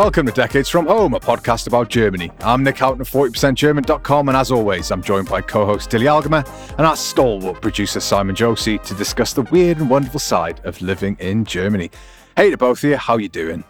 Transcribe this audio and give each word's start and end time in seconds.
Welcome 0.00 0.24
to 0.24 0.32
Decades 0.32 0.70
from 0.70 0.86
Home, 0.86 1.12
a 1.12 1.20
podcast 1.20 1.66
about 1.66 1.90
Germany. 1.90 2.30
I'm 2.40 2.64
Nic 2.64 2.78
Houghton 2.78 3.02
of 3.02 3.10
40%German.com, 3.10 4.30
and 4.30 4.36
as 4.36 4.50
always, 4.50 4.90
I'm 4.90 5.02
joined 5.02 5.28
by 5.28 5.42
co 5.42 5.66
host 5.66 5.90
Dili 5.90 6.06
Algemer 6.06 6.42
and 6.78 6.86
our 6.86 6.96
stalwart 6.96 7.60
producer 7.60 8.00
Simon 8.00 8.34
Josie 8.34 8.78
to 8.78 8.94
discuss 8.94 9.34
the 9.34 9.42
weird 9.42 9.76
and 9.76 9.90
wonderful 9.90 10.18
side 10.18 10.58
of 10.64 10.80
living 10.80 11.18
in 11.20 11.44
Germany. 11.44 11.90
Hey 12.34 12.50
to 12.50 12.56
both 12.56 12.78
of 12.78 12.88
you, 12.88 12.96
how 12.96 13.18
you 13.18 13.28
doing? 13.28 13.62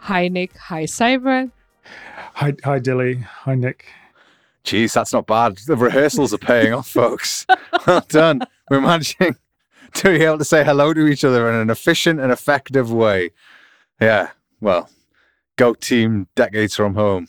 Hi, 0.00 0.28
Nic. 0.28 0.54
Hi, 0.58 0.84
Simon. 0.84 1.50
Hi, 2.34 2.52
hi, 2.62 2.78
Dili. 2.78 3.22
Hi, 3.22 3.54
Nic. 3.54 3.86
Jeez, 4.66 4.92
that's 4.92 5.14
not 5.14 5.26
bad. 5.26 5.56
The 5.66 5.74
rehearsals 5.74 6.34
are 6.34 6.38
paying 6.38 6.74
off, 6.74 6.88
folks. 6.88 7.46
Well 7.86 8.04
done. 8.10 8.42
We're 8.68 8.82
managing 8.82 9.36
to 9.94 10.18
be 10.18 10.22
able 10.22 10.36
to 10.36 10.44
say 10.44 10.64
hello 10.64 10.92
to 10.92 11.06
each 11.06 11.24
other 11.24 11.48
in 11.48 11.54
an 11.54 11.70
efficient 11.70 12.20
and 12.20 12.30
effective 12.30 12.92
way. 12.92 13.30
Yeah, 14.02 14.32
well, 14.60 14.90
go 15.56 15.74
team 15.74 16.28
decades 16.34 16.74
from 16.74 16.94
home. 16.94 17.28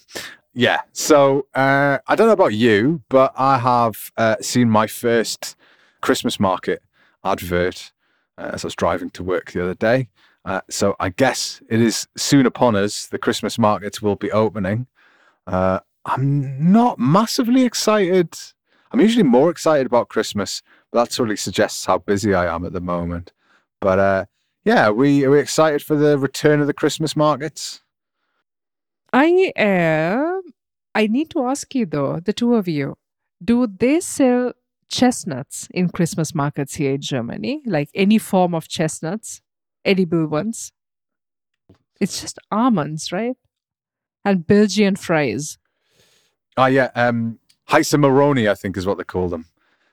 Yeah, 0.53 0.81
so 0.91 1.47
uh, 1.55 1.97
I 2.07 2.15
don't 2.15 2.27
know 2.27 2.33
about 2.33 2.53
you, 2.53 3.01
but 3.09 3.33
I 3.35 3.57
have 3.57 4.11
uh, 4.17 4.35
seen 4.41 4.69
my 4.69 4.85
first 4.85 5.55
Christmas 6.01 6.39
market 6.39 6.83
advert 7.23 7.91
uh, 8.37 8.51
as 8.53 8.63
I 8.63 8.67
was 8.67 8.75
driving 8.75 9.09
to 9.11 9.23
work 9.23 9.51
the 9.51 9.63
other 9.63 9.73
day. 9.73 10.09
Uh, 10.45 10.61
so 10.69 10.95
I 10.99 11.09
guess 11.09 11.61
it 11.69 11.81
is 11.81 12.07
soon 12.17 12.45
upon 12.45 12.75
us. 12.75 13.07
The 13.07 13.17
Christmas 13.17 13.57
markets 13.57 14.01
will 14.01 14.15
be 14.15 14.31
opening. 14.31 14.87
Uh, 15.47 15.79
I'm 16.05 16.71
not 16.71 16.99
massively 16.99 17.63
excited. 17.63 18.35
I'm 18.91 18.99
usually 18.99 19.23
more 19.23 19.49
excited 19.49 19.85
about 19.85 20.09
Christmas, 20.09 20.61
but 20.91 21.03
that 21.03 21.11
of 21.11 21.37
suggests 21.37 21.85
how 21.85 21.97
busy 21.99 22.33
I 22.33 22.53
am 22.53 22.65
at 22.65 22.73
the 22.73 22.81
moment. 22.81 23.31
But 23.79 23.99
uh, 23.99 24.25
yeah, 24.65 24.87
are 24.87 24.93
we 24.93 25.25
are 25.25 25.31
we 25.31 25.39
excited 25.39 25.81
for 25.81 25.95
the 25.95 26.17
return 26.17 26.61
of 26.61 26.67
the 26.67 26.73
Christmas 26.73 27.15
markets? 27.15 27.82
I 29.13 29.53
am. 29.55 30.41
I 30.95 31.07
need 31.07 31.29
to 31.31 31.45
ask 31.45 31.73
you 31.75 31.85
though, 31.85 32.19
the 32.19 32.33
two 32.33 32.55
of 32.55 32.67
you, 32.67 32.97
do 33.43 33.67
they 33.67 33.99
sell 33.99 34.53
chestnuts 34.89 35.67
in 35.73 35.89
Christmas 35.89 36.33
markets 36.33 36.75
here 36.75 36.95
in 36.95 37.01
Germany? 37.01 37.61
Like 37.65 37.89
any 37.93 38.17
form 38.17 38.55
of 38.55 38.67
chestnuts, 38.67 39.41
edible 39.85 40.27
ones? 40.27 40.71
It's 41.99 42.21
just 42.21 42.39
almonds, 42.51 43.11
right? 43.11 43.37
And 44.25 44.45
Belgian 44.47 44.95
fries. 44.95 45.57
Oh 46.57 46.65
yeah, 46.65 46.89
um, 46.95 47.39
Heiße 47.69 47.99
Maroni, 47.99 48.49
I 48.49 48.55
think 48.55 48.77
is 48.77 48.85
what 48.85 48.97
they 48.97 49.03
call 49.03 49.29
them. 49.29 49.45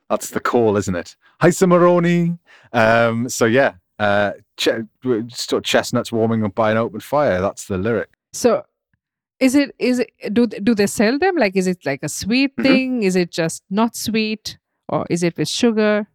That's 0.09 0.31
the 0.31 0.41
call, 0.41 0.77
isn't 0.77 0.95
it? 0.95 1.17
Heiße 1.43 1.69
Maroni. 1.69 2.39
Um, 2.73 3.29
so 3.29 3.45
yeah, 3.45 3.75
uh, 3.99 4.33
ch- 4.57 4.71
chestnuts 5.63 6.11
warming 6.11 6.45
up 6.45 6.55
by 6.55 6.71
an 6.71 6.79
open 6.79 7.01
fire. 7.01 7.41
That's 7.41 7.67
the 7.67 7.79
lyric. 7.79 8.11
So 8.33 8.65
is 9.41 9.55
it 9.55 9.75
is 9.79 9.99
it 10.01 10.11
do 10.35 10.47
do 10.47 10.75
they 10.75 10.87
sell 10.87 11.19
them 11.19 11.37
like 11.37 11.57
is 11.57 11.67
it 11.67 11.79
like 11.87 12.03
a 12.03 12.09
sweet 12.09 12.55
Mhm. 12.57 12.63
thing 12.63 13.03
is 13.03 13.17
it 13.17 13.31
just 13.31 13.63
not 13.71 13.97
sweet 13.97 14.59
or 14.89 15.07
is 15.11 15.23
it 15.23 15.37
with 15.39 15.49
sugar 15.49 16.07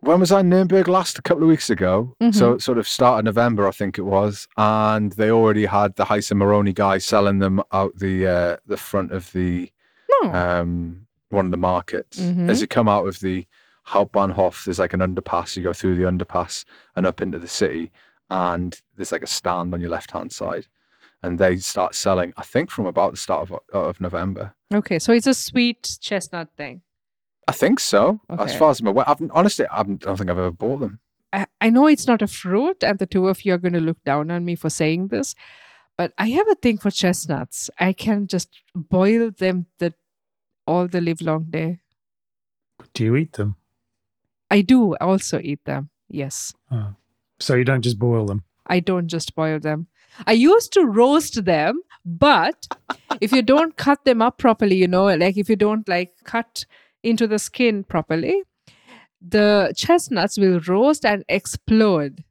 When 0.00 0.18
was 0.20 0.32
I 0.32 0.40
in 0.40 0.48
Nuremberg 0.48 0.88
last? 0.88 1.18
A 1.18 1.22
couple 1.22 1.44
of 1.44 1.48
weeks 1.48 1.70
ago. 1.70 2.16
Mm-hmm. 2.20 2.36
So 2.38 2.58
sort 2.58 2.78
of 2.78 2.88
start 2.88 3.20
of 3.20 3.24
November, 3.24 3.68
I 3.68 3.70
think 3.80 3.98
it 3.98 4.06
was, 4.16 4.48
and 4.56 5.12
they 5.12 5.30
already 5.30 5.66
had 5.66 5.94
the 5.94 6.06
Heiße 6.10 6.34
Maroni 6.36 6.72
guy 6.72 6.98
selling 6.98 7.38
them 7.38 7.62
out 7.70 7.92
the 8.04 8.26
uh, 8.26 8.56
the 8.66 8.76
front 8.76 9.12
of 9.12 9.30
the 9.32 9.70
no 10.10 10.32
um, 10.34 11.06
one 11.38 11.44
of 11.44 11.52
the 11.52 11.64
markets. 11.72 12.18
Mhm. 12.18 12.50
As 12.50 12.60
you 12.60 12.66
come 12.66 12.88
out 12.94 13.06
of 13.06 13.20
the 13.20 13.46
Hauptbahnhof, 13.92 14.64
there's 14.64 14.78
like 14.80 14.92
an 14.92 15.00
underpass. 15.08 15.56
You 15.56 15.62
go 15.62 15.72
through 15.72 15.94
the 15.96 16.02
underpass 16.12 16.64
and 16.96 17.06
up 17.06 17.20
into 17.22 17.38
the 17.38 17.48
city, 17.62 17.92
and 18.28 18.70
there's 18.96 19.12
like 19.12 19.22
a 19.22 19.34
stand 19.38 19.72
on 19.72 19.80
your 19.80 19.90
left 19.90 20.10
hand 20.10 20.32
side, 20.32 20.66
and 21.22 21.38
they 21.38 21.56
start 21.56 21.94
selling. 21.94 22.32
I 22.36 22.42
think 22.42 22.70
from 22.70 22.86
about 22.86 23.12
the 23.12 23.16
start 23.18 23.42
of 23.50 23.52
uh, 23.74 23.88
of 23.88 24.00
November. 24.00 24.54
okay 24.74 24.98
so 24.98 25.12
it's 25.12 25.26
a 25.26 25.34
sweet 25.34 25.98
chestnut 26.00 26.48
thing 26.56 26.82
I 27.48 27.52
think 27.52 27.80
so. 27.80 28.20
As 28.30 28.54
far 28.54 28.70
as 28.70 28.78
I'm 28.80 28.86
aware, 28.86 29.08
I've, 29.10 29.20
honestly, 29.32 29.66
I 29.66 29.76
haven't- 29.78 30.04
I 30.04 30.06
don't 30.06 30.16
think 30.16 30.30
I've 30.30 30.38
ever 30.38 30.52
bought 30.52 30.78
them. 30.78 31.00
I, 31.32 31.46
I 31.60 31.70
know 31.70 31.88
it's 31.88 32.06
not 32.06 32.22
a 32.22 32.28
fruit 32.28 32.84
and 32.84 32.98
the 33.00 33.06
two 33.06 33.26
of 33.28 33.44
you 33.44 33.52
are 33.54 33.58
going 33.58 33.72
to 33.72 33.80
look 33.80 34.02
down 34.04 34.30
on 34.30 34.44
me 34.44 34.54
for 34.54 34.70
saying 34.70 35.08
this 35.08 35.34
but 35.98 36.12
i 36.18 36.28
have 36.28 36.48
a 36.48 36.54
thing 36.54 36.78
for 36.78 36.90
chestnuts 36.90 37.70
i 37.78 37.92
can 37.92 38.26
just 38.26 38.48
boil 38.74 39.30
them 39.30 39.66
the 39.78 39.92
all 40.66 40.86
the 40.88 41.00
live 41.00 41.20
long 41.20 41.44
day 41.50 41.80
Do 42.94 43.04
you 43.04 43.16
eat 43.16 43.32
them? 43.32 43.56
i 44.50 44.60
do 44.62 44.94
also 44.96 45.38
eat 45.40 45.64
them 45.64 45.88
yes 46.08 46.54
Oh. 46.70 46.94
So 47.40 47.54
you 47.54 47.64
don't 47.64 47.82
just 47.82 47.98
boil 47.98 48.26
them. 48.26 48.44
I 48.66 48.78
don't 48.80 49.08
just 49.08 49.34
boil 49.34 49.58
them. 49.58 49.88
I 50.26 50.32
used 50.32 50.72
to 50.74 50.84
roast 50.84 51.44
them, 51.44 51.80
but 52.04 52.66
if 53.20 53.32
you 53.32 53.42
don't 53.42 53.76
cut 53.76 54.04
them 54.04 54.20
up 54.22 54.38
properly, 54.38 54.76
you 54.76 54.88
know, 54.88 55.06
like 55.06 55.36
if 55.36 55.48
you 55.48 55.56
don't 55.56 55.88
like 55.88 56.12
cut 56.24 56.64
into 57.02 57.26
the 57.26 57.38
skin 57.38 57.84
properly, 57.84 58.42
the 59.20 59.72
chestnuts 59.76 60.38
will 60.38 60.60
roast 60.60 61.04
and 61.04 61.24
explode. 61.28 62.24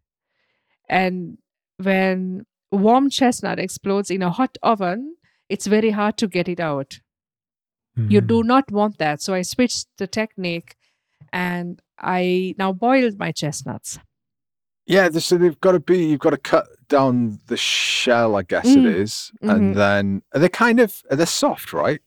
And 0.89 1.37
when 1.77 2.45
warm 2.71 3.09
chestnut 3.09 3.59
explodes 3.59 4.09
in 4.11 4.21
a 4.21 4.29
hot 4.29 4.57
oven, 4.61 5.15
it's 5.49 5.67
very 5.67 5.91
hard 5.91 6.17
to 6.17 6.27
get 6.27 6.47
it 6.47 6.59
out. 6.59 6.99
You 7.95 8.21
Mm. 8.21 8.27
do 8.27 8.43
not 8.43 8.71
want 8.71 8.97
that. 8.99 9.21
So 9.21 9.33
I 9.33 9.41
switched 9.41 9.87
the 9.97 10.07
technique 10.07 10.75
and 11.33 11.81
I 11.97 12.55
now 12.57 12.71
boiled 12.71 13.19
my 13.19 13.31
chestnuts. 13.31 13.99
Yeah, 14.85 15.09
so 15.09 15.37
they've 15.37 15.59
got 15.59 15.73
to 15.73 15.79
be. 15.79 16.05
You've 16.05 16.19
got 16.19 16.31
to 16.31 16.37
cut 16.37 16.67
down 16.91 17.39
the 17.47 17.57
shell, 17.57 18.35
I 18.35 18.43
guess 18.53 18.67
Mm. 18.67 18.85
it 18.85 18.95
is, 19.05 19.31
Mhm. 19.43 19.49
and 19.53 19.75
then 19.75 20.21
they're 20.31 20.41
they 20.43 20.49
kind 20.49 20.79
of 20.85 20.89
they're 21.09 21.25
soft, 21.43 21.73
right? 21.73 22.01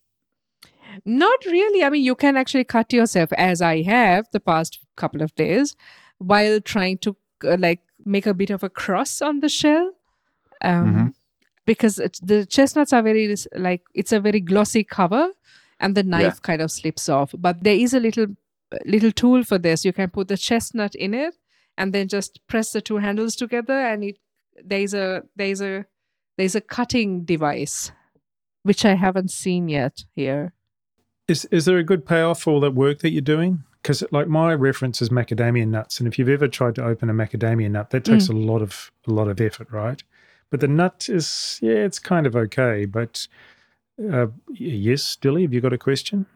Not 1.05 1.45
really. 1.47 1.83
I 1.84 1.91
mean, 1.91 2.05
you 2.05 2.15
can 2.15 2.37
actually 2.37 2.65
cut 2.65 2.93
yourself 2.93 3.33
as 3.50 3.61
I 3.61 3.83
have 3.83 4.27
the 4.33 4.41
past 4.41 4.78
couple 4.97 5.22
of 5.22 5.34
days 5.34 5.75
while 6.19 6.61
trying 6.61 6.99
to 6.99 7.17
uh, 7.45 7.56
like 7.59 7.81
make 8.05 8.27
a 8.27 8.34
bit 8.34 8.50
of 8.50 8.62
a 8.62 8.69
cross 8.83 9.21
on 9.21 9.41
the 9.41 9.49
shell. 9.49 9.87
Um, 10.62 10.87
Mhm. 10.95 11.15
Because 11.66 11.97
the 12.31 12.47
chestnuts 12.47 12.93
are 12.93 13.03
very 13.03 13.34
like 13.69 13.83
it's 13.95 14.12
a 14.12 14.21
very 14.21 14.41
glossy 14.41 14.84
cover, 14.84 15.25
and 15.81 15.95
the 15.95 16.03
knife 16.03 16.41
kind 16.49 16.61
of 16.62 16.71
slips 16.71 17.09
off. 17.09 17.34
But 17.47 17.65
there 17.65 17.77
is 17.84 17.95
a 17.95 18.01
little 18.01 18.27
little 18.95 19.12
tool 19.12 19.45
for 19.45 19.59
this. 19.59 19.84
You 19.84 19.93
can 19.93 20.11
put 20.11 20.28
the 20.28 20.37
chestnut 20.37 20.95
in 20.95 21.15
it, 21.15 21.34
and 21.78 21.93
then 21.95 22.06
just 22.09 22.41
press 22.53 22.72
the 22.72 22.81
two 22.83 22.99
handles 22.99 23.34
together, 23.37 23.78
and 23.91 24.05
it 24.05 24.16
there's 24.62 24.94
a 24.94 25.22
there's 25.37 25.60
a 25.60 25.87
there's 26.37 26.54
a 26.54 26.60
cutting 26.60 27.25
device, 27.25 27.92
which 28.62 28.84
I 28.84 28.94
haven't 28.94 29.31
seen 29.31 29.69
yet 29.69 30.04
here. 30.15 30.53
Is 31.28 31.44
is 31.47 31.65
there 31.65 31.78
a 31.78 31.84
good 31.84 32.04
payoff 32.04 32.42
for 32.42 32.53
all 32.53 32.60
that 32.60 32.75
work 32.75 33.00
that 33.00 33.10
you're 33.10 33.22
doing? 33.22 33.65
Because 33.82 34.03
like 34.10 34.28
my 34.28 34.54
reference 34.54 35.03
is 35.03 35.10
macadamia 35.10 35.66
nuts, 35.66 35.98
and 35.98 36.09
if 36.09 36.19
you've 36.19 36.28
ever 36.28 36.48
tried 36.48 36.75
to 36.76 36.84
open 36.84 37.10
a 37.10 37.15
macadamia 37.15 37.70
nut, 37.70 37.91
that 37.91 38.04
takes 38.04 38.28
a 38.28 38.32
lot 38.32 38.62
of 38.62 38.91
a 39.06 39.10
lot 39.10 39.28
of 39.28 39.41
effort, 39.41 39.70
right? 39.70 40.03
But 40.50 40.60
the 40.60 40.69
nut 40.69 41.06
is 41.09 41.59
yeah, 41.62 41.72
it's 41.72 41.98
kind 41.98 42.26
of 42.26 42.34
okay. 42.34 42.84
But 42.84 43.26
uh, 44.12 44.28
yes, 44.50 45.16
Dili, 45.21 45.42
have 45.42 45.53
you 45.53 45.60
got 45.60 45.72
a 45.72 45.78
question? 45.78 46.26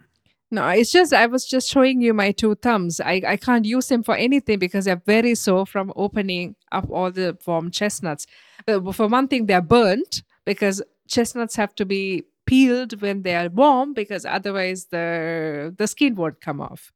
No, 0.51 0.67
it's 0.69 0.91
just 0.91 1.13
I 1.13 1.27
was 1.27 1.45
just 1.47 1.69
showing 1.69 2.01
you 2.01 2.15
my 2.15 2.33
two 2.33 2.55
thumbs. 2.55 3.01
I, 3.01 3.21
I 3.27 3.37
can't 3.37 3.67
use 3.67 3.89
them 3.89 4.03
for 4.03 4.17
anything 4.17 4.59
because 4.59 4.87
they're 4.87 5.03
very 5.05 5.35
sore 5.35 5.67
from 5.67 5.93
opening 5.95 6.57
up 6.73 6.89
all 6.91 7.11
the 7.11 7.37
warm 7.47 7.71
chestnuts. 7.71 8.27
For 8.67 9.09
one 9.09 9.29
thing, 9.29 9.47
they're 9.47 9.61
burnt 9.61 10.23
because 10.47 10.83
chestnuts 11.07 11.57
have 11.57 11.75
to 11.75 11.85
be 11.85 12.25
peeled 12.47 13.03
when 13.03 13.23
they 13.23 13.37
are 13.37 13.51
warm 13.51 13.93
because 13.93 14.25
otherwise 14.25 14.87
the 14.87 15.75
the 15.77 15.87
skin 15.87 16.15
won't 16.15 16.41
come 16.41 16.63
off. 16.63 16.93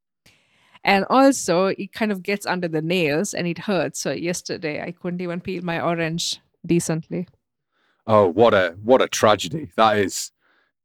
And 0.83 1.05
also 1.11 1.67
it 1.67 1.93
kind 1.93 2.11
of 2.11 2.23
gets 2.23 2.47
under 2.47 2.69
the 2.69 2.83
nails 2.83 3.35
and 3.35 3.47
it 3.47 3.59
hurts. 3.59 4.01
So 4.01 4.13
yesterday 4.13 4.83
I 4.83 4.93
couldn't 4.93 5.21
even 5.21 5.43
peel 5.43 5.63
my 5.63 5.79
orange 5.79 6.41
decently. 6.65 7.29
Oh, 8.07 8.27
what 8.29 8.55
a 8.55 8.77
what 8.83 9.03
a 9.03 9.09
tragedy 9.09 9.71
that 9.77 9.99
is! 9.99 10.32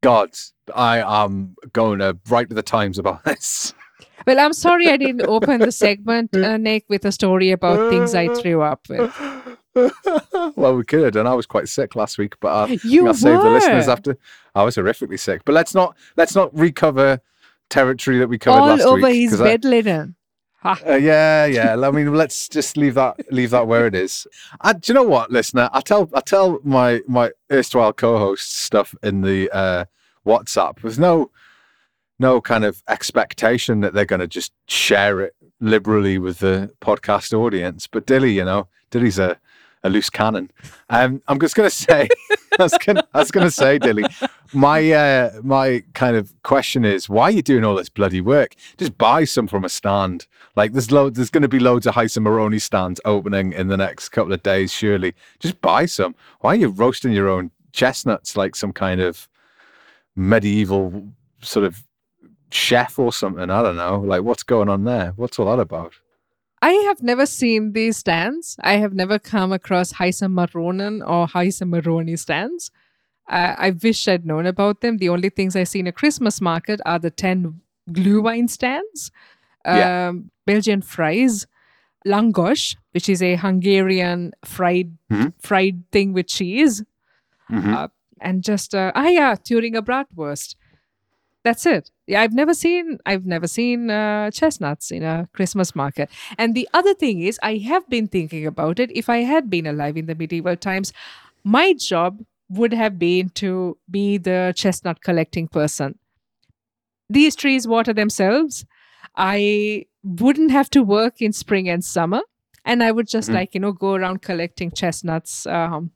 God, 0.07 0.37
I 0.73 0.99
am 1.23 1.57
going 1.73 1.99
to 1.99 2.17
write 2.29 2.47
to 2.47 2.55
the 2.55 2.61
Times 2.63 2.97
about 2.97 3.25
this. 3.25 3.73
Well, 4.25 4.39
I'm 4.39 4.53
sorry 4.53 4.87
I 4.87 4.95
didn't 4.95 5.25
open 5.27 5.59
the 5.59 5.71
segment, 5.73 6.33
uh, 6.33 6.55
Nic, 6.55 6.85
with 6.87 7.03
a 7.03 7.11
story 7.11 7.51
about 7.51 7.89
things 7.89 8.15
I 8.15 8.33
threw 8.35 8.61
up 8.61 8.87
with. 8.87 9.13
well, 10.55 10.77
we 10.77 10.85
could, 10.85 11.17
and 11.17 11.27
I 11.27 11.33
was 11.33 11.45
quite 11.45 11.67
sick 11.67 11.93
last 11.97 12.17
week, 12.17 12.35
but 12.39 12.47
I, 12.69 12.79
You 12.85 13.05
I'll 13.07 13.13
save 13.13 13.41
the 13.41 13.49
listeners 13.49 13.89
after. 13.89 14.17
I 14.55 14.63
was 14.63 14.77
horrifically 14.77 15.19
sick, 15.19 15.41
but 15.43 15.51
let's 15.51 15.75
not 15.75 15.97
let's 16.15 16.35
not 16.35 16.57
recover 16.57 17.19
territory 17.69 18.17
that 18.19 18.29
we 18.29 18.37
covered 18.37 18.59
all 18.61 18.67
last 18.67 18.83
over 18.83 19.01
week. 19.07 19.15
his 19.15 19.31
'cause 19.31 19.41
I- 19.41 19.43
bed 19.43 19.65
linen. 19.65 20.15
Uh, 20.63 20.75
yeah, 20.95 21.45
yeah. 21.45 21.75
I 21.77 21.91
mean, 21.91 22.13
let's 22.13 22.47
just 22.49 22.77
leave 22.77 22.93
that 22.95 23.31
leave 23.31 23.49
that 23.51 23.67
where 23.67 23.85
it 23.87 23.93
is. 23.93 24.25
I, 24.61 24.71
do 24.71 24.79
you 24.91 24.93
know 24.93 25.03
what, 25.03 25.31
listener? 25.31 25.69
I 25.73 25.81
tell 25.81 26.09
I 26.13 26.21
tell 26.21 26.59
my 26.63 27.01
my 27.07 27.31
erstwhile 27.51 27.91
co-hosts 27.91 28.55
stuff 28.55 28.95
in 29.03 29.21
the 29.21 29.49
uh, 29.51 29.85
WhatsApp 30.27 30.83
with 30.83 30.99
no 30.99 31.31
no 32.19 32.41
kind 32.41 32.65
of 32.65 32.83
expectation 32.87 33.81
that 33.81 33.93
they're 33.93 34.05
going 34.05 34.19
to 34.19 34.27
just 34.27 34.51
share 34.67 35.21
it 35.21 35.35
liberally 35.59 36.17
with 36.17 36.39
the 36.39 36.71
podcast 36.81 37.31
audience. 37.31 37.87
But 37.87 38.07
Dili, 38.07 38.33
you 38.33 38.45
know, 38.45 38.67
Dili's 38.91 39.19
a 39.19 39.39
a 39.83 39.89
loose 39.89 40.09
cannon. 40.09 40.51
Um, 40.89 41.21
I'm 41.27 41.39
just 41.39 41.55
going 41.55 41.69
to 41.69 41.75
say, 41.75 42.09
I 42.59 42.63
was 42.63 42.77
was 43.13 43.31
gonna 43.31 43.51
say, 43.51 43.77
Dili, 43.79 44.05
my 44.53 44.91
uh, 44.91 45.39
my 45.43 45.83
kind 45.93 46.15
of 46.15 46.33
question 46.43 46.85
is, 46.85 47.07
why 47.07 47.23
are 47.23 47.31
you 47.31 47.41
doing 47.41 47.63
all 47.63 47.75
this 47.75 47.89
bloody 47.89 48.21
work? 48.21 48.55
Just 48.77 48.97
buy 48.97 49.23
some 49.23 49.47
from 49.47 49.63
a 49.63 49.69
stand. 49.69 50.27
Like 50.55 50.73
there's 50.73 50.91
load, 50.91 51.15
there's 51.15 51.29
going 51.29 51.43
to 51.43 51.47
be 51.47 51.59
loads 51.59 51.85
of 51.85 51.93
Heiße 51.93 52.21
Maroni 52.21 52.59
stands 52.59 52.99
opening 53.05 53.53
in 53.53 53.67
the 53.67 53.77
next 53.77 54.09
couple 54.09 54.33
of 54.33 54.41
days, 54.41 54.73
surely. 54.73 55.13
Just 55.39 55.61
buy 55.61 55.85
some. 55.85 56.15
Why 56.41 56.53
are 56.53 56.55
you 56.55 56.69
roasting 56.69 57.13
your 57.13 57.29
own 57.29 57.51
chestnuts 57.71 58.35
like 58.35 58.55
some 58.55 58.73
kind 58.73 58.99
of 58.99 59.29
medieval 60.17 61.07
sort 61.41 61.65
of 61.65 61.81
chef 62.51 62.97
or 62.99 63.13
something? 63.13 63.49
I 63.49 63.61
don't 63.61 63.77
know. 63.77 63.99
Like 63.99 64.23
what's 64.23 64.43
going 64.43 64.67
on 64.67 64.83
there? 64.83 65.13
What's 65.15 65.39
all 65.39 65.45
that 65.55 65.61
about? 65.61 65.93
I 66.61 66.71
have 66.89 67.03
never 67.03 67.25
seen 67.27 67.73
these 67.73 67.97
stands. 67.97 68.57
I 68.61 68.73
have 68.77 68.93
never 68.93 69.19
come 69.19 69.53
across 69.53 69.93
Heiße 69.93 70.27
Maronen 70.27 71.07
or 71.07 71.27
Heiße 71.27 71.67
Maroni 71.69 72.15
stands. 72.17 72.71
Uh, 73.29 73.53
I 73.57 73.69
wish 73.71 74.07
I'd 74.07 74.25
known 74.25 74.47
about 74.47 74.81
them. 74.81 74.97
The 74.97 75.09
only 75.09 75.29
things 75.29 75.55
I 75.55 75.65
see 75.65 75.79
in 75.79 75.87
a 75.87 75.91
Christmas 75.91 76.41
market 76.41 76.81
are 76.85 76.97
the 76.97 77.11
10 77.11 77.61
Glühwein 77.91 78.49
stands, 78.49 79.11
um, 79.65 79.77
Yeah. 79.77 80.11
Belgian 80.47 80.81
fries, 80.81 81.45
langos, 82.07 82.75
which 82.91 83.07
is 83.09 83.21
a 83.21 83.35
Hungarian 83.35 84.31
fried 84.45 84.97
Mhm. 85.11 85.33
fried 85.39 85.83
thing 85.91 86.13
with 86.13 86.27
cheese, 86.27 86.83
Mhm. 87.51 87.73
Uh, 87.73 87.87
and 88.21 88.43
just 88.43 88.73
uh, 88.75 88.91
ah 88.95 89.07
yeah, 89.07 89.31
a 89.33 89.81
Bratwurst. 89.81 90.55
That's 91.43 91.65
it. 91.65 91.91
Yeah, 92.07 92.21
I've 92.21 92.33
never 92.33 92.53
seen 92.53 92.99
I've 93.05 93.25
never 93.25 93.47
seen 93.47 93.89
uh, 93.89 94.31
chestnuts 94.31 94.91
in 94.91 95.03
a 95.03 95.29
Christmas 95.33 95.75
market. 95.75 96.09
And 96.37 96.55
the 96.55 96.67
other 96.73 96.93
thing 96.93 97.21
is, 97.21 97.39
I 97.41 97.57
have 97.57 97.87
been 97.89 98.07
thinking 98.07 98.45
about 98.45 98.79
it. 98.79 98.91
If 98.91 99.09
I 99.09 99.19
had 99.19 99.49
been 99.49 99.65
alive 99.65 99.95
in 99.97 100.07
the 100.07 100.15
medieval 100.15 100.57
times, 100.57 100.91
my 101.43 101.73
job 101.73 102.21
would 102.49 102.73
have 102.73 102.97
been 102.99 103.29
to 103.29 103.77
be 103.89 104.17
the 104.17 104.53
chestnut 104.55 105.01
collecting 105.01 105.47
person. 105.47 105.97
These 107.09 107.35
trees 107.35 107.67
water 107.67 107.93
themselves. 107.93 108.65
I 109.15 109.85
wouldn't 110.03 110.51
have 110.51 110.69
to 110.71 110.83
work 110.83 111.21
in 111.21 111.31
spring 111.33 111.69
and 111.69 111.83
summer, 111.83 112.21
and 112.65 112.83
I 112.83 112.91
would 112.91 113.07
just 113.07 113.29
Mhm. 113.29 113.33
like 113.33 113.53
you 113.53 113.61
know 113.61 113.71
go 113.71 113.93
around 113.93 114.21
collecting 114.21 114.71
chestnuts. 114.71 115.45
Um, 115.47 115.91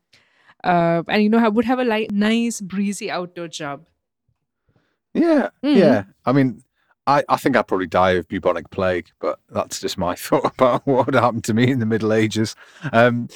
uh, 0.63 1.03
and 1.07 1.23
you 1.23 1.29
know, 1.29 1.39
I 1.39 1.47
would 1.49 1.65
have 1.65 1.79
a 1.79 1.83
like 1.85 2.11
nice 2.11 2.61
breezy 2.61 3.09
outdoor 3.11 3.47
job. 3.47 3.87
Yeah, 5.13 5.49
Mm. 5.63 5.75
yeah. 5.75 6.03
I 6.25 6.31
mean, 6.31 6.63
I, 7.07 7.23
I 7.27 7.35
think 7.35 7.57
I'd 7.57 7.67
probably 7.67 7.87
die 7.87 8.11
of 8.11 8.27
bubonic 8.27 8.69
plague, 8.69 9.07
but 9.19 9.39
that's 9.49 9.81
just 9.81 9.97
my 9.97 10.15
thought 10.15 10.45
about 10.45 10.85
what 10.87 11.05
would 11.07 11.15
happen 11.15 11.41
to 11.41 11.53
me 11.53 11.69
in 11.69 11.79
the 11.79 11.85
Middle 11.85 12.13
Ages. 12.13 12.55
Um, 12.93 13.27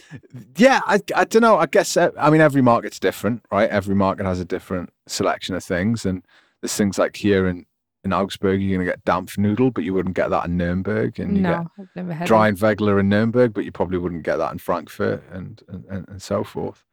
yeah, 0.55 0.81
I, 0.85 0.99
I 1.15 1.25
don't 1.25 1.41
know. 1.41 1.57
I 1.57 1.65
guess, 1.65 1.97
uh, 1.97 2.11
I 2.17 2.29
mean, 2.29 2.41
every 2.41 2.61
market's 2.61 2.99
different, 2.99 3.43
right? 3.51 3.69
Every 3.69 3.95
market 3.95 4.25
has 4.25 4.39
a 4.39 4.45
different 4.45 4.91
selection 5.07 5.55
of 5.55 5.63
things. 5.63 6.05
And 6.05 6.23
there's 6.61 6.75
things 6.75 6.97
like 6.97 7.15
here 7.17 7.47
in, 7.47 7.65
in 8.05 8.13
Augsburg, 8.13 8.61
you're 8.61 8.77
going 8.77 8.85
to 8.85 8.91
get 8.93 9.03
damp 9.03 9.31
noodle, 9.37 9.71
but 9.71 9.83
you 9.83 9.93
wouldn't 9.93 10.15
get 10.15 10.29
that 10.29 10.45
in 10.45 10.55
Nuremberg. 10.57 11.19
And 11.19 11.35
you 11.35 11.43
get 11.43 11.49
No, 11.49 11.67
I've 11.79 11.87
never 11.95 12.13
had. 12.13 12.27
dry 12.27 12.45
it. 12.45 12.49
and 12.49 12.57
Vegler 12.57 12.99
in 12.99 13.09
Nuremberg, 13.09 13.53
but 13.53 13.65
you 13.65 13.71
probably 13.71 13.97
wouldn't 13.97 14.23
get 14.23 14.37
that 14.37 14.51
in 14.53 14.59
Frankfurt 14.59 15.23
and, 15.31 15.61
and, 15.67 16.07
and 16.07 16.21
so 16.21 16.43
forth. 16.43 16.85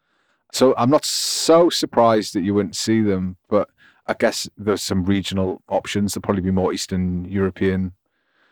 So 0.53 0.75
I'm 0.77 0.91
not 0.91 1.05
so 1.05 1.71
surprised 1.71 2.35
that 2.35 2.43
you 2.43 2.55
wouldn't 2.55 2.77
see 2.77 3.01
them, 3.01 3.37
but 3.49 3.69
I 4.07 4.15
guess 4.15 4.49
there's 4.59 4.83
some 4.83 5.05
regional 5.05 5.63
options. 5.69 6.13
There'll 6.15 6.23
probably 6.23 6.43
be 6.43 6.51
more 6.51 6.73
Eastern 6.75 7.25
European 7.25 7.93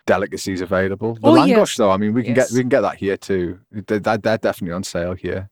delicacies 0.07 0.61
available. 0.63 1.15
The 1.15 1.29
Oh, 1.29 1.33
langosh, 1.35 1.49
yes. 1.49 1.77
though, 1.77 1.91
I 1.91 1.99
mean, 1.99 2.15
we 2.15 2.23
can 2.25 2.35
Yes. 2.35 2.51
get 2.51 2.55
we 2.57 2.63
can 2.63 2.69
get 2.71 2.81
that 2.81 2.97
here 2.97 3.17
too. 3.17 3.61
They're, 3.71 3.99
they're 4.01 4.39
definitely 4.39 4.73
on 4.75 4.85
sale 4.85 5.15
here. 5.15 5.51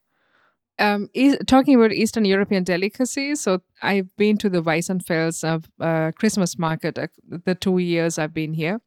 um, 0.80 1.08
is, 1.12 1.36
talking 1.46 1.74
about 1.74 1.92
Eastern 1.92 2.24
European 2.24 2.62
delicacies, 2.64 3.40
so 3.40 3.60
I've 3.82 4.08
been 4.16 4.38
to 4.38 4.48
the 4.48 4.62
Weissenfels 4.62 5.42
of 5.44 5.64
uh, 5.80 6.12
Christmas 6.12 6.56
market 6.56 6.96
uh, 6.98 7.08
the 7.44 7.54
two 7.56 7.78
years 7.78 8.16
I've 8.16 8.32
been 8.32 8.54
here, 8.54 8.80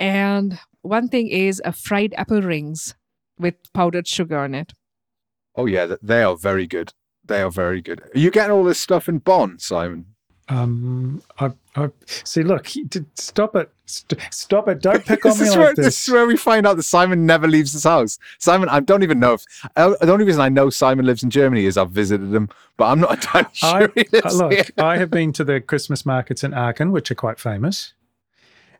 and 0.00 0.58
one 0.82 1.08
thing 1.08 1.28
is 1.28 1.62
a 1.64 1.72
fried 1.72 2.14
apple 2.18 2.42
rings 2.42 2.94
with 3.38 3.54
powdered 3.72 4.06
sugar 4.08 4.38
on 4.38 4.54
it. 4.54 4.72
Oh 5.56 5.66
yeah, 5.66 5.94
they 6.02 6.22
are 6.22 6.36
very 6.36 6.66
good. 6.66 6.92
They 7.24 7.40
are 7.42 7.50
very 7.50 7.80
good. 7.80 8.02
Are 8.14 8.18
you 8.18 8.30
getting 8.30 8.52
all 8.52 8.64
this 8.64 8.80
stuff 8.80 9.08
in 9.08 9.18
Bonn, 9.18 9.58
Simon? 9.58 10.06
Um, 10.48 11.22
I, 11.38 11.52
I 11.74 11.88
see. 12.06 12.42
Look, 12.42 12.68
stop 13.14 13.56
it, 13.56 13.70
St- 13.86 14.20
stop 14.30 14.68
it! 14.68 14.82
Don't 14.82 15.02
pick 15.04 15.24
on 15.26 15.38
me 15.38 15.48
like 15.48 15.58
where, 15.58 15.74
this. 15.74 15.86
this 15.86 16.08
is 16.08 16.12
where 16.12 16.26
we 16.26 16.36
find 16.36 16.66
out 16.66 16.76
that 16.76 16.82
Simon 16.82 17.24
never 17.24 17.48
leaves 17.48 17.72
his 17.72 17.84
house. 17.84 18.18
Simon, 18.38 18.68
I 18.68 18.80
don't 18.80 19.02
even 19.02 19.18
know 19.20 19.34
if 19.34 19.44
uh, 19.76 19.94
the 20.02 20.12
only 20.12 20.26
reason 20.26 20.42
I 20.42 20.50
know 20.50 20.68
Simon 20.68 21.06
lives 21.06 21.22
in 21.22 21.30
Germany 21.30 21.64
is 21.64 21.78
I've 21.78 21.92
visited 21.92 22.34
him, 22.34 22.50
but 22.76 22.86
I'm 22.86 23.00
not 23.00 23.12
entirely 23.14 23.48
I- 23.62 23.78
sure 23.80 23.92
he 23.94 24.04
lives 24.12 24.36
look, 24.36 24.52
here. 24.52 24.64
I 24.76 24.98
have 24.98 25.10
been 25.10 25.32
to 25.32 25.44
the 25.44 25.62
Christmas 25.62 26.04
markets 26.04 26.44
in 26.44 26.52
Aachen, 26.52 26.92
which 26.92 27.10
are 27.10 27.14
quite 27.14 27.40
famous. 27.40 27.94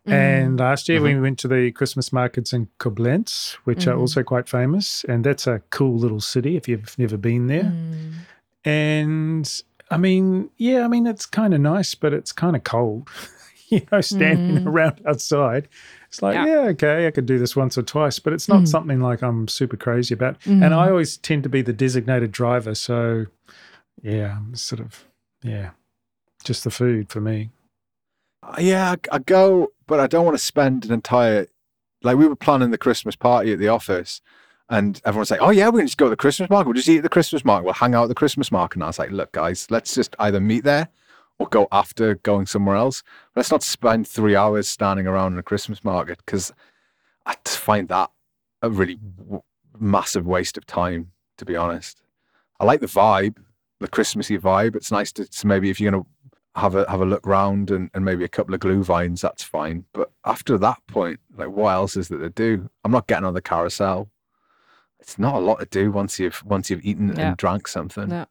Mm. 0.06 0.12
And 0.12 0.58
last 0.60 0.88
year 0.88 1.00
we 1.00 1.12
Mhm. 1.14 1.22
went 1.22 1.38
to 1.40 1.48
the 1.48 1.72
Christmas 1.72 2.12
markets 2.12 2.52
in 2.52 2.68
Koblenz, 2.78 3.54
which 3.64 3.86
are 3.86 3.94
Mhm. 3.94 4.00
also 4.00 4.22
quite 4.22 4.48
famous. 4.48 5.04
And 5.08 5.24
that's 5.24 5.46
a 5.46 5.62
cool 5.70 5.96
little 5.98 6.20
city 6.20 6.56
if 6.56 6.68
you've 6.68 6.98
never 6.98 7.16
been 7.16 7.46
there. 7.46 7.72
Mm. 7.72 8.12
And 8.64 9.62
I 9.90 9.96
mean, 9.96 10.50
yeah, 10.56 10.84
I 10.84 10.88
mean, 10.88 11.06
it's 11.06 11.26
kind 11.26 11.54
of 11.54 11.60
nice, 11.60 11.94
but 11.94 12.12
it's 12.12 12.32
kind 12.32 12.56
of 12.56 12.64
cold, 12.64 13.08
you 13.68 13.82
know, 13.92 14.00
standing 14.00 14.58
Mhm. 14.60 14.66
around 14.66 15.00
outside. 15.06 15.68
It's 16.08 16.22
like, 16.22 16.34
Yeah. 16.34 16.46
yeah. 16.46 16.68
okay, 16.70 17.06
I 17.06 17.10
could 17.10 17.26
do 17.26 17.38
this 17.38 17.54
once 17.56 17.76
or 17.78 17.82
twice, 17.82 18.18
but 18.18 18.32
it's 18.32 18.48
not 18.48 18.62
Mhm. 18.62 18.68
something 18.68 19.00
like 19.00 19.22
I'm 19.22 19.48
super 19.48 19.76
crazy 19.76 20.14
about. 20.14 20.36
And 20.46 20.64
I 20.74 20.86
Mhm. 20.86 20.90
always 20.90 21.16
tend 21.18 21.42
to 21.44 21.48
be 21.48 21.62
the 21.62 21.72
designated 21.72 22.30
driver. 22.32 22.74
So, 22.74 23.26
yeah, 24.02 24.36
I'm 24.36 24.54
sort 24.54 24.80
of, 24.80 25.04
yeah, 25.42 25.70
just 26.44 26.64
the 26.64 26.70
food 26.70 27.10
for 27.10 27.20
me. 27.20 27.50
Uh, 28.44 28.56
Yeah, 28.58 28.96
I, 29.10 29.18
go, 29.18 29.72
but 29.86 30.00
I 30.00 30.06
don't 30.06 30.24
want 30.24 30.36
to 30.36 30.44
spend 30.44 30.84
an 30.84 30.92
entire. 30.92 31.46
Like 32.02 32.16
we 32.16 32.26
were 32.26 32.36
planning 32.36 32.70
the 32.70 32.78
Christmas 32.78 33.16
party 33.16 33.52
at 33.52 33.58
the 33.58 33.68
office, 33.68 34.20
and 34.68 35.00
everyone's 35.04 35.30
like, 35.30 35.40
"Oh 35.40 35.50
yeah, 35.50 35.68
we 35.70 35.80
can 35.80 35.86
just 35.86 35.96
go 35.96 36.06
to 36.06 36.10
the 36.10 36.16
Christmas 36.16 36.50
market. 36.50 36.66
We'll 36.68 36.74
just 36.74 36.88
eat 36.88 36.98
at 36.98 37.02
the 37.02 37.08
Christmas 37.08 37.44
market. 37.44 37.64
We'll 37.64 37.74
hang 37.74 37.94
out 37.94 38.04
at 38.04 38.08
the 38.08 38.14
Christmas 38.14 38.52
market." 38.52 38.76
And 38.76 38.84
I 38.84 38.88
was 38.88 38.98
like, 38.98 39.10
"Look, 39.10 39.32
guys, 39.32 39.70
let's 39.70 39.94
just 39.94 40.14
either 40.18 40.40
meet 40.40 40.64
there 40.64 40.88
or 41.38 41.48
go 41.48 41.66
after 41.72 42.16
going 42.16 42.46
somewhere 42.46 42.76
else. 42.76 43.02
Let's 43.34 43.50
not 43.50 43.62
spend 43.62 44.06
three 44.06 44.36
hours 44.36 44.68
standing 44.68 45.06
around 45.06 45.32
in 45.32 45.38
a 45.38 45.42
Christmas 45.42 45.82
market 45.82 46.18
because 46.24 46.52
I 47.26 47.34
just 47.44 47.58
find 47.58 47.88
that 47.88 48.10
a 48.62 48.70
really 48.70 48.96
w- 48.96 49.42
massive 49.78 50.26
waste 50.26 50.56
of 50.56 50.66
time. 50.66 51.10
To 51.38 51.44
be 51.44 51.56
honest, 51.56 52.02
I 52.60 52.64
like 52.64 52.80
the 52.80 52.86
vibe, 52.86 53.38
the 53.80 53.88
Christmassy 53.88 54.38
vibe. 54.38 54.76
It's 54.76 54.92
nice 54.92 55.10
to, 55.12 55.26
to 55.26 55.46
maybe 55.46 55.70
if 55.70 55.80
you're 55.80 55.90
gonna 55.90 56.04
have 56.56 56.74
a 56.74 56.88
have 56.88 57.00
a 57.00 57.04
look 57.06 57.26
round 57.26 57.70
and, 57.70 57.90
and 57.94 58.04
maybe 58.04 58.24
a 58.24 58.28
couple 58.28 58.54
of 58.54 58.60
Glühweins, 58.60 59.20
that's 59.20 59.42
fine. 59.42 59.84
But 59.92 60.10
after 60.24 60.56
that 60.58 60.78
point, 60.86 61.20
like 61.36 61.48
what 61.48 61.70
else 61.72 61.96
is 61.96 62.08
there 62.08 62.18
to 62.20 62.30
do? 62.30 62.70
I'm 62.84 62.92
not 62.92 63.06
getting 63.08 63.24
on 63.24 63.34
the 63.34 63.42
carousel. 63.42 64.08
It's 65.00 65.18
not 65.18 65.34
a 65.34 65.38
lot 65.40 65.58
to 65.60 65.66
do 65.66 65.90
once 65.90 66.18
you've 66.18 66.42
once 66.44 66.70
you've 66.70 66.84
eaten 66.84 67.14
Yeah. 67.16 67.28
and 67.28 67.36
drank 67.36 67.66
something. 67.68 68.10
Yeah. 68.10 68.26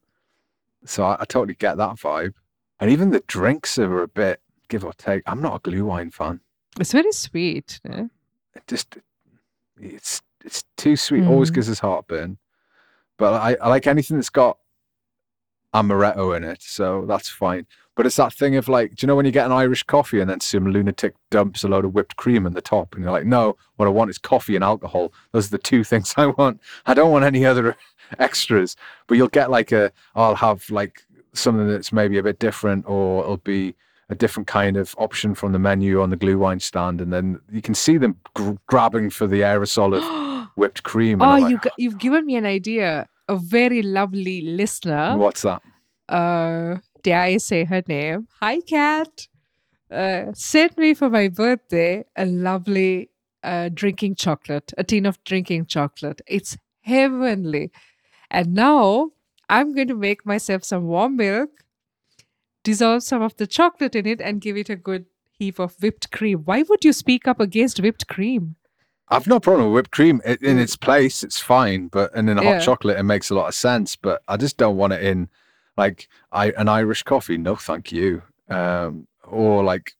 So 0.85 1.03
I, 1.03 1.17
I 1.19 1.25
totally 1.25 1.55
get 1.55 1.77
that 1.77 1.95
vibe. 1.97 2.33
And 2.79 2.89
even 2.89 3.11
the 3.11 3.23
drinks 3.27 3.77
are 3.77 4.01
a 4.01 4.07
bit 4.07 4.41
give 4.69 4.83
or 4.83 4.93
take. 4.93 5.23
I'm 5.27 5.41
not 5.41 5.55
a 5.55 5.59
Glühwein 5.59 6.13
fan. 6.13 6.39
It's 6.79 6.91
very 6.93 7.11
sweet. 7.11 7.79
It 7.83 8.09
just 8.67 8.97
it's 9.79 10.21
it's 10.45 10.63
too 10.77 10.95
sweet. 10.95 11.25
Always 11.25 11.51
Mm. 11.51 11.55
gives 11.55 11.69
us 11.69 11.79
heartburn. 11.79 12.37
But 13.17 13.33
I, 13.33 13.55
I 13.61 13.67
like 13.69 13.85
anything 13.85 14.17
that's 14.17 14.29
got 14.29 14.57
amaretto 15.73 16.35
in 16.37 16.43
it, 16.43 16.61
so 16.61 17.05
that's 17.07 17.29
fine. 17.29 17.65
But 17.95 18.07
it's 18.07 18.15
that 18.15 18.33
thing 18.33 18.55
of 18.55 18.67
like, 18.67 18.95
do 18.95 19.03
you 19.03 19.07
know 19.07 19.15
when 19.15 19.25
you 19.25 19.31
get 19.31 19.45
an 19.45 19.51
Irish 19.51 19.83
coffee 19.83 20.19
and 20.19 20.27
then 20.29 20.39
some 20.39 20.67
lunatic 20.67 21.13
dumps 21.29 21.63
a 21.63 21.67
load 21.67 21.85
of 21.85 21.93
whipped 21.93 22.15
cream 22.15 22.45
in 22.47 22.53
the 22.53 22.61
top, 22.61 22.95
and 22.95 23.03
you're 23.03 23.11
like, 23.13 23.25
no, 23.25 23.55
what 23.75 23.87
I 23.87 23.91
want 23.91 24.09
is 24.09 24.17
coffee 24.17 24.55
and 24.55 24.63
alcohol. 24.63 25.13
Those 25.31 25.47
are 25.47 25.51
the 25.51 25.57
two 25.59 25.83
things 25.91 26.13
I 26.17 26.25
want. 26.27 26.59
I 26.87 26.93
don't 26.95 27.11
want 27.11 27.23
any 27.25 27.45
other 27.45 27.75
extras. 28.19 28.75
But 29.07 29.17
you'll 29.17 29.27
get 29.27 29.51
like 29.51 29.71
a, 29.71 29.91
I'll 30.15 30.35
have 30.35 30.69
like 30.71 31.03
something 31.33 31.67
that's 31.67 31.91
maybe 31.93 32.17
a 32.17 32.23
bit 32.23 32.39
different, 32.39 32.85
or 32.87 33.23
it'll 33.23 33.37
be 33.37 33.75
a 34.09 34.15
different 34.15 34.47
kind 34.47 34.75
of 34.75 34.93
option 34.97 35.33
from 35.35 35.51
the 35.53 35.59
menu 35.59 36.01
on 36.01 36.09
the 36.09 36.17
Glühwein 36.17 36.61
stand, 36.61 36.99
and 36.99 37.13
then 37.13 37.39
you 37.51 37.61
can 37.61 37.73
see 37.75 37.97
them 37.97 38.17
gr- 38.33 38.51
grabbing 38.67 39.09
for 39.11 39.27
the 39.27 39.41
aerosol 39.41 39.95
of 39.97 40.47
whipped 40.55 40.83
cream. 40.83 41.21
oh, 41.21 41.25
I'm 41.25 41.43
you 41.49 41.55
like, 41.55 41.63
g- 41.63 41.69
you've 41.77 41.99
given 41.99 42.25
me 42.25 42.35
an 42.37 42.45
idea. 42.45 43.07
A 43.29 43.37
very 43.37 43.81
lovely 43.81 44.41
listener. 44.41 45.15
what's 45.15 45.43
that? 45.43 45.61
uh 46.09 46.75
dare 47.03 47.21
I 47.21 47.37
say 47.37 47.65
her 47.65 47.83
name? 47.87 48.27
Hi 48.39 48.61
Cat. 48.61 49.27
Uh 49.91 50.31
sent 50.33 50.77
me 50.77 50.93
for 50.93 51.09
my 51.09 51.27
birthday 51.27 52.03
a 52.15 52.25
lovely 52.25 53.09
uh 53.43 53.69
drinking 53.73 54.15
chocolate, 54.15 54.73
a 54.77 54.83
tin 54.83 55.05
of 55.05 55.23
drinking 55.23 55.65
chocolate. 55.67 56.21
It's 56.27 56.57
heavenly. 56.81 57.71
And 58.31 58.53
now 58.53 59.11
I'm 59.49 59.73
going 59.75 59.89
to 59.89 59.95
make 59.95 60.25
myself 60.25 60.63
some 60.63 60.85
warm 60.85 61.17
milk, 61.17 61.49
dissolve 62.63 63.03
some 63.03 63.21
of 63.21 63.35
the 63.37 63.45
chocolate 63.45 63.95
in 63.95 64.07
it, 64.07 64.21
and 64.21 64.41
give 64.41 64.57
it 64.57 64.69
a 64.69 64.75
good 64.75 65.05
heap 65.31 65.59
of 65.59 65.75
whipped 65.81 66.11
cream. 66.11 66.39
Why 66.45 66.63
would 66.63 66.83
you 66.83 66.93
speak 66.93 67.27
up 67.27 67.39
against 67.39 67.79
whipped 67.79 68.07
cream? 68.07 68.55
I've 69.09 69.27
no 69.27 69.39
problem 69.39 69.67
with 69.67 69.73
whipped 69.75 69.91
cream 69.91 70.21
in 70.25 70.57
its 70.57 70.75
place. 70.77 71.23
It's 71.23 71.39
fine, 71.39 71.89
but 71.89 72.15
and 72.15 72.29
in 72.29 72.37
a 72.39 72.43
hot 72.43 72.53
Yeah. 72.53 72.59
chocolate, 72.59 72.97
it 72.97 73.03
makes 73.03 73.29
a 73.29 73.35
lot 73.35 73.49
of 73.49 73.53
sense. 73.53 73.95
But 73.95 74.23
I 74.27 74.37
just 74.37 74.57
don't 74.57 74.77
want 74.77 74.93
it 74.93 75.03
in 75.03 75.29
like 75.77 76.07
I 76.31 76.51
an 76.51 76.69
Irish 76.69 77.03
coffee, 77.03 77.37
no, 77.37 77.55
thank 77.55 77.91
you. 77.91 78.21
Um, 78.49 79.07
or 79.23 79.63
like 79.63 79.93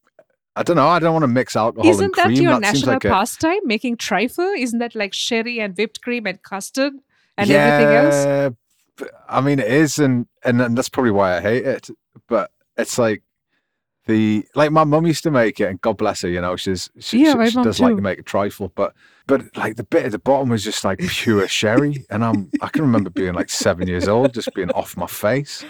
I 0.55 0.63
don't 0.63 0.75
know, 0.75 0.87
I 0.87 0.99
don't 0.99 1.13
want 1.13 1.23
to 1.23 1.27
mix 1.27 1.55
alcohol 1.55 1.89
Isn't 1.89 2.05
and 2.05 2.13
that 2.15 2.41
your 2.41 2.51
that 2.53 2.61
national 2.61 2.93
like 2.93 3.05
a, 3.05 3.09
pastime? 3.09 3.59
Making 3.65 3.97
trifle? 3.97 4.53
Isn't 4.57 4.79
that 4.79 4.95
like 4.95 5.13
sherry 5.13 5.59
and 5.59 5.75
whipped 5.75 6.01
cream 6.01 6.27
and 6.27 6.41
custard 6.43 6.93
and 7.37 7.49
everything 7.49 7.95
else? 7.95 8.25
Yeah, 8.25 8.49
I 9.27 9.41
mean, 9.41 9.59
it 9.59 9.67
is, 9.71 9.97
and, 9.97 10.27
and 10.43 10.61
and 10.61 10.77
that's 10.77 10.89
probably 10.89 11.11
why 11.11 11.37
I 11.37 11.41
hate 11.41 11.65
it. 11.65 11.89
But 12.27 12.51
it's 12.77 12.97
like 12.97 13.23
the 14.05 14.45
like 14.55 14.71
my 14.71 14.83
mum 14.83 15.05
used 15.05 15.23
to 15.23 15.31
make 15.31 15.59
it, 15.59 15.65
and 15.65 15.79
God 15.81 15.97
bless 15.97 16.21
her, 16.21 16.29
you 16.29 16.41
know, 16.41 16.55
she's 16.55 16.89
she, 16.99 17.23
Yeah, 17.23 17.43
she, 17.45 17.51
she 17.51 17.63
does 17.63 17.79
like 17.79 17.95
to 17.95 18.01
make 18.01 18.19
a 18.19 18.23
trifle, 18.23 18.71
but 18.75 18.93
but 19.27 19.55
like 19.55 19.77
the 19.77 19.83
bit 19.83 20.05
at 20.05 20.11
the 20.11 20.19
bottom 20.19 20.49
was 20.49 20.63
just 20.63 20.83
like 20.83 20.99
pure 20.99 21.47
sherry, 21.47 22.05
and 22.09 22.23
I'm 22.23 22.49
I 22.61 22.67
can 22.67 22.81
remember 22.81 23.09
being 23.09 23.33
like 23.33 23.49
seven 23.49 23.87
years 23.87 24.07
old, 24.07 24.33
just 24.33 24.53
being 24.53 24.71
off 24.71 24.97
my 24.97 25.07
face, 25.07 25.63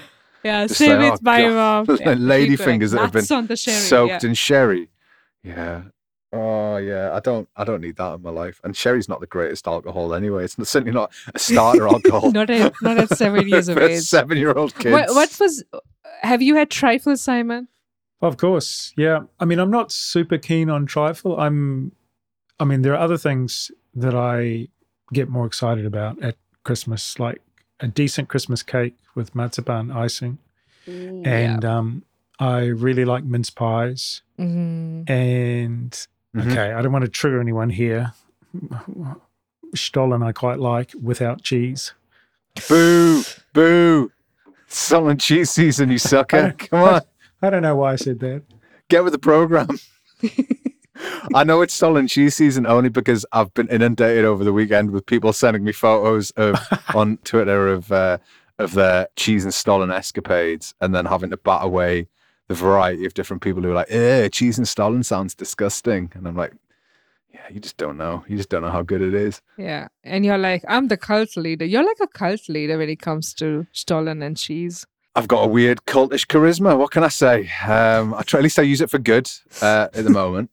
Yeah, 0.43 0.65
Just 0.65 0.79
same 0.79 0.99
like, 0.99 1.11
with 1.11 1.21
oh, 1.21 1.23
my 1.23 1.41
God. 1.41 1.87
mom. 1.87 1.97
Yeah, 1.99 2.13
lady 2.13 2.43
she'd 2.45 2.49
be 2.49 2.57
like, 2.57 2.65
fingers 2.65 2.91
that 2.91 3.01
have 3.01 3.11
been 3.11 3.19
nuts 3.21 3.31
on 3.31 3.47
the 3.47 3.55
sherry. 3.55 3.77
soaked 3.77 4.23
yeah. 4.23 4.29
in 4.29 4.33
sherry. 4.33 4.89
Yeah. 5.43 5.83
Oh 6.31 6.77
yeah, 6.77 7.13
I 7.13 7.19
don't 7.19 7.47
I 7.55 7.63
don't 7.63 7.81
need 7.81 7.97
that 7.97 8.15
in 8.15 8.23
my 8.23 8.31
life. 8.31 8.59
And 8.63 8.75
sherry's 8.75 9.07
not 9.07 9.19
the 9.19 9.27
greatest 9.27 9.67
alcohol 9.67 10.15
anyway. 10.15 10.45
It's 10.45 10.55
certainly 10.67 10.91
not 10.91 11.13
a 11.35 11.37
starter 11.39 11.87
alcohol. 11.87 12.31
not 12.31 12.49
at 12.49 12.73
not 12.81 12.97
at 12.97 13.09
seven 13.15 13.47
years 13.47 13.69
of 13.69 13.77
age. 13.77 14.01
seven 14.01 14.37
year 14.39 14.51
old 14.51 14.73
kids. 14.73 14.91
What, 14.91 15.09
what 15.13 15.37
was? 15.39 15.63
Have 16.23 16.41
you 16.41 16.55
had 16.55 16.71
trifle, 16.71 17.15
Simon? 17.17 17.67
Of 18.23 18.37
course, 18.37 18.93
yeah. 18.95 19.19
I 19.39 19.45
mean, 19.45 19.59
I'm 19.59 19.69
not 19.69 19.91
super 19.91 20.37
keen 20.37 20.69
on 20.69 20.85
trifle. 20.85 21.37
I'm, 21.39 21.91
I 22.59 22.63
mean, 22.63 22.81
there 22.81 22.93
are 22.93 22.99
other 23.03 23.17
things 23.17 23.69
that 23.93 24.15
I 24.15 24.69
get 25.11 25.27
more 25.29 25.45
excited 25.45 25.85
about 25.85 26.23
at 26.23 26.37
Christmas, 26.63 27.19
like 27.19 27.41
a 27.81 27.87
decent 27.87 28.29
Christmas 28.29 28.63
cake 28.63 28.95
with 29.13 29.35
marzipan 29.35 29.91
icing, 29.91 30.37
and 30.87 31.65
um, 31.65 32.03
I 32.39 32.59
really 32.67 33.03
like 33.05 33.25
mince 33.25 33.49
pies. 33.49 34.21
Mhm. 34.39 35.09
And 35.09 35.91
Mhm. 36.35 36.49
okay, 36.51 36.71
I 36.71 36.81
don't 36.81 36.93
want 36.93 37.03
to 37.05 37.11
trigger 37.11 37.41
anyone 37.41 37.69
here. 37.71 38.13
Stollen, 39.75 40.23
I 40.23 40.31
quite 40.31 40.59
like 40.59 40.91
without 41.01 41.41
cheese. 41.41 41.93
Boo, 42.69 43.23
boo. 43.53 44.11
Salt 44.67 45.09
and 45.09 45.19
cheese 45.19 45.49
season, 45.49 45.89
you 45.91 45.97
sucker. 45.97 46.53
Come 46.57 46.79
on, 46.83 47.01
I 47.43 47.49
don't 47.49 47.61
know 47.61 47.75
why 47.75 47.91
I 47.91 47.95
said 47.97 48.19
that. 48.21 48.43
get 48.89 49.03
with 49.03 49.11
the 49.11 49.19
program. 49.19 49.67
I 51.35 51.43
know 51.43 51.61
it's 51.61 51.73
stolen 51.73 52.07
cheese 52.07 52.35
season 52.35 52.65
only 52.65 52.87
because 52.87 53.25
I've 53.33 53.53
been 53.53 53.67
inundated 53.67 54.23
over 54.23 54.45
the 54.45 54.53
weekend 54.53 54.91
with 54.91 55.05
people 55.05 55.33
sending 55.33 55.65
me 55.65 55.73
photos 55.73 56.31
of 56.31 56.57
on 56.95 57.17
Twitter 57.25 57.67
of 57.67 57.91
uh, 57.91 58.19
of 58.59 58.73
their 58.73 59.09
cheese 59.17 59.43
and 59.43 59.53
stollen 59.53 59.91
escapades, 59.91 60.73
and 60.79 60.95
then 60.95 61.05
having 61.05 61.31
to 61.31 61.37
bat 61.37 61.63
away 61.63 62.07
the 62.47 62.53
variety 62.53 63.05
of 63.05 63.13
different 63.13 63.43
people 63.43 63.61
who 63.61 63.71
are 63.71 63.75
like, 63.75 63.91
"Eh, 63.91 64.29
cheese 64.29 64.57
and 64.57 64.67
stollen 64.67 65.03
sounds 65.03 65.35
disgusting," 65.35 66.11
and 66.13 66.25
I'm 66.25 66.37
like, 66.37 66.53
"Yeah, 67.33 67.41
you 67.51 67.59
just 67.59 67.75
don't 67.75 67.97
know. 67.97 68.23
You 68.29 68.37
just 68.37 68.49
don't 68.49 68.61
know 68.61 68.71
how 68.71 68.83
good 68.83 69.01
it 69.01 69.13
is." 69.13 69.41
Yeah, 69.57 69.89
and 70.05 70.23
you're 70.23 70.37
like, 70.37 70.63
I'm 70.69 70.87
the 70.87 70.97
cult 70.97 71.35
leader. 71.35 71.65
You're 71.65 71.83
like 71.83 71.99
a 72.01 72.07
cult 72.07 72.47
leader 72.47 72.77
when 72.77 72.87
it 72.89 73.01
comes 73.01 73.33
to 73.35 73.67
Stollen 73.73 74.21
and 74.21 74.37
cheese. 74.37 74.85
I've 75.15 75.27
got 75.27 75.43
a 75.43 75.47
weird 75.47 75.85
cultish 75.85 76.25
charisma. 76.25 76.77
What 76.77 76.91
can 76.91 77.03
I 77.03 77.09
say? 77.09 77.49
Um, 77.67 78.15
I 78.15 78.23
try 78.23 78.39
at 78.39 78.43
least 78.43 78.57
I 78.57 78.63
use 78.63 78.81
it 78.81 78.89
for 78.89 78.97
good 78.97 79.29
uh, 79.61 79.87
at 79.93 80.03
the 80.03 80.09
moment. 80.09 80.49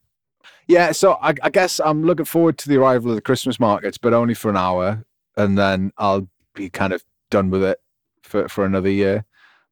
Yeah, 0.69 0.93
so 0.93 1.15
I, 1.15 1.35
I 1.43 1.51
guess 1.51 1.81
I'm 1.81 2.05
looking 2.05 2.27
forward 2.27 2.59
to 2.59 2.69
the 2.69 2.77
arrival 2.77 3.11
of 3.11 3.17
the 3.17 3.23
Christmas 3.23 3.59
markets, 3.59 3.99
but 3.99 4.13
only 4.13 4.35
for 4.35 4.51
an 4.51 4.57
hour, 4.57 5.05
and 5.37 5.59
then 5.59 5.93
I'll 5.99 6.29
be 6.55 6.69
kind 6.69 6.93
of 6.93 7.03
done 7.31 7.51
with 7.51 7.65
it 7.65 7.81
for, 8.23 8.49
for 8.49 8.65
another 8.65 8.91
year. 8.91 9.25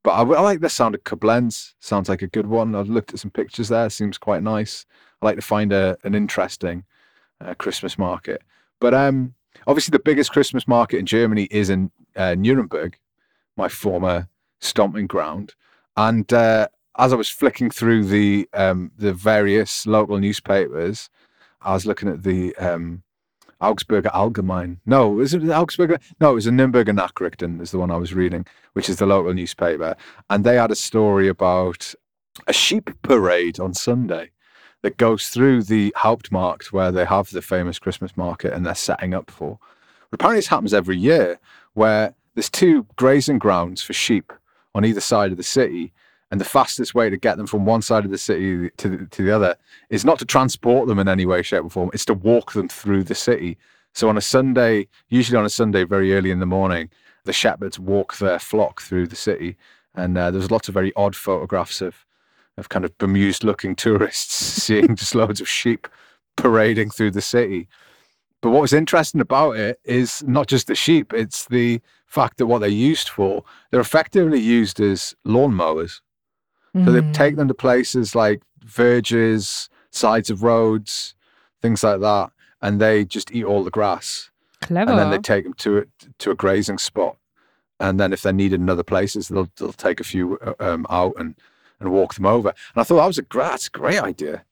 But 0.02 0.12
I, 0.12 0.22
I 0.22 0.40
like 0.40 0.60
the 0.60 0.70
sound 0.70 0.94
of 0.94 1.04
Koblenz. 1.04 1.74
Sounds 1.80 2.08
like 2.08 2.22
a 2.22 2.26
good 2.26 2.46
one. 2.46 2.74
I've 2.74 2.88
looked 2.88 3.12
at 3.12 3.20
some 3.20 3.30
pictures 3.30 3.68
there. 3.68 3.90
Seems 3.90 4.16
quite 4.16 4.42
nice. 4.42 4.86
I 5.20 5.26
like 5.26 5.36
to 5.36 5.42
find 5.42 5.72
a, 5.72 5.98
an 6.02 6.14
interesting 6.14 6.84
uh, 7.40 7.54
Christmas 7.54 7.98
market. 7.98 8.42
But 8.80 8.94
um, 8.94 9.34
obviously, 9.66 9.92
the 9.92 9.98
biggest 9.98 10.32
Christmas 10.32 10.66
market 10.66 10.98
in 10.98 11.06
Germany 11.06 11.46
is 11.50 11.68
in 11.68 11.90
uh, 12.16 12.34
Nuremberg, 12.36 12.98
my 13.56 13.68
former 13.68 14.28
stomping 14.60 15.06
ground. 15.06 15.54
And 15.96 16.32
uh, 16.32 16.68
as 16.98 17.12
I 17.12 17.16
was 17.16 17.28
flicking 17.28 17.70
through 17.70 18.04
the 18.04 18.48
um, 18.52 18.90
the 18.96 19.12
various 19.12 19.86
local 19.86 20.18
newspapers, 20.18 21.10
I 21.62 21.74
was 21.74 21.86
looking 21.86 22.08
at 22.08 22.22
the 22.22 22.54
um, 22.56 23.02
Augsburger 23.60 24.12
Allgemein. 24.12 24.78
No, 24.86 25.20
is 25.20 25.34
it 25.34 25.42
Augsburger? 25.42 26.00
No, 26.20 26.32
it 26.32 26.34
was 26.34 26.44
the 26.44 26.50
Nürnberger 26.50 26.96
Nachrichten 26.96 27.60
is 27.60 27.70
the 27.70 27.78
one 27.78 27.90
I 27.90 27.96
was 27.96 28.14
reading, 28.14 28.46
which 28.74 28.88
is 28.88 28.96
the 28.96 29.06
local 29.06 29.34
newspaper. 29.34 29.96
And 30.30 30.44
they 30.44 30.56
had 30.56 30.70
a 30.70 30.76
story 30.76 31.28
about 31.28 31.94
a 32.46 32.52
sheep 32.52 32.90
parade 33.02 33.58
on 33.58 33.74
Sunday 33.74 34.30
that 34.82 34.96
goes 34.96 35.28
through 35.28 35.64
the 35.64 35.92
Hauptmarkt 35.96 36.66
where 36.66 36.92
they 36.92 37.04
have 37.04 37.30
the 37.30 37.42
famous 37.42 37.80
Christmas 37.80 38.16
market 38.16 38.52
and 38.52 38.64
they're 38.64 38.74
setting 38.76 39.12
up 39.12 39.30
for. 39.30 39.58
Apparently, 40.12 40.38
this 40.38 40.46
happens 40.46 40.72
every 40.72 40.96
year 40.96 41.40
where 41.74 42.14
there's 42.34 42.48
two 42.48 42.86
grazing 42.96 43.38
grounds 43.38 43.82
for 43.82 43.92
sheep 43.92 44.32
on 44.74 44.84
either 44.84 45.00
side 45.00 45.30
of 45.30 45.36
the 45.36 45.42
city. 45.42 45.92
And 46.30 46.40
the 46.40 46.44
fastest 46.44 46.94
way 46.94 47.08
to 47.08 47.16
get 47.16 47.38
them 47.38 47.46
from 47.46 47.64
one 47.64 47.80
side 47.80 48.04
of 48.04 48.10
the 48.10 48.18
city 48.18 48.70
to 48.76 48.88
the, 48.88 49.06
to 49.06 49.22
the 49.22 49.34
other 49.34 49.56
is 49.88 50.04
not 50.04 50.18
to 50.18 50.26
transport 50.26 50.86
them 50.86 50.98
in 50.98 51.08
any 51.08 51.24
way, 51.24 51.42
shape, 51.42 51.64
or 51.64 51.70
form. 51.70 51.90
It's 51.94 52.04
to 52.04 52.14
walk 52.14 52.52
them 52.52 52.68
through 52.68 53.04
the 53.04 53.14
city. 53.14 53.56
So 53.94 54.10
on 54.10 54.18
a 54.18 54.22
Sunday, 54.22 54.88
usually 55.08 55.38
on 55.38 55.46
a 55.46 55.50
Sunday, 55.50 55.84
very 55.84 56.14
early 56.14 56.30
in 56.30 56.40
the 56.40 56.46
morning, 56.46 56.90
the 57.24 57.32
shepherds 57.32 57.78
walk 57.78 58.18
their 58.18 58.38
flock 58.38 58.82
through 58.82 59.06
the 59.06 59.16
city. 59.16 59.56
And 59.94 60.18
uh, 60.18 60.30
there's 60.30 60.50
lots 60.50 60.68
of 60.68 60.74
very 60.74 60.92
odd 60.96 61.16
photographs 61.16 61.80
of 61.80 62.04
of 62.58 62.68
kind 62.68 62.84
of 62.84 62.96
bemused 62.98 63.44
looking 63.44 63.74
tourists 63.74 64.34
seeing 64.64 64.96
just 64.96 65.14
loads 65.14 65.40
of 65.40 65.48
sheep 65.48 65.88
parading 66.36 66.90
through 66.90 67.12
the 67.12 67.20
city. 67.20 67.68
But 68.40 68.50
what 68.50 68.62
was 68.62 68.72
interesting 68.72 69.20
about 69.20 69.56
it 69.56 69.80
is 69.84 70.22
not 70.24 70.46
just 70.46 70.66
the 70.66 70.74
sheep, 70.74 71.12
it's 71.12 71.46
the 71.46 71.80
fact 72.08 72.38
that 72.38 72.46
what 72.46 72.58
they're 72.60 72.68
used 72.90 73.08
for, 73.08 73.44
they're 73.70 73.80
effectively 73.80 74.40
used 74.40 74.80
as 74.80 75.14
lawnmowers. 75.26 76.00
So 76.84 76.92
they 76.92 77.00
Mm. 77.00 77.12
take 77.14 77.36
them 77.36 77.48
to 77.48 77.54
places 77.54 78.14
like 78.14 78.42
verges, 78.64 79.68
sides 79.90 80.30
of 80.30 80.42
roads, 80.42 81.14
things 81.62 81.82
like 81.82 82.00
that, 82.00 82.30
and 82.62 82.80
they 82.80 83.04
just 83.04 83.32
eat 83.32 83.44
all 83.44 83.64
the 83.64 83.70
grass. 83.70 84.30
clever. 84.60 84.90
And 84.90 84.98
then 84.98 85.10
they 85.10 85.18
take 85.18 85.44
them 85.44 85.54
to 85.54 85.78
a, 85.78 85.84
to 86.18 86.30
a 86.32 86.34
grazing 86.34 86.78
spot. 86.78 87.16
And 87.80 87.98
then 88.00 88.12
if 88.12 88.22
they're 88.22 88.32
needed 88.32 88.60
in 88.60 88.68
other 88.68 88.82
places, 88.82 89.28
they'll 89.28 89.48
they'll 89.56 89.72
take 89.72 90.00
a 90.00 90.04
few 90.04 90.36
uh, 90.38 90.54
um, 90.58 90.84
out 90.90 91.14
and, 91.16 91.34
and 91.80 91.90
walk 91.92 92.14
them 92.14 92.26
over. 92.26 92.48
And 92.48 92.80
I 92.80 92.82
thought 92.84 92.96
that 92.96 93.06
was 93.06 93.18
a 93.18 93.22
great, 93.22 93.70
great 93.72 94.02
idea. 94.02 94.44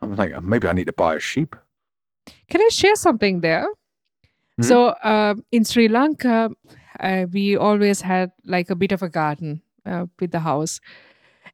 I'm 0.00 0.16
like, 0.16 0.42
maybe 0.42 0.66
I 0.66 0.72
need 0.72 0.86
to 0.86 0.92
buy 0.94 1.14
a 1.16 1.20
sheep. 1.20 1.54
Can 2.48 2.60
I 2.62 2.68
share 2.70 2.96
something 2.96 3.40
there? 3.40 3.66
Mhm. 4.60 4.64
So 4.64 4.94
um, 5.04 5.44
in 5.52 5.64
Sri 5.64 5.88
Lanka, 5.88 6.50
uh, 6.98 7.26
we 7.32 7.56
always 7.56 8.00
had 8.00 8.32
like 8.44 8.70
a 8.70 8.74
bit 8.74 8.92
of 8.92 9.02
a 9.02 9.08
garden 9.08 9.62
uh, 9.86 10.06
with 10.18 10.32
the 10.32 10.40
house, 10.40 10.80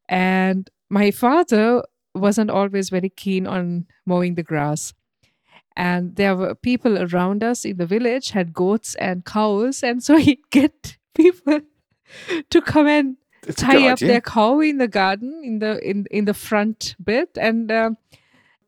and 0.09 0.71
my 0.89 1.11
father 1.11 1.83
wasn't 2.15 2.51
always 2.51 2.89
very 2.91 3.11
keen 3.11 3.47
on 3.47 3.87
mowing 4.07 4.35
the 4.35 4.43
grass. 4.43 4.95
And 5.77 6.17
there 6.17 6.35
were 6.35 6.55
people 6.55 6.97
around 6.99 7.45
us 7.45 7.65
in 7.67 7.77
the 7.77 7.85
village 7.87 8.31
had 8.31 8.55
goats 8.55 8.95
and 8.95 9.25
cows, 9.25 9.83
and 9.83 10.03
so 10.03 10.17
he'd 10.27 10.49
get 10.51 10.97
people 11.15 11.61
to 12.51 12.63
come 12.63 12.87
and 12.87 13.17
tie 13.57 13.87
up 13.89 13.99
idea. 13.99 14.09
their 14.09 14.21
cow 14.21 14.61
in 14.61 14.79
the 14.79 14.89
garden 14.89 15.43
in 15.45 15.59
the 15.59 15.79
in 15.89 16.07
in 16.11 16.25
the 16.25 16.35
front 16.35 16.97
bit 17.05 17.37
and 17.41 17.71
um, 17.71 17.97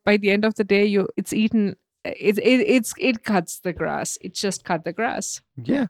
by 0.04 0.16
the 0.16 0.30
end 0.30 0.44
of 0.44 0.54
the 0.56 0.64
day 0.64 0.84
you 0.84 1.08
it's 1.16 1.32
eaten 1.32 1.74
it, 2.04 2.38
it 2.38 2.60
it's 2.60 2.94
it 2.98 3.24
cuts 3.24 3.60
the 3.60 3.72
grass 3.72 4.18
it 4.20 4.34
just 4.34 4.64
cut 4.64 4.84
the 4.84 4.92
grass 4.92 5.40
Yeah. 5.56 5.86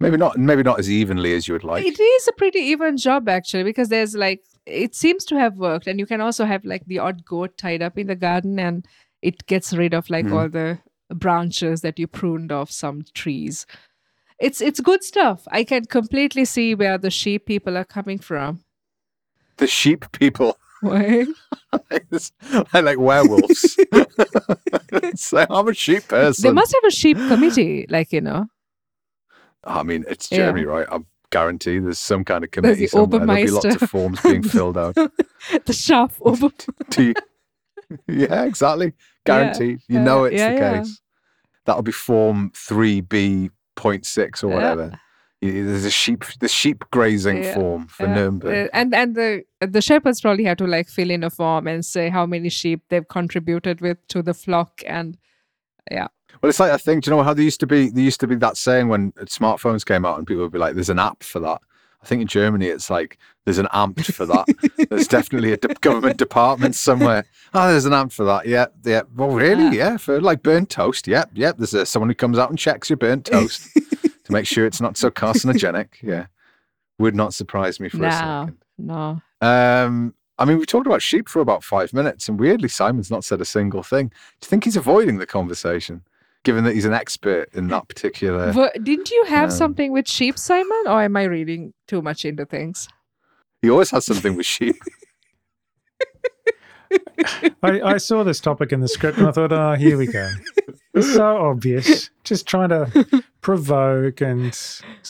Maybe 0.00 0.16
not 0.16 0.38
maybe 0.38 0.62
not 0.62 0.78
as 0.78 0.90
evenly 0.90 1.34
as 1.34 1.46
you 1.46 1.52
would 1.54 1.64
like. 1.64 1.84
it 1.84 2.00
is 2.00 2.28
a 2.28 2.32
pretty 2.32 2.58
even 2.60 2.96
job 2.96 3.28
actually 3.28 3.64
because 3.64 3.88
there's 3.90 4.14
like 4.14 4.42
it 4.66 4.94
seems 4.94 5.24
to 5.26 5.38
have 5.38 5.56
worked 5.56 5.86
and 5.86 5.98
you 5.98 6.06
can 6.06 6.20
also 6.22 6.44
have 6.46 6.64
like 6.64 6.84
the 6.86 6.98
odd 6.98 7.24
goat 7.24 7.56
tied 7.58 7.82
up 7.82 7.98
in 7.98 8.06
the 8.06 8.16
garden 8.16 8.58
and 8.58 8.86
it 9.20 9.46
gets 9.46 9.72
rid 9.74 9.92
of 9.94 10.08
like 10.08 10.24
Mhm. 10.26 10.32
all 10.32 10.48
the 10.48 10.78
branches 11.14 11.82
that 11.82 11.98
you 11.98 12.06
pruned 12.06 12.50
off 12.52 12.70
some 12.70 13.02
trees 13.14 13.66
it's 14.38 14.60
it's 14.62 14.80
good 14.80 15.02
stuff 15.04 15.46
i 15.50 15.62
can 15.64 15.84
completely 15.84 16.44
see 16.46 16.74
where 16.74 16.96
the 16.96 17.10
sheep 17.10 17.44
people 17.46 17.76
are 17.76 17.84
coming 17.84 18.18
from 18.18 18.60
The 19.58 19.66
sheep 19.66 20.06
people. 20.12 20.56
Why? 20.80 21.26
I 22.72 22.80
like 22.80 22.98
werewolves. 22.98 23.76
I'm 25.50 25.68
a 25.68 25.74
sheep 25.74 26.08
person. 26.08 26.42
They 26.48 26.52
must 26.52 26.72
have 26.74 26.84
a 26.86 26.90
sheep 26.90 27.18
committee, 27.28 27.84
like 27.90 28.12
you 28.12 28.22
know. 28.22 28.46
I 29.64 29.82
mean, 29.82 30.04
it's 30.08 30.30
Yeah. 30.30 30.38
Germany, 30.46 30.64
right? 30.64 30.86
I 30.90 30.98
guarantee 31.30 31.78
there's 31.78 31.98
some 31.98 32.24
kind 32.24 32.42
of 32.44 32.50
There's 32.50 32.62
committee 32.62 32.82
the 32.82 32.88
somewhere. 32.88 33.26
There'll 33.26 33.44
be 33.46 33.50
lots 33.50 33.82
of 33.82 33.90
forms 33.90 34.20
being 34.22 34.42
filled 34.42 34.76
out. 34.78 34.94
the 35.64 35.72
chef 35.72 36.20
you- 36.98 37.14
yeah, 38.06 38.44
exactly. 38.44 38.92
Guaranteed. 39.26 39.80
you 39.88 39.98
uh, 39.98 40.02
know 40.02 40.24
it's 40.24 40.36
yeah, 40.36 40.48
the 40.50 40.54
yeah. 40.56 40.78
case. 40.78 41.00
That'll 41.66 41.82
be 41.82 41.92
form 41.92 42.50
3B.6 42.54 44.44
or 44.44 44.48
whatever. 44.48 44.92
There's 45.42 45.84
a 45.86 45.90
sheep, 45.90 46.24
the 46.40 46.48
sheep 46.48 46.84
grazing 46.90 47.42
Yeah, 47.42 47.54
form 47.54 47.86
for 47.86 48.06
Nuremberg. 48.06 48.68
and 48.74 48.94
and 48.94 49.14
the 49.14 49.42
the 49.60 49.80
shepherds 49.80 50.20
probably 50.20 50.44
have 50.44 50.58
to 50.58 50.66
like 50.66 50.88
fill 50.88 51.10
in 51.10 51.24
a 51.24 51.30
form 51.30 51.66
and 51.66 51.84
say 51.84 52.10
how 52.10 52.26
many 52.26 52.50
sheep 52.50 52.82
they've 52.90 53.08
contributed 53.08 53.80
with 53.80 54.06
to 54.08 54.22
the 54.22 54.34
flock 54.34 54.82
and 54.86 55.16
Well, 56.40 56.48
it's 56.48 56.60
like 56.60 56.72
I 56.72 56.76
think. 56.76 57.04
Do 57.04 57.10
you 57.10 57.16
know 57.16 57.22
how 57.22 57.34
there 57.34 57.44
used 57.44 57.60
to 57.60 57.66
be? 57.66 57.90
There 57.90 58.02
used 58.02 58.20
to 58.20 58.26
be 58.26 58.36
that 58.36 58.56
saying 58.56 58.88
when 58.88 59.12
smartphones 59.12 59.84
came 59.84 60.04
out, 60.04 60.18
and 60.18 60.26
people 60.26 60.42
would 60.42 60.52
be 60.52 60.58
like, 60.58 60.74
"There's 60.74 60.90
an 60.90 60.98
app 60.98 61.22
for 61.22 61.40
that." 61.40 61.60
I 62.02 62.06
think 62.06 62.22
in 62.22 62.28
Germany, 62.28 62.66
it's 62.66 62.88
like 62.88 63.18
there's 63.44 63.58
an 63.58 63.68
Amt 63.74 64.14
for 64.14 64.24
that. 64.24 64.46
there's 64.88 65.06
definitely 65.18 65.52
a 65.52 65.58
de- 65.58 65.74
government 65.74 66.16
department 66.16 66.74
somewhere. 66.74 67.26
Oh, 67.52 67.70
there's 67.70 67.84
an 67.84 67.92
Amt 67.92 68.12
for 68.12 68.24
that. 68.24 68.46
Yeah, 68.46 68.66
yeah. 68.84 69.02
Well, 69.14 69.30
really? 69.30 69.76
Yeah, 69.76 69.98
for 69.98 70.20
like 70.20 70.42
burnt 70.42 70.70
toast. 70.70 71.06
Yep, 71.06 71.32
yep. 71.34 71.58
There's 71.58 71.74
a, 71.74 71.84
someone 71.84 72.08
who 72.08 72.14
comes 72.14 72.38
out 72.38 72.48
and 72.48 72.58
checks 72.58 72.88
your 72.88 72.96
burnt 72.96 73.26
toast 73.26 73.68
to 74.24 74.32
make 74.32 74.46
sure 74.46 74.64
it's 74.64 74.80
not 74.80 74.96
so 74.96 75.10
carcinogenic. 75.10 75.88
Yeah, 76.02 76.26
would 76.98 77.14
not 77.14 77.34
surprise 77.34 77.78
me 77.80 77.90
for 77.90 77.98
a 77.98 78.00
no 78.00 78.10
second. 78.10 78.58
no 78.78 79.20
Um, 79.46 80.14
I 80.38 80.46
mean, 80.46 80.58
we 80.58 80.64
talked 80.64 80.86
about 80.86 81.02
sheep 81.02 81.28
for 81.28 81.40
about 81.40 81.62
five 81.62 81.92
minutes, 81.92 82.30
and 82.30 82.40
weirdly, 82.40 82.68
Simon's 82.68 83.10
not 83.10 83.24
said 83.24 83.42
a 83.42 83.44
single 83.44 83.82
thing. 83.82 84.08
Do 84.08 84.14
you 84.46 84.48
think 84.48 84.64
he's 84.64 84.76
avoiding 84.76 85.18
the 85.18 85.26
conversation, 85.26 86.02
given 86.44 86.64
that 86.64 86.74
he's 86.74 86.84
an 86.84 86.92
expert 86.94 87.48
in 87.52 87.68
that 87.68 87.88
particular? 87.88 88.52
Wa- 88.52 88.70
didn't 88.82 89.10
you 89.10 89.24
have 89.28 89.50
um, 89.50 89.56
something 89.56 89.92
with 89.92 90.08
sheep 90.08 90.38
simon 90.38 90.82
or 90.86 91.02
am 91.02 91.16
i 91.16 91.24
reading 91.24 91.72
too 91.86 92.00
much 92.02 92.24
into 92.24 92.44
things 92.46 92.88
He 93.62 93.68
always 93.70 93.90
has 93.90 94.06
something 94.06 94.36
with 94.36 94.46
sheep. 94.46 94.76
I, 97.62 97.80
I 97.82 97.96
saw 97.98 98.24
this 98.24 98.40
topic 98.40 98.72
in 98.72 98.80
the 98.80 98.88
script 98.88 99.18
and 99.18 99.26
I 99.28 99.32
thought, 99.32 99.52
oh, 99.52 99.74
here 99.74 99.96
we 99.96 100.06
go. 100.06 100.28
It's 100.94 101.12
so 101.14 101.36
obvious. 101.36 102.10
Just 102.24 102.46
trying 102.48 102.70
to 102.70 103.22
provoke 103.42 104.20
and 104.20 104.58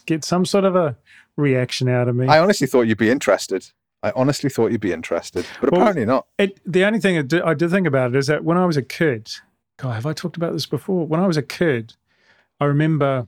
get 0.07 0.25
some 0.25 0.45
sort 0.45 0.65
of 0.65 0.77
a 0.77 0.97
reaction 1.37 1.89
out 1.89 2.09
of 2.09 2.17
me. 2.17 2.27
I 2.27 2.39
honestly 2.39 2.67
thought 2.67 2.83
you'd 2.83 2.99
be 2.99 3.09
interested. 3.11 3.71
I 4.03 4.13
honestly 4.17 4.51
thought 4.51 4.73
you'd 4.73 4.81
be 4.81 4.93
interested, 4.93 5.47
but 5.61 5.73
Well- 5.73 5.81
apparently 5.83 6.05
not. 6.07 6.27
It, 6.39 6.61
the 6.67 6.85
only 6.85 7.01
thing 7.01 7.17
I 7.17 7.23
did, 7.23 7.43
I 7.43 7.55
did 7.55 7.71
think 7.71 7.87
about 7.87 8.15
it 8.15 8.19
is 8.19 8.27
that 8.27 8.45
when 8.45 8.57
I 8.59 8.67
was 8.67 8.77
a 8.77 8.83
kid, 8.83 9.31
God, 9.81 9.95
have 9.95 10.07
I 10.07 10.13
talked 10.13 10.37
about 10.37 10.53
this 10.53 10.67
before? 10.67 11.07
When 11.07 11.21
I 11.21 11.27
was 11.27 11.37
a 11.37 11.43
kid, 11.43 11.95
I 12.61 12.67
remember 12.67 13.27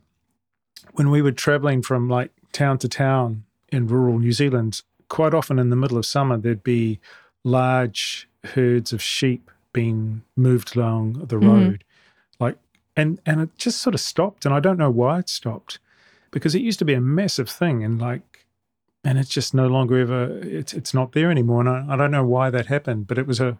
when 0.93 1.09
we 1.09 1.21
were 1.21 1.31
traveling 1.31 1.81
from 1.81 2.07
like 2.07 2.31
town 2.51 2.77
to 2.79 2.87
town 2.87 3.43
in 3.69 3.87
rural 3.87 4.19
New 4.19 4.31
Zealand, 4.31 4.81
quite 5.09 5.33
often 5.33 5.57
in 5.57 5.71
the 5.71 5.75
middle 5.75 5.97
of 5.97 6.05
summer, 6.05 6.37
there'd 6.37 6.63
be 6.63 6.99
large 7.43 8.27
herds 8.43 8.93
of 8.93 9.01
sheep 9.01 9.49
being 9.71 10.21
moved 10.35 10.75
along 10.75 11.13
the 11.13 11.37
Mhm. 11.37 11.47
road. 11.47 11.83
Like, 12.39 12.57
and, 12.95 13.19
and 13.25 13.41
it 13.41 13.57
just 13.57 13.81
sort 13.81 13.95
of 13.95 14.01
stopped. 14.01 14.45
And 14.45 14.53
I 14.53 14.59
don't 14.59 14.77
know 14.77 14.91
why 14.91 15.19
it 15.19 15.29
stopped 15.29 15.79
because 16.29 16.53
it 16.53 16.61
used 16.61 16.79
to 16.79 16.85
be 16.85 16.93
a 16.93 17.01
massive 17.01 17.49
thing. 17.49 17.83
And 17.83 17.99
like, 17.99 18.45
and 19.03 19.17
it's 19.17 19.29
just 19.29 19.55
no 19.55 19.67
longer 19.67 19.97
ever, 19.97 20.39
it's, 20.43 20.73
it's 20.73 20.93
not 20.93 21.13
there 21.13 21.31
anymore. 21.31 21.61
And 21.61 21.69
I, 21.69 21.93
I 21.93 21.95
don't 21.97 22.11
know 22.11 22.23
why 22.25 22.51
that 22.51 22.67
happened, 22.67 23.07
but 23.07 23.17
it 23.17 23.25
was 23.25 23.39
a, 23.39 23.57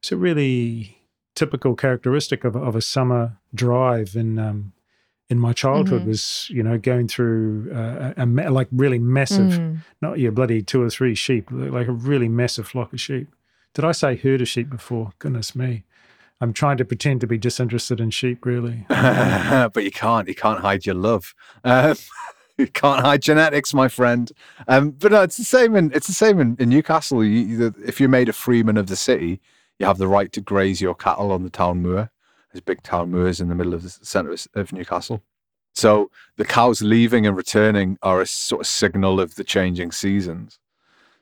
it's 0.00 0.12
a 0.12 0.16
really 0.16 0.99
typical 1.34 1.74
characteristic 1.74 2.44
of, 2.44 2.56
of 2.56 2.74
a 2.76 2.80
summer 2.80 3.38
drive 3.54 4.14
in 4.16 4.38
um, 4.38 4.72
in 5.28 5.38
my 5.38 5.52
childhood 5.52 6.02
Mhm. 6.02 6.06
was 6.06 6.46
you 6.50 6.62
know 6.62 6.76
going 6.78 7.06
through 7.08 7.70
uh, 7.72 8.12
a, 8.16 8.24
a 8.26 8.50
like 8.50 8.68
really 8.72 8.98
massive 8.98 9.46
Mm. 9.52 9.78
not 10.02 10.18
your 10.18 10.32
bloody 10.32 10.60
two 10.62 10.82
or 10.82 10.90
three 10.90 11.14
sheep 11.14 11.48
like 11.50 11.86
a 11.88 11.92
really 11.92 12.28
massive 12.28 12.66
flock 12.66 12.92
of 12.92 13.00
sheep 13.00 13.28
did 13.74 13.84
i 13.84 13.92
say 13.92 14.16
herd 14.16 14.40
of 14.42 14.48
sheep 14.48 14.68
before 14.68 15.12
goodness 15.20 15.54
me 15.54 15.84
i'm 16.40 16.52
trying 16.52 16.76
to 16.78 16.84
pretend 16.84 17.20
to 17.20 17.26
be 17.28 17.38
disinterested 17.38 18.00
in 18.00 18.10
sheep 18.10 18.44
really 18.44 18.84
but 18.88 19.84
you 19.84 19.90
can't. 19.92 20.26
You 20.28 20.34
can't 20.34 20.60
hide 20.60 20.84
your 20.86 20.96
love. 20.96 21.34
Um, 21.64 21.94
you 22.58 22.66
can't 22.66 23.00
hide 23.04 23.22
genetics, 23.22 23.72
my 23.72 23.88
friend. 23.88 24.30
Um, 24.68 24.90
but 24.90 25.12
no, 25.12 25.22
it's 25.22 25.36
the 25.38 25.44
same. 25.44 25.76
In 25.76 25.92
it's 25.94 26.06
the 26.08 26.12
same 26.12 26.40
in, 26.40 26.56
in 26.58 26.68
Newcastle. 26.68 27.24
You, 27.24 27.30
you, 27.40 27.74
if 27.86 28.00
you're 28.00 28.08
made 28.08 28.28
a 28.28 28.32
freeman 28.32 28.76
of 28.76 28.86
the 28.88 28.96
city, 28.96 29.40
you 29.80 29.86
have 29.86 29.98
the 29.98 30.06
right 30.06 30.30
to 30.32 30.40
graze 30.42 30.80
your 30.80 30.94
cattle 30.94 31.32
on 31.32 31.42
the 31.42 31.50
town 31.50 31.82
moor. 31.82 32.10
There's 32.52 32.60
big 32.60 32.82
town 32.82 33.10
moors 33.10 33.40
in 33.40 33.48
the 33.48 33.54
middle 33.54 33.72
of 33.72 33.82
the 33.82 33.88
centre 33.88 34.36
of, 34.54 34.72
Newcastle. 34.72 35.22
So 35.74 36.10
the 36.36 36.44
cows 36.44 36.82
leaving 36.82 37.26
and 37.26 37.36
returning 37.36 37.96
are 38.02 38.20
a 38.20 38.26
sort 38.26 38.60
of 38.60 38.66
signal 38.66 39.20
of 39.20 39.36
the 39.36 39.44
changing 39.44 39.92
seasons. 39.92 40.58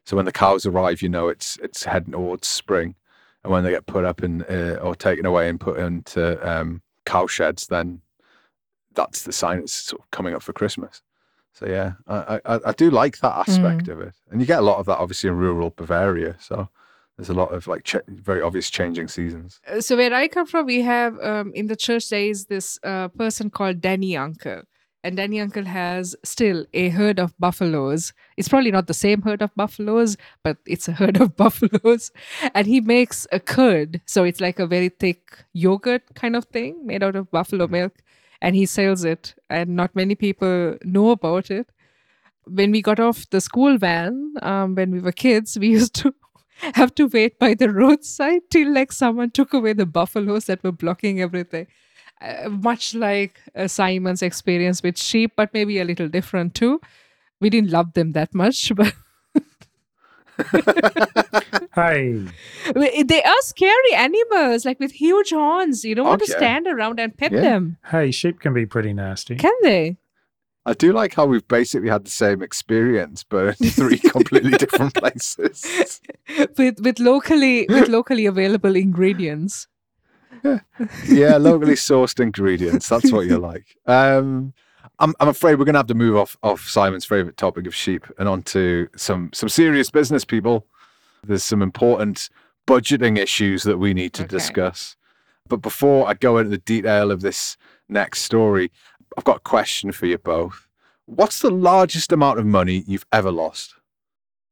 So 0.05 0.17
when 0.17 0.25
the 0.25 0.33
cows 0.33 0.67
arrive, 0.67 1.03
you 1.03 1.09
know 1.09 1.29
it's 1.29 1.57
it's 1.63 1.85
heading 1.85 2.13
towards 2.13 2.49
spring, 2.49 2.97
and 3.45 3.53
when 3.53 3.63
they 3.63 3.71
get 3.71 3.87
put 3.87 4.05
up 4.05 4.23
and 4.23 4.43
uh, 4.51 4.79
or 4.83 4.97
taken 4.97 5.27
away 5.27 5.49
and 5.49 5.61
put 5.61 5.79
into 5.79 6.51
um, 6.51 6.83
cow 7.05 7.27
sheds, 7.27 7.67
then 7.67 8.01
that's 8.95 9.23
the 9.23 9.33
sign 9.33 9.59
it's 9.59 9.75
sort 9.75 10.01
of 10.03 10.11
coming 10.11 10.35
up 10.35 10.43
for 10.43 10.55
Christmas. 10.55 11.03
So 11.53 11.67
yeah, 11.67 11.93
I 12.07 12.41
I, 12.47 12.61
I 12.67 12.73
do 12.73 12.91
like 12.91 13.19
that 13.19 13.37
aspect 13.37 13.87
of 13.89 14.01
it, 14.01 14.15
and 14.31 14.41
you 14.41 14.47
get 14.47 14.61
a 14.61 14.63
lot 14.63 14.79
of 14.79 14.87
that 14.87 14.99
obviously 14.99 15.29
in 15.29 15.37
rural 15.37 15.75
Bavaria. 15.77 16.37
So 16.41 16.71
there's 17.19 17.29
a 17.29 17.35
lot 17.35 17.53
of 17.53 17.67
like 17.67 17.83
ch- 17.85 17.97
very 18.07 18.41
obvious 18.41 18.71
changing 18.71 19.09
seasons. 19.09 19.61
Uh, 19.67 19.81
so 19.81 19.97
where 19.97 20.15
I 20.15 20.29
come 20.29 20.47
from, 20.47 20.67
we 20.67 20.83
have 20.83 21.19
um, 21.21 21.53
in 21.53 21.67
the 21.67 21.75
church 21.77 22.09
there 22.11 22.23
is 22.23 22.47
this 22.47 22.79
uh, 22.85 23.09
person 23.09 23.51
called 23.51 23.81
Danny 23.81 24.17
Uncle, 24.17 24.63
and 25.03 25.17
Danny 25.17 25.41
Uncle 25.41 25.65
has 25.65 26.15
still 26.23 26.65
a 26.73 26.91
herd 26.91 27.19
of 27.19 27.37
buffaloes. 27.39 28.13
It's 28.37 28.49
probably 28.49 28.71
not 28.71 28.87
the 28.87 28.95
same 28.95 29.23
herd 29.23 29.43
of 29.43 29.53
buffaloes, 29.57 30.17
but 30.45 30.59
it's 30.65 30.87
a 30.87 30.93
herd 30.93 31.21
of 31.21 31.37
buffaloes, 31.45 32.13
and 32.55 32.69
he 32.69 32.81
makes 32.81 33.27
a 33.33 33.41
curd. 33.41 34.01
So 34.07 34.23
it's 34.23 34.41
like 34.41 34.61
a 34.61 34.67
very 34.69 34.89
thick 34.89 35.45
yogurt 35.53 36.15
kind 36.15 36.37
of 36.37 36.45
thing 36.45 36.87
made 36.87 37.03
out 37.03 37.17
of 37.17 37.33
buffalo 37.33 37.67
milk, 37.67 37.95
and 38.41 38.55
he 38.55 38.65
sells 38.65 39.03
it, 39.03 39.35
and 39.51 39.75
not 39.75 39.97
many 39.97 40.15
people 40.15 40.79
know 40.85 41.11
about 41.11 41.51
it. 41.51 41.69
When 42.45 42.71
we 42.71 42.81
got 42.81 43.01
off 43.01 43.29
the 43.29 43.41
school 43.41 43.77
van, 43.77 44.35
um, 44.41 44.77
when 44.77 44.93
we 44.93 45.01
were 45.01 45.13
kids, 45.13 45.59
we 45.59 45.69
used 45.79 45.95
to 45.97 46.15
have 46.75 46.95
to 46.97 47.07
wait 47.07 47.39
by 47.39 47.55
the 47.55 47.71
roadside 47.71 48.43
till 48.51 48.73
like 48.73 48.93
someone 48.93 49.31
took 49.31 49.53
away 49.53 49.73
the 49.73 49.87
buffaloes 49.87 50.47
that 50.47 50.63
were 50.63 50.73
blocking 50.73 51.21
everything. 51.21 51.67
Uh, 52.21 52.49
much 52.49 52.95
like 52.95 53.39
uh, 53.55 53.69
Simon's 53.69 54.23
experience 54.23 54.83
with 54.83 54.99
sheep, 54.99 55.33
but 55.37 55.55
maybe 55.55 55.79
a 55.79 55.85
little 55.85 56.09
different 56.09 56.55
too. 56.55 56.81
We 57.41 57.49
didn't 57.51 57.71
love 57.71 57.93
them 57.95 58.13
that 58.13 58.35
much, 58.35 58.73
but 58.77 58.93
hey 61.75 62.25
they 62.75 63.23
are 63.23 63.41
scary 63.43 63.95
animals, 63.95 64.65
like 64.65 64.81
with 64.81 64.93
huge 64.93 65.31
horns. 65.31 65.85
You 65.85 65.95
don't 65.95 66.07
want 66.07 66.21
to 66.25 66.31
stand 66.31 66.67
around 66.67 67.01
and 67.01 67.17
pet 67.17 67.33
Yeah. 67.33 67.41
them, 67.41 67.77
hey 67.91 68.11
sheep 68.11 68.41
can 68.41 68.53
be 68.55 68.67
pretty 68.67 68.93
nasty 68.93 69.37
can 69.37 69.53
they? 69.63 69.97
I 70.69 70.75
do 70.75 70.93
like 70.93 71.15
how 71.15 71.27
we've 71.27 71.47
basically 71.49 71.89
had 71.89 72.05
the 72.05 72.11
same 72.11 72.43
experience, 72.43 73.25
but 73.25 73.61
in 73.61 73.71
three 73.71 73.99
completely 73.99 74.53
different 74.65 74.95
places. 74.95 76.01
with 76.57 76.81
with 76.81 76.99
locally 76.99 77.67
with 77.69 77.89
locally 77.89 78.27
available 78.27 78.77
ingredients. 78.77 79.67
yeah, 81.09 81.37
locally 81.37 81.75
sourced 81.75 82.21
ingredients. 82.21 82.89
That's 82.89 83.11
what 83.13 83.27
you're 83.27 83.39
like. 83.53 83.77
Um, 83.87 84.53
I'm, 85.01 85.15
I'm 85.21 85.29
afraid 85.29 85.57
we're 85.59 85.65
going 85.65 85.75
to 85.75 85.79
have 85.81 85.87
to 85.89 85.95
move 85.95 86.17
off 86.17 86.37
off 86.43 86.69
Simon's 86.69 87.05
favorite 87.05 87.37
topic 87.37 87.67
of 87.67 87.75
sheep 87.75 88.07
and 88.19 88.29
onto 88.29 88.89
some 88.97 89.31
some 89.33 89.49
serious 89.49 89.91
business 89.91 90.25
people. 90.25 90.67
There's 91.25 91.43
some 91.45 91.63
important 91.63 92.29
budgeting 92.67 93.19
issues 93.19 93.63
that 93.65 93.79
we 93.79 93.95
need 93.95 94.13
to 94.15 94.23
Okay. 94.25 94.37
discuss. 94.37 94.97
But 95.49 95.63
before 95.63 96.07
I 96.09 96.15
go 96.15 96.37
into 96.39 96.51
the 96.51 96.59
detail 96.59 97.11
of 97.11 97.23
this 97.23 97.57
next 97.89 98.21
story, 98.23 98.71
I've 99.17 99.25
got 99.25 99.39
a 99.39 99.41
question 99.41 99.93
for 99.93 100.07
you 100.07 100.19
both. 100.19 100.69
What's 101.07 101.41
the 101.41 101.51
largest 101.51 102.13
amount 102.13 102.39
of 102.39 102.47
money 102.47 102.85
you've 102.87 103.07
ever 103.13 103.31
lost? 103.31 103.75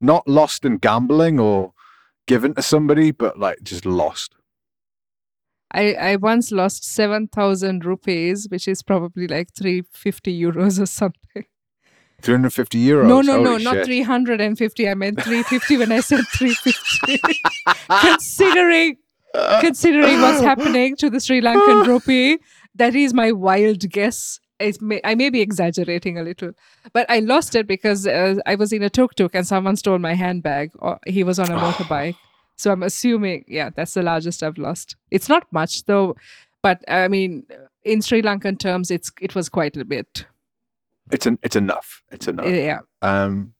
Not 0.00 0.26
lost 0.26 0.64
in 0.64 0.78
gambling 0.78 1.38
or 1.38 1.72
given 2.26 2.54
to 2.54 2.62
somebody, 2.62 3.10
but 3.10 3.38
like 3.38 3.62
just 3.62 3.84
lost. 3.84 4.34
I, 5.72 5.94
I 5.94 6.16
once 6.16 6.52
lost 6.52 6.84
7,000 6.84 7.84
rupees, 7.84 8.46
which 8.48 8.68
is 8.68 8.82
probably 8.82 9.26
like 9.26 9.52
350 9.54 10.40
euros 10.40 10.80
or 10.80 10.86
something. 10.86 11.44
350 12.22 12.82
euros. 12.82 13.06
no, 13.06 13.20
no, 13.20 13.42
no, 13.42 13.50
Holy 13.52 13.64
not 13.64 13.84
350. 13.84 14.88
I 14.88 14.94
meant 14.94 15.22
350 15.22 15.76
when 15.76 15.92
I 15.92 16.00
said 16.00 16.24
350. 16.34 17.20
considering 18.00 18.96
considering 19.60 20.20
what's 20.22 20.40
happening 20.40 20.96
to 20.96 21.10
the 21.10 21.20
Sri 21.20 21.40
Lankan 21.42 21.86
rupee, 21.86 22.38
that 22.74 22.94
is 22.94 23.12
my 23.12 23.32
wild 23.32 23.80
guess. 23.90 24.40
It 24.58 24.80
may, 24.80 25.00
I 25.04 25.14
may 25.14 25.30
be 25.30 25.40
exaggerating 25.40 26.18
a 26.18 26.22
little, 26.22 26.52
but 26.92 27.08
I 27.10 27.20
lost 27.20 27.54
it 27.54 27.66
because 27.66 28.06
uh, 28.06 28.36
I 28.46 28.54
was 28.54 28.72
in 28.72 28.82
a 28.82 28.90
tuk 28.90 29.14
tuk 29.14 29.34
and 29.34 29.46
someone 29.46 29.76
stole 29.76 29.98
my 29.98 30.14
handbag, 30.14 30.70
or 30.78 30.98
he 31.06 31.24
was 31.24 31.38
on 31.38 31.50
a 31.50 31.58
motorbike. 31.58 32.16
So 32.56 32.72
I'm 32.72 32.82
assuming, 32.82 33.44
yeah, 33.46 33.68
that's 33.74 33.92
the 33.94 34.02
largest 34.02 34.42
I've 34.42 34.56
lost. 34.56 34.96
It's 35.10 35.28
not 35.28 35.46
much 35.52 35.84
though, 35.84 36.16
but 36.62 36.82
I 36.88 37.06
mean, 37.08 37.44
in 37.84 38.00
Sri 38.00 38.22
Lankan 38.22 38.58
terms, 38.58 38.90
it's 38.90 39.12
it 39.20 39.34
was 39.34 39.48
quite 39.48 39.76
a 39.76 39.84
bit. 39.84 40.26
It's 41.10 41.26
an, 41.26 41.38
it's 41.42 41.54
enough. 41.56 42.02
It's 42.10 42.26
enough. 42.26 42.46
Yeah, 42.46 42.80
Um, 43.02 43.52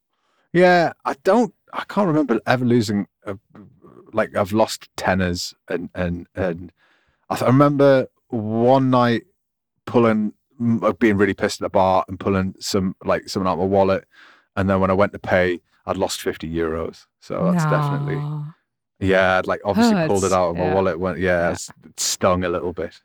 yeah, 0.53 0.95
I 1.05 1.15
don't. 1.23 1.55
I 1.73 1.85
can't 1.89 2.09
remember 2.09 2.41
ever 2.47 2.65
losing. 2.65 3.07
A, 3.25 3.37
like 4.13 4.35
I've 4.35 4.53
lost 4.53 4.89
tenors 4.97 5.55
and 5.69 5.91
and 5.95 6.27
and 6.35 6.73
I, 7.29 7.35
th- 7.35 7.43
I 7.45 7.49
remember 7.49 8.09
one 8.29 8.91
night 8.91 9.25
pulling 9.85 10.33
being 10.99 11.17
really 11.17 11.35
pissed 11.35 11.61
at 11.61 11.67
the 11.67 11.71
bar 11.71 12.05
and 12.09 12.19
pulling 12.19 12.55
some 12.61 12.97
like 13.05 13.29
something 13.29 13.49
out 13.49 13.55
of 13.55 13.59
my 13.61 13.65
wallet, 13.65 14.05
and 14.57 14.69
then 14.69 14.81
when 14.81 14.91
I 14.91 14.95
went 14.95 15.13
to 15.13 15.19
pay, 15.19 15.61
I'd 15.87 15.97
lost 15.97 16.21
fifty 16.21 16.49
euros. 16.53 17.07
So 17.21 17.51
that's 17.53 17.65
definitely 17.65 18.21
yeah. 19.01 19.39
I'd 19.39 19.47
like 19.47 19.61
obviously 19.65 20.07
pulled 20.07 20.25
it 20.25 20.33
out 20.33 20.51
of 20.51 20.57
my 20.57 20.73
wallet. 20.73 20.99
Went 20.99 21.19
yeah, 21.19 21.49
Yeah. 21.51 21.53
it 21.87 22.01
stung 22.01 22.45
a 22.45 22.49
little 22.49 22.73
bit. 22.73 23.01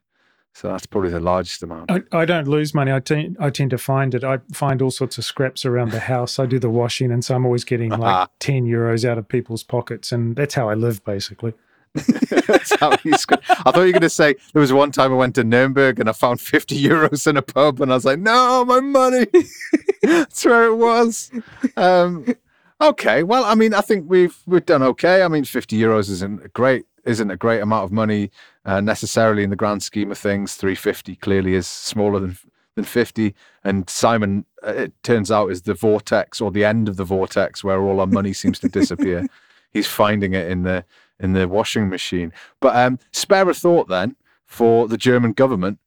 So 0.53 0.67
that's 0.67 0.85
probably 0.85 1.11
the 1.11 1.21
largest 1.21 1.63
amount. 1.63 1.89
I, 1.89 2.01
I 2.11 2.25
don't 2.25 2.45
lose 2.45 2.73
money. 2.73 2.91
I 2.91 2.99
tend, 2.99 3.37
I 3.39 3.49
tend 3.49 3.69
to 3.71 3.77
find 3.77 4.13
it. 4.13 4.25
I 4.25 4.39
find 4.51 4.81
all 4.81 4.91
sorts 4.91 5.17
of 5.17 5.23
scraps 5.23 5.63
around 5.65 5.91
the 5.91 6.01
house. 6.01 6.39
I 6.39 6.45
do 6.45 6.59
the 6.59 6.69
washing, 6.69 7.09
and 7.09 7.23
so 7.23 7.35
I'm 7.35 7.45
always 7.45 7.63
getting 7.63 7.91
like 7.91 8.27
10 8.39 8.65
euros 8.65 9.05
out 9.09 9.17
of 9.17 9.29
people's 9.29 9.63
pockets. 9.63 10.11
And 10.11 10.35
that's 10.35 10.53
how 10.53 10.67
I 10.67 10.73
live, 10.73 11.05
basically. 11.05 11.53
That's 12.47 12.75
how 12.79 12.95
sc- 12.95 13.33
I 13.49 13.71
thought 13.71 13.75
you 13.75 13.87
were 13.87 13.91
going 13.91 14.01
to 14.01 14.09
say 14.09 14.35
there 14.53 14.61
was 14.61 14.71
one 14.71 14.91
time 14.91 15.11
I 15.11 15.15
went 15.15 15.35
to 15.35 15.43
Nuremberg 15.43 15.99
and 15.99 16.07
I 16.07 16.13
found 16.13 16.39
50 16.39 16.81
euros 16.81 17.27
in 17.27 17.37
a 17.37 17.41
pub 17.41 17.81
and 17.81 17.91
I 17.91 17.95
was 17.95 18.05
like, 18.05 18.19
no, 18.19 18.63
my 18.65 18.79
money. 18.79 19.27
That's 20.01 20.45
where 20.45 20.65
it 20.65 20.75
was. 20.75 21.31
Um, 21.75 22.33
okay. 22.79 23.23
Well, 23.23 23.43
I 23.43 23.55
mean, 23.55 23.73
I 23.73 23.81
think 23.81 24.09
we've 24.09 24.37
we've 24.45 24.65
done 24.65 24.83
okay. 24.83 25.23
I 25.23 25.27
mean, 25.27 25.43
50 25.43 25.77
euros 25.77 26.09
isn't 26.09 26.45
a 26.45 26.47
great 26.49 26.85
isn't 27.03 27.31
a 27.31 27.37
great 27.37 27.61
amount 27.61 27.83
of 27.83 27.91
money 27.91 28.31
uh, 28.65 28.79
necessarily 28.79 29.43
in 29.43 29.49
the 29.49 29.55
grand 29.55 29.83
scheme 29.83 30.11
of 30.11 30.17
things. 30.17 30.55
350 30.55 31.15
clearly 31.17 31.55
is 31.55 31.67
smaller 31.67 32.19
than 32.19 32.37
than 32.75 32.85
50. 32.85 33.35
And 33.63 33.89
Simon, 33.89 34.45
uh, 34.65 34.73
it 34.73 35.03
turns 35.03 35.31
out, 35.31 35.51
is 35.51 35.63
the 35.63 35.73
vortex 35.73 36.41
or 36.41 36.51
the 36.51 36.65
end 36.65 36.87
of 36.87 36.97
the 36.97 37.03
vortex 37.03 37.63
where 37.63 37.81
all 37.81 37.99
our 37.99 38.07
money 38.07 38.33
seems 38.33 38.59
to 38.59 38.69
disappear. 38.69 39.27
He's 39.71 39.87
finding 39.87 40.33
it 40.33 40.49
in 40.51 40.63
the 40.63 40.83
in 41.21 41.33
the 41.33 41.47
washing 41.47 41.89
machine. 41.89 42.33
But 42.59 42.75
um, 42.75 42.99
spare 43.11 43.49
a 43.49 43.53
thought 43.53 43.87
then 43.87 44.15
for 44.45 44.87
the 44.87 44.97
German 44.97 45.33
government 45.33 45.79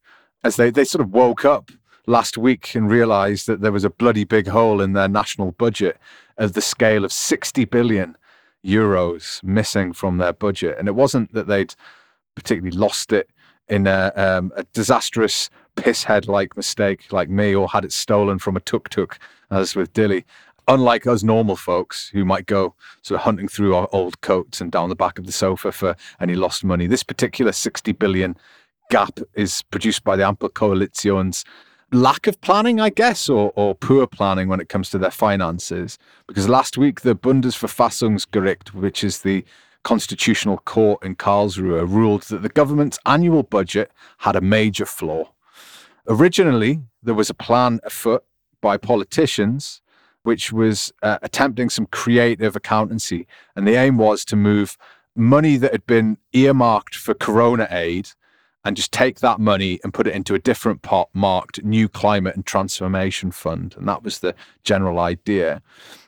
as 0.43 0.55
they, 0.55 0.69
they 0.69 0.85
sort 0.85 1.01
of 1.01 1.11
woke 1.11 1.45
up 1.45 1.71
last 2.07 2.37
week 2.37 2.75
and 2.75 2.89
realized 2.89 3.47
that 3.47 3.61
there 3.61 3.71
was 3.71 3.83
a 3.83 3.89
bloody 3.89 4.23
big 4.23 4.47
hole 4.47 4.81
in 4.81 4.93
their 4.93 5.07
national 5.07 5.51
budget 5.51 5.97
of 6.37 6.53
the 6.53 6.61
scale 6.61 7.03
of 7.03 7.11
60 7.11 7.65
billion 7.65 8.15
euros 8.63 9.43
missing 9.43 9.93
from 9.93 10.17
their 10.17 10.33
budget. 10.33 10.75
And 10.77 10.87
it 10.87 10.95
wasn't 10.95 11.33
that 11.33 11.47
they'd 11.47 11.75
particularly 12.35 12.75
lost 12.75 13.11
it 13.11 13.29
in 13.67 13.87
a, 13.87 14.11
um, 14.15 14.51
a 14.55 14.63
disastrous 14.73 15.49
pisshead 15.75 16.27
like 16.27 16.55
mistake 16.55 17.11
like 17.11 17.29
me 17.29 17.53
or 17.55 17.67
had 17.67 17.85
it 17.85 17.91
stolen 17.91 18.39
from 18.39 18.55
a 18.55 18.59
tuk 18.59 18.89
tuk, 18.89 19.17
as 19.51 19.75
with 19.75 19.93
Dili. 19.93 20.23
Unlike 20.67 21.05
us 21.05 21.23
normal 21.23 21.55
folks 21.55 22.09
who 22.09 22.25
might 22.25 22.47
go 22.47 22.73
sort 23.03 23.19
of 23.19 23.23
hunting 23.23 23.47
through 23.47 23.75
our 23.75 23.87
old 23.91 24.21
coats 24.21 24.61
and 24.61 24.71
down 24.71 24.89
the 24.89 24.95
back 24.95 25.19
of 25.19 25.27
the 25.27 25.31
sofa 25.31 25.71
for 25.71 25.95
any 26.19 26.33
lost 26.33 26.63
money, 26.63 26.87
this 26.87 27.03
particular 27.03 27.51
60 27.51 27.91
billion 27.93 28.35
gap 28.89 29.19
is 29.35 29.61
produced 29.63 30.03
by 30.03 30.15
the 30.15 30.23
Ampel 30.23 30.53
Coalition's 30.53 31.45
lack 31.91 32.27
of 32.27 32.39
planning, 32.41 32.79
I 32.79 32.89
guess, 32.89 33.29
or, 33.29 33.51
or 33.55 33.75
poor 33.75 34.07
planning 34.07 34.47
when 34.47 34.59
it 34.59 34.69
comes 34.69 34.89
to 34.89 34.97
their 34.97 35.11
finances. 35.11 35.97
Because 36.27 36.49
last 36.49 36.77
week, 36.77 37.01
the 37.01 37.15
Bundesverfassungsgericht, 37.15 38.73
which 38.73 39.03
is 39.03 39.21
the 39.21 39.45
constitutional 39.83 40.57
court 40.59 41.03
in 41.03 41.15
Karlsruhe, 41.15 41.87
ruled 41.87 42.23
that 42.23 42.41
the 42.41 42.49
government's 42.49 42.99
annual 43.05 43.43
budget 43.43 43.91
had 44.19 44.35
a 44.35 44.41
major 44.41 44.85
flaw. 44.85 45.31
Originally, 46.07 46.81
there 47.03 47.13
was 47.13 47.29
a 47.29 47.35
plan 47.35 47.79
afoot 47.83 48.23
by 48.61 48.77
politicians 48.77 49.81
which 50.25 50.51
was 50.51 50.91
uh, 51.01 51.19
attempting 51.21 51.69
some 51.69 51.85
creative 51.87 52.55
accountancy. 52.55 53.27
And 53.55 53.67
the 53.67 53.75
aim 53.75 53.97
was 53.97 54.25
to 54.25 54.35
move 54.35 54.77
money 55.15 55.57
that 55.57 55.71
had 55.71 55.85
been 55.85 56.17
earmarked 56.33 56.95
for 56.95 57.13
corona 57.13 57.67
aid 57.71 58.09
and 58.65 58.75
just 58.75 58.91
take 58.91 59.19
that 59.19 59.39
money 59.39 59.79
and 59.83 59.93
put 59.93 60.07
it 60.07 60.15
into 60.15 60.33
a 60.33 60.39
different 60.39 60.81
pot 60.81 61.09
marked 61.13 61.63
New 61.63 61.87
Climate 61.87 62.35
and 62.35 62.45
Transformation 62.45 63.31
Fund. 63.31 63.75
And 63.77 63.87
that 63.87 64.03
was 64.03 64.19
the 64.19 64.33
general 64.63 64.99
idea. 64.99 65.61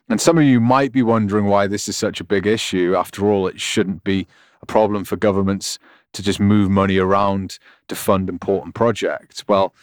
And 0.09 0.19
some 0.19 0.37
of 0.37 0.43
you 0.43 0.59
might 0.59 0.91
be 0.91 1.03
wondering 1.03 1.45
why 1.45 1.67
this 1.67 1.87
is 1.87 1.95
such 1.95 2.19
a 2.19 2.23
big 2.23 2.47
issue. 2.47 2.95
After 2.97 3.29
all, 3.29 3.47
it 3.47 3.61
shouldn't 3.61 4.03
be 4.03 4.27
a 4.61 4.65
problem 4.65 5.03
for 5.03 5.17
governments 5.17 5.77
to 6.13 6.23
just 6.23 6.39
move 6.39 6.71
money 6.71 6.97
around 6.97 7.59
to 7.89 7.95
fund 7.95 8.27
important 8.27 8.73
projects. 8.73 9.47
Well, 9.47 9.75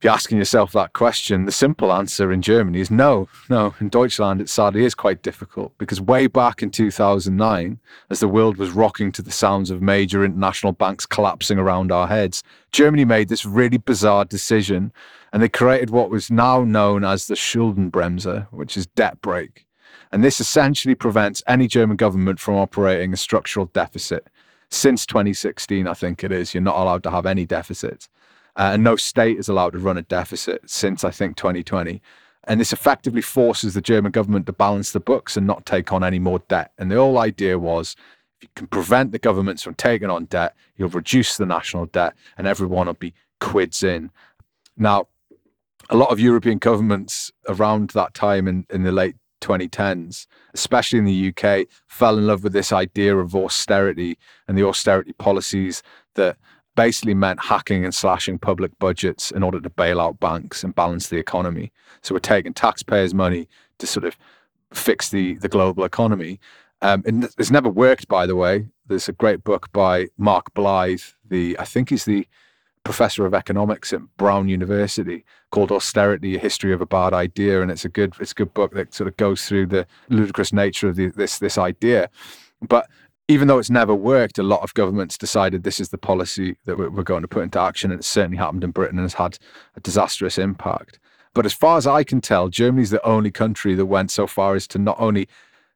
if 0.00 0.04
you're 0.04 0.14
asking 0.14 0.38
yourself 0.38 0.72
that 0.72 0.94
question, 0.94 1.44
the 1.44 1.52
simple 1.52 1.92
answer 1.92 2.32
in 2.32 2.40
Germany 2.40 2.80
is 2.80 2.90
no. 2.90 3.28
No, 3.50 3.74
in 3.80 3.90
Deutschland, 3.90 4.40
it 4.40 4.48
sadly 4.48 4.86
is 4.86 4.94
quite 4.94 5.20
difficult 5.20 5.76
because 5.76 6.00
way 6.00 6.26
back 6.26 6.62
in 6.62 6.70
2009, 6.70 7.78
as 8.08 8.20
the 8.20 8.26
world 8.26 8.56
was 8.56 8.70
rocking 8.70 9.12
to 9.12 9.20
the 9.20 9.30
sounds 9.30 9.70
of 9.70 9.82
major 9.82 10.24
international 10.24 10.72
banks 10.72 11.04
collapsing 11.04 11.58
around 11.58 11.92
our 11.92 12.06
heads, 12.06 12.42
Germany 12.72 13.04
made 13.04 13.28
this 13.28 13.44
really 13.44 13.76
bizarre 13.76 14.24
decision 14.24 14.90
and 15.34 15.42
they 15.42 15.50
created 15.50 15.90
what 15.90 16.08
was 16.08 16.30
now 16.30 16.64
known 16.64 17.04
as 17.04 17.26
the 17.26 17.34
Schuldenbremse, 17.34 18.50
which 18.52 18.78
is 18.78 18.86
debt 18.86 19.20
brake. 19.20 19.66
And 20.10 20.24
this 20.24 20.40
essentially 20.40 20.94
prevents 20.94 21.42
any 21.46 21.68
German 21.68 21.98
government 21.98 22.40
from 22.40 22.54
operating 22.54 23.12
a 23.12 23.18
structural 23.18 23.66
deficit. 23.66 24.28
Since 24.70 25.04
2016, 25.04 25.86
I 25.86 25.92
think 25.92 26.24
it 26.24 26.32
is, 26.32 26.54
you're 26.54 26.62
not 26.62 26.78
allowed 26.78 27.02
to 27.02 27.10
have 27.10 27.26
any 27.26 27.44
deficits. 27.44 28.08
Uh, 28.56 28.70
and 28.74 28.84
no 28.84 28.96
state 28.96 29.38
is 29.38 29.48
allowed 29.48 29.72
to 29.72 29.78
run 29.78 29.96
a 29.96 30.02
deficit 30.02 30.68
since 30.68 31.04
I 31.04 31.10
think 31.10 31.36
2020. 31.36 32.02
And 32.44 32.60
this 32.60 32.72
effectively 32.72 33.22
forces 33.22 33.74
the 33.74 33.80
German 33.80 34.12
government 34.12 34.46
to 34.46 34.52
balance 34.52 34.92
the 34.92 35.00
books 35.00 35.36
and 35.36 35.46
not 35.46 35.66
take 35.66 35.92
on 35.92 36.02
any 36.02 36.18
more 36.18 36.40
debt. 36.48 36.72
And 36.78 36.90
the 36.90 36.96
whole 36.96 37.18
idea 37.18 37.58
was 37.58 37.96
if 38.40 38.44
you 38.44 38.48
can 38.54 38.66
prevent 38.66 39.12
the 39.12 39.18
governments 39.18 39.62
from 39.62 39.74
taking 39.74 40.10
on 40.10 40.24
debt, 40.24 40.54
you'll 40.76 40.88
reduce 40.88 41.36
the 41.36 41.46
national 41.46 41.86
debt 41.86 42.14
and 42.38 42.46
everyone 42.46 42.86
will 42.86 42.94
be 42.94 43.14
quids 43.40 43.82
in. 43.82 44.10
Now, 44.76 45.08
a 45.90 45.96
lot 45.96 46.10
of 46.10 46.20
European 46.20 46.58
governments 46.58 47.30
around 47.48 47.90
that 47.90 48.14
time 48.14 48.48
in, 48.48 48.64
in 48.70 48.84
the 48.84 48.92
late 48.92 49.16
2010s, 49.40 50.26
especially 50.54 50.98
in 50.98 51.04
the 51.04 51.34
UK, 51.34 51.66
fell 51.88 52.16
in 52.16 52.26
love 52.26 52.44
with 52.44 52.52
this 52.52 52.72
idea 52.72 53.16
of 53.16 53.34
austerity 53.34 54.18
and 54.46 54.56
the 54.56 54.66
austerity 54.66 55.12
policies 55.14 55.82
that 56.14 56.36
basically 56.76 57.14
meant 57.14 57.44
hacking 57.44 57.84
and 57.84 57.94
slashing 57.94 58.38
public 58.38 58.78
budgets 58.78 59.30
in 59.30 59.42
order 59.42 59.60
to 59.60 59.70
bail 59.70 60.00
out 60.00 60.20
banks 60.20 60.64
and 60.64 60.74
balance 60.74 61.08
the 61.08 61.18
economy. 61.18 61.72
So 62.02 62.14
we're 62.14 62.20
taking 62.20 62.54
taxpayers' 62.54 63.14
money 63.14 63.48
to 63.78 63.86
sort 63.86 64.04
of 64.04 64.16
fix 64.72 65.08
the 65.08 65.34
the 65.34 65.48
global 65.48 65.84
economy. 65.84 66.40
Um, 66.82 67.02
and 67.06 67.24
it's 67.38 67.50
never 67.50 67.68
worked, 67.68 68.08
by 68.08 68.26
the 68.26 68.36
way. 68.36 68.66
There's 68.86 69.08
a 69.08 69.12
great 69.12 69.44
book 69.44 69.70
by 69.72 70.08
Mark 70.16 70.52
Blyth, 70.54 71.14
the 71.28 71.56
I 71.58 71.64
think 71.64 71.90
he's 71.90 72.04
the 72.04 72.26
professor 72.82 73.26
of 73.26 73.34
economics 73.34 73.92
at 73.92 74.00
Brown 74.16 74.48
University, 74.48 75.24
called 75.50 75.70
"Austerity: 75.70 76.36
A 76.36 76.38
History 76.38 76.72
of 76.72 76.80
a 76.80 76.86
Bad 76.86 77.12
Idea," 77.12 77.62
and 77.62 77.70
it's 77.70 77.84
a 77.84 77.88
good 77.88 78.14
it's 78.20 78.32
a 78.32 78.34
good 78.34 78.54
book 78.54 78.72
that 78.72 78.94
sort 78.94 79.08
of 79.08 79.16
goes 79.16 79.46
through 79.46 79.66
the 79.66 79.86
ludicrous 80.08 80.52
nature 80.52 80.88
of 80.88 80.96
the, 80.96 81.08
this 81.08 81.38
this 81.38 81.58
idea. 81.58 82.08
But 82.66 82.88
even 83.30 83.46
though 83.46 83.60
it's 83.60 83.70
never 83.70 83.94
worked, 83.94 84.40
a 84.40 84.42
lot 84.42 84.60
of 84.62 84.74
governments 84.74 85.16
decided 85.16 85.62
this 85.62 85.78
is 85.78 85.90
the 85.90 85.98
policy 85.98 86.56
that 86.64 86.76
we're 86.76 87.04
going 87.04 87.22
to 87.22 87.28
put 87.28 87.44
into 87.44 87.60
action, 87.60 87.92
and 87.92 88.00
it's 88.00 88.08
certainly 88.08 88.36
happened 88.36 88.64
in 88.64 88.72
Britain 88.72 88.98
and 88.98 89.04
has 89.04 89.14
had 89.14 89.38
a 89.76 89.80
disastrous 89.80 90.36
impact. 90.36 90.98
But 91.32 91.46
as 91.46 91.52
far 91.52 91.78
as 91.78 91.86
I 91.86 92.02
can 92.02 92.20
tell, 92.20 92.48
Germany's 92.48 92.90
the 92.90 93.06
only 93.06 93.30
country 93.30 93.76
that 93.76 93.86
went 93.86 94.10
so 94.10 94.26
far 94.26 94.56
as 94.56 94.66
to 94.66 94.80
not 94.80 94.96
only 94.98 95.28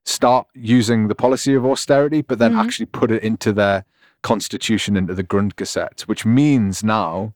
start 0.02 0.48
using 0.52 1.06
the 1.06 1.14
policy 1.14 1.54
of 1.54 1.64
austerity, 1.64 2.22
but 2.22 2.40
then 2.40 2.54
Mhm. 2.54 2.64
actually 2.64 2.86
put 2.86 3.12
it 3.12 3.22
into 3.22 3.52
their 3.52 3.84
constitution, 4.22 4.96
into 4.96 5.14
the 5.14 5.22
Grundgesetz, 5.22 6.02
which 6.08 6.26
means 6.26 6.82
now 6.82 7.34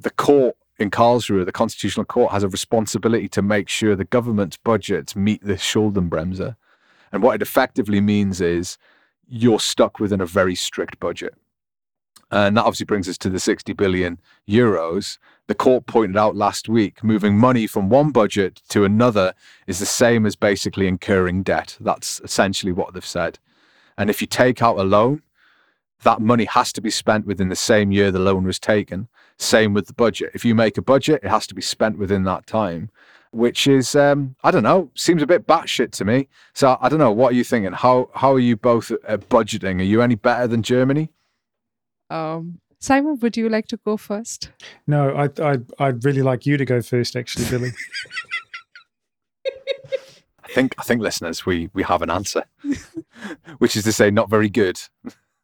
the 0.00 0.10
court 0.10 0.56
in 0.78 0.90
Karlsruhe, 0.90 1.44
the 1.44 1.52
constitutional 1.52 2.06
court, 2.06 2.32
has 2.32 2.42
a 2.42 2.48
responsibility 2.48 3.28
to 3.28 3.42
make 3.42 3.68
sure 3.68 3.94
the 3.94 4.04
government's 4.06 4.56
budgets 4.56 5.14
meet 5.14 5.44
the 5.44 5.58
Schuldenbremse. 5.58 6.56
And 7.12 7.22
what 7.22 7.34
it 7.34 7.42
effectively 7.42 8.00
means 8.00 8.40
is 8.40 8.78
you're 9.30 9.60
stuck 9.60 10.00
within 10.00 10.20
a 10.20 10.26
very 10.26 10.54
strict 10.54 10.98
budget. 11.00 11.34
And 12.32 12.56
that 12.56 12.64
obviously 12.64 12.86
brings 12.86 13.08
us 13.08 13.18
to 13.18 13.30
the 13.30 13.40
60 13.40 13.72
billion 13.72 14.20
euros. 14.48 15.18
The 15.46 15.54
court 15.54 15.86
pointed 15.86 16.16
out 16.16 16.36
last 16.36 16.68
week 16.68 17.02
moving 17.02 17.36
money 17.36 17.66
from 17.66 17.88
one 17.88 18.10
budget 18.10 18.60
to 18.68 18.84
another 18.84 19.34
is 19.66 19.78
the 19.78 19.86
same 19.86 20.26
as 20.26 20.36
basically 20.36 20.86
incurring 20.86 21.42
debt. 21.42 21.76
That's 21.80 22.20
essentially 22.22 22.72
what 22.72 22.92
they've 22.94 23.04
said. 23.04 23.38
And 23.96 24.10
if 24.10 24.20
you 24.20 24.26
take 24.26 24.62
out 24.62 24.78
a 24.78 24.84
loan, 24.84 25.22
that 26.02 26.20
money 26.20 26.44
has 26.44 26.72
to 26.72 26.80
be 26.80 26.90
spent 26.90 27.26
within 27.26 27.48
the 27.48 27.56
same 27.56 27.92
year 27.92 28.10
the 28.10 28.18
loan 28.18 28.44
was 28.44 28.58
taken. 28.58 29.08
Same 29.38 29.74
with 29.74 29.86
the 29.86 29.92
budget. 29.92 30.30
If 30.34 30.44
you 30.44 30.54
make 30.54 30.78
a 30.78 30.82
budget, 30.82 31.20
it 31.22 31.28
has 31.28 31.46
to 31.48 31.54
be 31.54 31.62
spent 31.62 31.98
within 31.98 32.24
that 32.24 32.46
time, 32.46 32.90
which 33.32 33.66
is, 33.66 33.94
um, 33.94 34.34
I 34.42 34.50
don't 34.50 34.62
know, 34.62 34.90
seems 34.94 35.22
a 35.22 35.26
bit 35.26 35.46
batshit 35.46 35.92
to 35.92 36.04
me. 36.04 36.28
So 36.54 36.76
I 36.80 36.88
don't 36.88 36.98
know. 36.98 37.12
What 37.12 37.32
are 37.32 37.36
you 37.36 37.44
thinking? 37.44 37.72
How 37.72 38.10
how 38.14 38.32
are 38.34 38.40
you 38.40 38.56
both 38.56 38.90
at 39.06 39.28
budgeting? 39.28 39.80
Are 39.80 39.84
you 39.84 40.02
any 40.02 40.14
better 40.16 40.46
than 40.46 40.62
Germany? 40.62 41.10
Um, 42.10 42.60
Simon, 42.80 43.18
would 43.20 43.36
you 43.36 43.48
like 43.48 43.66
to 43.68 43.76
go 43.76 43.96
first? 43.96 44.50
No, 44.86 45.10
I, 45.14 45.28
I, 45.42 45.58
I'd 45.78 46.04
really 46.04 46.22
like 46.22 46.46
you 46.46 46.56
to 46.56 46.64
go 46.64 46.80
first, 46.82 47.14
actually, 47.14 47.44
Dili. 47.44 47.72
I 50.44 50.52
think 50.52 50.74
I 50.78 50.82
think 50.82 51.00
listeners, 51.00 51.46
we 51.46 51.70
we 51.72 51.82
have 51.84 52.02
an 52.02 52.10
answer, 52.10 52.42
which 53.58 53.76
is 53.76 53.84
to 53.84 53.92
say, 53.92 54.10
not 54.10 54.28
very 54.28 54.48
good. 54.48 54.80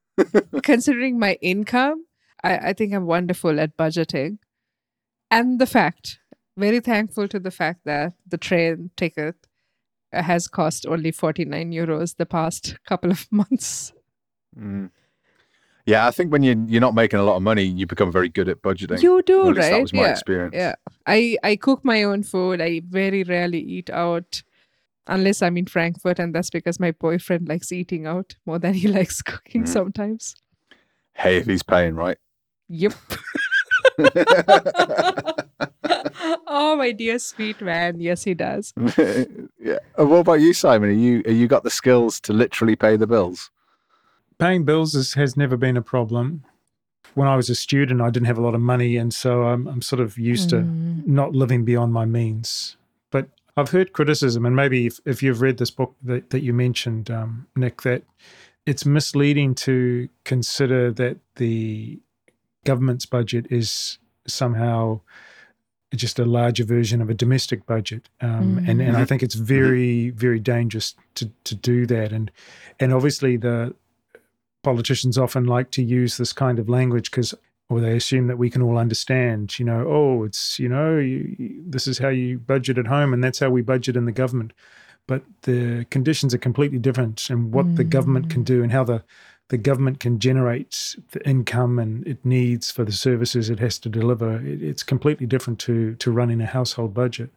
Considering 0.63 1.19
my 1.19 1.39
income, 1.41 2.07
I, 2.43 2.57
I 2.71 2.73
think 2.73 2.93
I'm 2.93 3.07
wonderful 3.07 3.61
at 3.61 3.77
budgeting. 3.77 4.39
and 5.31 5.61
the 5.61 5.67
fact, 5.67 6.19
very 6.57 6.81
thankful 6.81 7.29
to 7.29 7.39
the 7.39 7.51
fact 7.51 7.81
that 7.85 8.15
the 8.27 8.39
train 8.39 8.91
ticket 8.97 9.35
has 10.13 10.49
cost 10.49 10.87
only 10.87 11.11
49 11.11 11.73
euros 11.73 12.17
the 12.17 12.27
past 12.27 12.77
couple 12.87 13.11
of 13.11 13.27
months. 13.31 13.93
Mm. 14.59 14.91
Yeah, 15.85 16.09
I 16.09 16.11
think 16.11 16.33
when 16.33 16.43
you 16.43 16.65
you're 16.67 16.81
not 16.81 16.95
making 16.95 17.21
a 17.21 17.23
lot 17.23 17.37
of 17.37 17.43
money, 17.43 17.63
you 17.63 17.87
become 17.87 18.11
very 18.11 18.29
good 18.29 18.49
at 18.49 18.61
budgeting. 18.61 19.01
You 19.03 19.23
do, 19.23 19.53
right? 19.53 19.71
That 19.71 19.83
was 19.83 19.93
my 19.93 20.03
yeah. 20.03 20.11
experience. 20.11 20.55
Yeah. 20.55 20.75
I, 21.07 21.37
I 21.45 21.55
cook 21.55 21.85
my 21.85 22.03
own 22.03 22.25
food. 22.25 22.61
I 22.61 22.83
very 22.89 23.23
rarely 23.23 23.61
eat 23.61 23.89
out 23.91 24.43
unless 25.07 25.43
I'm 25.43 25.57
in 25.57 25.67
Frankfurt, 25.67 26.19
and 26.19 26.35
that's 26.35 26.51
because 26.51 26.81
my 26.81 26.91
boyfriend 26.91 27.49
likes 27.49 27.71
eating 27.71 28.05
out 28.07 28.35
more 28.47 28.59
than 28.59 28.75
he 28.75 28.89
likes 28.99 29.23
cooking 29.23 29.63
Mm. 29.63 29.69
sometimes. 29.69 30.35
Hey, 31.15 31.37
if 31.37 31.47
he's 31.47 31.63
paying, 31.63 31.95
right? 31.95 32.19
Yep. 32.69 32.95
my 36.87 36.93
dear 36.93 37.19
sweet 37.19 37.61
man. 37.61 38.01
Yes, 38.01 38.25
he 38.25 38.35
does. 38.35 38.73
yeah. 39.59 39.79
What 39.97 40.21
about 40.21 40.41
you, 40.41 40.53
Simon? 40.53 40.91
Are 40.91 40.93
you 40.93 41.23
are 41.27 41.33
you 41.33 41.49
got 41.49 41.65
the 41.65 41.71
skills 41.71 42.21
to 42.21 42.33
literally 42.33 42.77
pay 42.77 42.97
the 42.97 43.07
bills? 43.07 43.51
Paying 44.39 44.65
bills 44.65 44.95
is, 44.95 45.15
has 45.15 45.37
never 45.37 45.57
been 45.57 45.77
a 45.77 45.83
problem. 45.83 46.45
When 47.15 47.27
I 47.27 47.37
was 47.37 47.49
a 47.51 47.55
student, 47.55 48.01
I 48.03 48.11
didn't 48.11 48.27
have 48.27 48.39
a 48.39 48.43
lot 48.43 48.55
of 48.55 48.61
money, 48.61 48.97
and 48.99 49.13
so 49.13 49.45
I'm, 49.45 49.67
I'm 49.67 49.81
sort 49.83 50.01
of 50.01 50.19
used 50.19 50.51
to 50.51 50.57
Mm. 50.57 51.07
not 51.07 51.33
living 51.33 51.65
beyond 51.65 51.93
my 51.93 52.05
means. 52.05 52.77
But 53.11 53.29
I've 53.57 53.71
heard 53.71 53.95
criticism, 53.95 54.45
and 54.45 54.55
maybe 54.55 54.87
if, 54.87 55.01
if 55.07 55.23
you've 55.23 55.41
read 55.41 55.57
this 55.57 55.71
book 55.71 55.95
that, 56.03 56.29
that 56.31 56.43
you 56.43 56.53
mentioned, 56.53 57.11
um, 57.11 57.47
Nic, 57.57 57.83
that 57.83 58.03
it's 58.67 58.85
misleading 58.85 59.55
to 59.67 60.09
consider 60.25 60.93
that 60.93 61.17
the 61.37 61.99
government's 62.65 63.07
budget 63.07 63.47
is 63.51 63.99
somehow 64.27 65.01
just 65.95 66.19
a 66.19 66.25
larger 66.25 66.65
version 66.65 67.01
of 67.01 67.09
a 67.09 67.15
domestic 67.15 67.65
budget. 67.67 68.09
Um, 68.21 68.59
and, 68.67 68.81
and 68.83 68.97
I 68.97 69.05
think 69.05 69.23
it's 69.23 69.35
very, 69.37 70.11
very 70.11 70.41
dangerous 70.41 70.95
to, 71.15 71.31
to 71.45 71.55
do 71.55 71.87
that. 71.87 72.13
And, 72.13 72.31
and 72.81 72.93
obviously, 72.93 73.37
the 73.37 73.75
politicians 74.63 75.17
often 75.17 75.45
like 75.45 75.71
to 75.73 75.83
use 75.83 76.17
this 76.17 76.33
kind 76.33 76.59
of 76.59 76.69
language 76.69 77.11
because 77.11 77.35
or 77.69 77.81
they 77.81 77.97
assume 77.97 78.29
that 78.29 78.39
we 78.39 78.49
can 78.49 78.63
all 78.63 78.79
understand, 78.79 79.59
you 79.59 79.65
know, 79.65 79.85
oh, 79.89 80.23
it's, 80.25 80.59
you 80.59 80.69
know, 80.69 80.99
you, 80.99 81.35
you- 81.39 81.63
this 81.67 81.89
is 81.89 81.99
how 81.99 82.09
you 82.09 82.39
budget 82.39 82.79
at 82.79 82.87
home 82.87 83.13
and 83.13 83.23
that's 83.25 83.41
how 83.41 83.51
we 83.51 83.61
budget 83.63 83.97
in 83.97 84.05
the 84.05 84.13
government. 84.13 84.53
But 85.09 85.23
the 85.43 85.85
conditions 85.91 86.33
are 86.35 86.39
completely 86.39 86.79
different 86.79 87.29
and 87.31 87.53
what 87.53 87.77
the 87.77 87.85
government 87.85 88.29
can 88.31 88.43
do 88.43 88.63
and 88.63 88.73
how 88.73 88.83
the, 88.85 89.05
the 89.49 89.59
government 89.59 90.01
can 90.01 90.19
generate 90.19 90.97
the 91.13 91.27
income 91.29 91.79
and 91.79 92.07
it 92.07 92.25
needs 92.25 92.71
for 92.71 92.85
the 92.85 92.93
services 92.93 93.49
it 93.49 93.61
has 93.61 93.79
to 93.79 93.89
deliver. 93.89 94.37
It, 94.45 94.63
it's 94.63 94.83
completely 94.83 95.27
different 95.27 95.59
to, 95.61 95.95
to 95.97 96.11
running 96.11 96.41
a 96.41 96.47
household 96.47 96.95
budget. 96.95 97.31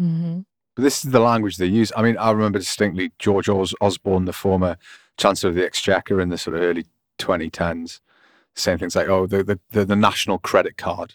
Mhm. 0.00 0.44
But 0.74 0.82
this 0.82 1.02
is 1.04 1.10
the 1.12 1.20
language 1.20 1.56
they 1.56 1.66
use. 1.66 1.90
I 1.96 2.02
mean, 2.02 2.18
I 2.18 2.30
remember 2.30 2.58
distinctly 2.58 3.12
George 3.18 3.48
Os- 3.48 3.74
Osborne, 3.80 4.26
the 4.26 4.32
former 4.34 4.76
Chancellor 5.16 5.48
of 5.48 5.56
the 5.56 5.64
Exchequer 5.64 6.20
in 6.20 6.28
the 6.28 6.36
sort 6.36 6.54
of 6.56 6.62
early 6.62 6.84
2010s, 7.18 8.00
saying 8.54 8.76
things 8.78 8.94
like, 8.94 9.08
"Oh, 9.08 9.26
the 9.26 9.42
the, 9.42 9.58
the, 9.70 9.84
the 9.86 9.96
national 9.96 10.38
credit 10.38 10.76
card." 10.76 11.14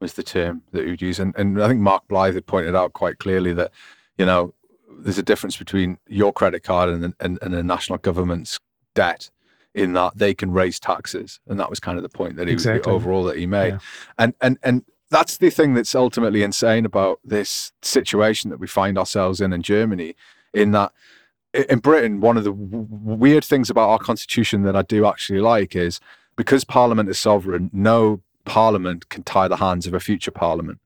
Was 0.00 0.12
the 0.14 0.22
term 0.22 0.62
that 0.72 0.84
he 0.84 0.90
would 0.90 1.00
use, 1.00 1.18
and 1.20 1.34
and 1.36 1.62
I 1.62 1.68
think 1.68 1.80
Mark 1.80 2.06
Blyth 2.08 2.34
had 2.34 2.46
pointed 2.46 2.74
out 2.74 2.92
quite 2.92 3.18
clearly 3.18 3.54
that, 3.54 3.70
you 4.18 4.26
know, 4.26 4.52
there's 4.90 5.16
a 5.16 5.22
difference 5.22 5.56
between 5.56 5.96
your 6.08 6.32
credit 6.34 6.64
card 6.64 6.90
and 6.90 7.14
and, 7.20 7.38
and 7.40 7.54
the 7.54 7.62
national 7.62 7.98
government's 7.98 8.58
debt, 8.94 9.30
in 9.76 9.92
that 9.92 10.16
they 10.16 10.34
can 10.34 10.50
raise 10.50 10.80
taxes, 10.80 11.38
and 11.46 11.60
that 11.60 11.70
was 11.70 11.78
kind 11.78 11.96
of 11.98 12.02
the 12.02 12.08
point 12.08 12.36
that 12.36 12.48
he 12.48 12.52
Exactly. 12.52 12.92
overall 12.92 13.22
that 13.24 13.36
he 13.36 13.46
made, 13.46 13.74
Yeah. 13.74 13.78
and 14.18 14.34
and 14.40 14.58
and 14.64 14.82
that's 15.10 15.36
the 15.36 15.50
thing 15.50 15.74
that's 15.74 15.94
ultimately 15.94 16.42
insane 16.42 16.84
about 16.84 17.20
this 17.24 17.70
situation 17.82 18.50
that 18.50 18.58
we 18.58 18.66
find 18.66 18.98
ourselves 18.98 19.40
in 19.40 19.52
in 19.52 19.62
Germany, 19.62 20.16
in 20.52 20.72
that 20.72 20.90
in 21.52 21.78
Britain, 21.78 22.20
one 22.20 22.36
of 22.36 22.44
the 22.44 22.50
w- 22.52 22.86
weird 22.90 23.44
things 23.44 23.70
about 23.70 23.88
our 23.88 23.98
constitution 23.98 24.62
that 24.62 24.74
I 24.76 24.82
do 24.82 25.06
actually 25.06 25.40
like 25.40 25.76
is 25.76 26.00
because 26.36 26.64
Parliament 26.64 27.08
is 27.08 27.18
sovereign, 27.18 27.70
no 27.72 28.20
Parliament 28.44 29.08
can 29.08 29.22
tie 29.22 29.48
the 29.48 29.56
hands 29.56 29.86
of 29.86 29.94
a 29.94 30.00
future 30.00 30.30
Parliament. 30.32 30.78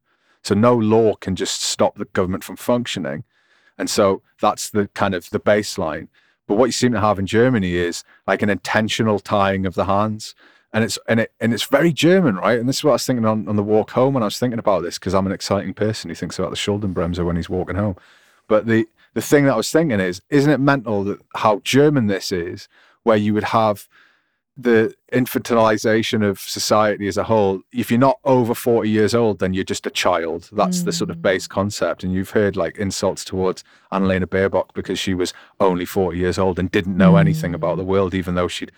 So 0.43 0.55
no 0.55 0.75
law 0.77 1.15
can 1.17 1.35
just 1.35 1.61
stop 1.63 1.97
the 1.97 2.05
government 2.07 2.45
from 2.45 2.57
functioning. 2.57 3.25
And 3.79 3.91
so 3.91 4.23
that's 4.41 4.71
the 4.71 4.89
kind 4.95 5.15
of 5.15 5.29
the 5.31 5.41
baseline. 5.41 6.09
But 6.51 6.57
what 6.57 6.67
you 6.67 6.73
seem 6.73 6.91
to 6.95 7.01
have 7.01 7.21
in 7.21 7.27
Germany 7.29 7.77
is 7.77 8.03
like 8.27 8.43
an 8.43 8.51
intentional 8.51 9.21
tying 9.21 9.67
of 9.67 9.77
the 9.77 9.85
hands. 9.85 10.35
And 10.73 10.83
it's 10.83 10.99
and 11.09 11.21
it 11.21 11.33
and 11.39 11.55
it's 11.55 11.63
very 11.63 11.93
German, 11.93 12.35
right? 12.35 12.59
And 12.59 12.69
this 12.69 12.79
is 12.79 12.85
what 12.85 12.91
I 12.91 12.95
was 12.95 13.07
thinking 13.07 13.25
on, 13.25 13.47
on 13.47 13.55
the 13.55 13.63
walk 13.63 13.93
home 13.93 14.15
when 14.15 14.25
I 14.25 14.27
was 14.27 14.37
thinking 14.37 14.59
about 14.59 14.83
this, 14.83 14.99
because 14.99 15.15
I'm 15.15 15.27
an 15.27 15.33
exciting 15.33 15.75
person 15.75 16.09
who 16.11 16.17
thinks 16.17 16.41
about 16.41 16.51
the 16.51 16.57
Schuldenbremse 16.57 17.25
when 17.25 17.37
he's 17.37 17.49
walking 17.49 17.77
home. 17.77 17.95
But 18.49 18.67
the 18.67 18.89
the 19.15 19.23
thing 19.23 19.45
that 19.45 19.53
I 19.53 19.57
was 19.59 19.71
thinking 19.71 20.01
is, 20.01 20.23
isn't 20.29 20.51
it 20.51 20.59
mental 20.59 21.05
that 21.05 21.21
how 21.37 21.61
German 21.61 22.09
this 22.09 22.33
is, 22.33 22.67
where 23.05 23.17
you 23.17 23.33
would 23.33 23.45
have 23.45 23.89
the 24.63 24.95
infantilization 25.13 26.27
of 26.27 26.41
society 26.41 27.07
as 27.09 27.17
a 27.17 27.25
whole. 27.25 27.63
If 27.73 27.91
you're 27.91 27.99
not 27.99 28.19
over 28.25 28.55
40 28.55 28.89
years 28.89 29.15
old, 29.15 29.39
then 29.39 29.55
you're 29.55 29.65
just 29.65 29.87
a 29.87 29.91
child. 29.91 30.49
That's 30.53 30.83
the 30.83 30.93
sort 30.93 31.11
of 31.11 31.19
mm. 31.19 31.23
base 31.23 31.47
concept. 31.47 32.05
And 32.05 32.13
you've 32.13 32.31
heard 32.31 32.57
like 32.57 32.77
insults 32.77 33.25
towards 33.25 33.65
Annalena 33.93 34.27
Baerbock 34.27 34.73
because 34.75 34.99
she 34.99 35.15
was 35.15 35.33
only 35.59 35.85
40 35.85 36.19
years 36.19 36.39
old 36.39 36.59
and 36.59 36.71
didn't 36.71 36.97
know 36.97 37.17
anything 37.17 37.55
about 37.55 37.77
the 37.77 37.85
mm. 37.85 37.89
world, 37.89 38.15
even 38.15 38.35
though 38.35 38.49
she 38.49 38.69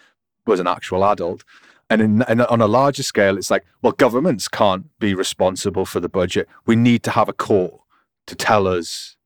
was 0.46 0.60
an 0.60 0.66
actual 0.66 1.04
adult. 1.04 1.44
And, 1.90 2.00
in, 2.00 2.22
and 2.22 2.42
on 2.42 2.60
a 2.60 2.66
larger 2.66 3.02
scale, 3.02 3.36
it's 3.36 3.50
like, 3.50 3.64
well, 3.82 3.92
governments 3.92 4.48
can't 4.48 4.86
be 4.98 5.14
responsible 5.14 5.84
for 5.84 6.00
the 6.00 6.08
budget. 6.08 6.48
We 6.64 6.76
need 6.76 7.02
to 7.04 7.10
have 7.10 7.28
a 7.28 7.34
court 7.34 7.74
to 8.26 8.34
tell 8.34 8.66
us. 8.66 9.16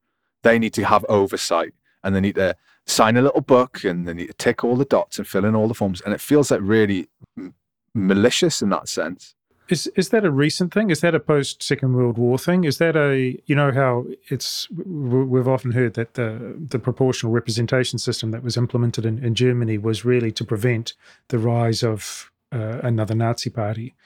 They 0.43 0.59
need 0.59 0.75
to 0.75 0.85
have 0.85 1.05
oversight 1.09 1.75
and 2.03 2.15
they 2.15 2.21
need 2.21 2.37
to 2.37 2.57
sign 2.87 3.17
a 3.17 3.23
little 3.23 3.41
book 3.41 3.85
and 3.85 4.07
then 4.07 4.19
you 4.19 4.31
tick 4.39 4.65
all 4.65 4.77
the 4.77 4.85
dots 4.85 5.19
and 5.19 5.27
fill 5.27 5.45
in 5.45 5.55
all 5.55 5.69
the 5.69 5.75
forms. 5.75 6.01
And 6.01 6.15
it 6.15 6.21
feels 6.21 6.51
like 6.51 6.61
really 6.63 7.09
m- 7.37 7.55
malicious 7.95 8.63
in 8.63 8.71
that 8.71 8.89
sense. 8.89 9.35
Is 9.69 9.89
is 9.97 10.11
that 10.11 10.25
a 10.25 10.31
recent 10.31 10.73
thing? 10.73 10.91
Is 10.91 11.01
that 11.01 11.15
a 11.15 11.19
post 11.19 11.61
Second 11.61 11.95
World 11.95 12.19
War 12.19 12.39
thing? 12.39 12.63
Is 12.63 12.79
that 12.79 12.95
a 12.95 13.37
you 13.47 13.57
know 13.57 13.73
how 13.73 14.07
it's 14.29 14.69
we've 14.71 15.49
often 15.49 15.73
heard 15.73 15.95
that 15.95 16.15
the 16.15 16.55
the 16.57 16.79
proportional 16.79 17.33
representation 17.33 17.99
system 17.99 18.31
that 18.31 18.45
was 18.45 18.57
implemented 18.57 19.05
in, 19.05 19.25
in 19.25 19.35
Germany 19.35 19.77
was 19.77 20.05
really 20.05 20.31
to 20.33 20.45
prevent 20.45 20.95
the 21.29 21.39
rise 21.39 21.83
of 21.83 22.31
uh, 22.53 22.79
another 22.85 23.17
Nazi 23.17 23.51
party, 23.51 23.97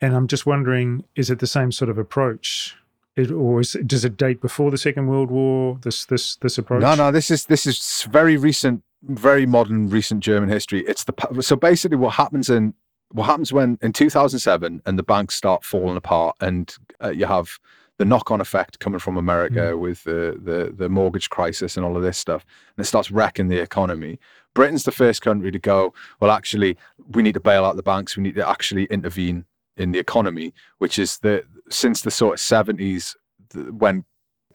and 0.00 0.12
I'm 0.12 0.26
just 0.26 0.44
wondering, 0.44 1.04
is 1.14 1.30
it 1.30 1.38
the 1.38 1.46
same 1.46 1.70
sort 1.70 1.88
of 1.88 1.98
approach, 1.98 2.76
it, 3.16 3.30
or 3.30 3.60
is, 3.60 3.76
does 3.86 4.04
it 4.04 4.16
date 4.16 4.40
before 4.40 4.70
the 4.70 4.78
Second 4.78 5.06
World 5.08 5.30
War? 5.30 5.78
This 5.82 6.04
this 6.04 6.36
this 6.36 6.58
approach? 6.58 6.82
No, 6.82 6.94
no, 6.94 7.10
this 7.10 7.30
is 7.30 7.46
this 7.46 7.66
is 7.66 8.06
very 8.10 8.36
recent, 8.36 8.82
very 9.02 9.46
modern, 9.46 9.88
recent 9.88 10.22
German 10.22 10.48
history. 10.48 10.84
It's 10.86 11.04
the 11.04 11.42
so 11.42 11.56
basically 11.56 11.96
what 11.96 12.14
happens 12.14 12.50
in 12.50 12.74
what 13.12 13.24
happens 13.24 13.52
when 13.52 13.78
in 13.80 13.92
2007 13.92 14.82
and 14.84 14.98
the 14.98 15.02
banks 15.02 15.34
start 15.34 15.64
falling 15.64 15.96
apart 15.96 16.36
and 16.40 16.74
uh, 17.02 17.10
you 17.10 17.24
have 17.24 17.58
the 17.98 18.04
knock-on 18.04 18.40
effect 18.40 18.78
coming 18.78 18.98
from 18.98 19.16
America 19.16 19.76
with 19.76 20.04
the, 20.04 20.38
the 20.42 20.72
the 20.76 20.88
mortgage 20.88 21.30
crisis 21.30 21.76
and 21.76 21.86
all 21.86 21.96
of 21.96 22.02
this 22.02 22.18
stuff, 22.18 22.44
and 22.76 22.84
it 22.84 22.86
starts 22.86 23.10
wrecking 23.10 23.48
the 23.48 23.58
economy. 23.58 24.18
Britain's 24.54 24.84
the 24.84 24.92
first 24.92 25.22
country 25.22 25.50
to 25.50 25.58
go. 25.58 25.94
Well, 26.20 26.30
actually, 26.30 26.76
we 27.12 27.22
need 27.22 27.34
to 27.34 27.40
bail 27.40 27.64
out 27.64 27.76
the 27.76 27.82
banks. 27.82 28.16
We 28.16 28.22
need 28.22 28.34
to 28.34 28.46
actually 28.46 28.84
intervene 28.86 29.46
in 29.76 29.92
the 29.92 29.98
economy, 29.98 30.52
which 30.78 30.98
is 30.98 31.18
that 31.18 31.44
since 31.70 32.02
the 32.02 32.10
sort 32.10 32.34
of 32.34 32.40
70s 32.40 33.14
when 33.70 34.04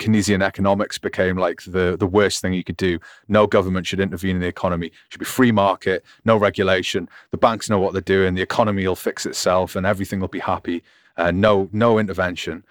Keynesian 0.01 0.41
economics 0.41 0.97
became 0.97 1.37
like 1.37 1.61
the 1.61 1.95
the 1.97 2.07
worst 2.07 2.41
thing 2.41 2.53
you 2.53 2.63
could 2.63 2.77
do. 2.77 2.99
No 3.27 3.45
government 3.45 3.85
should 3.85 3.99
intervene 3.99 4.35
in 4.35 4.41
the 4.41 4.47
economy. 4.47 4.91
Should 5.09 5.19
be 5.19 5.25
free 5.25 5.51
market, 5.51 6.03
no 6.25 6.37
regulation. 6.37 7.07
The 7.29 7.37
banks 7.37 7.69
know 7.69 7.77
what 7.77 7.93
they're 7.93 8.01
doing. 8.01 8.33
The 8.33 8.41
economy 8.41 8.87
will 8.87 8.95
fix 8.95 9.27
itself, 9.27 9.75
and 9.75 9.85
everything 9.85 10.19
will 10.19 10.27
be 10.27 10.39
happy. 10.39 10.81
Uh, 11.17 11.29
no 11.29 11.69
no 11.71 11.99
intervention, 11.99 12.63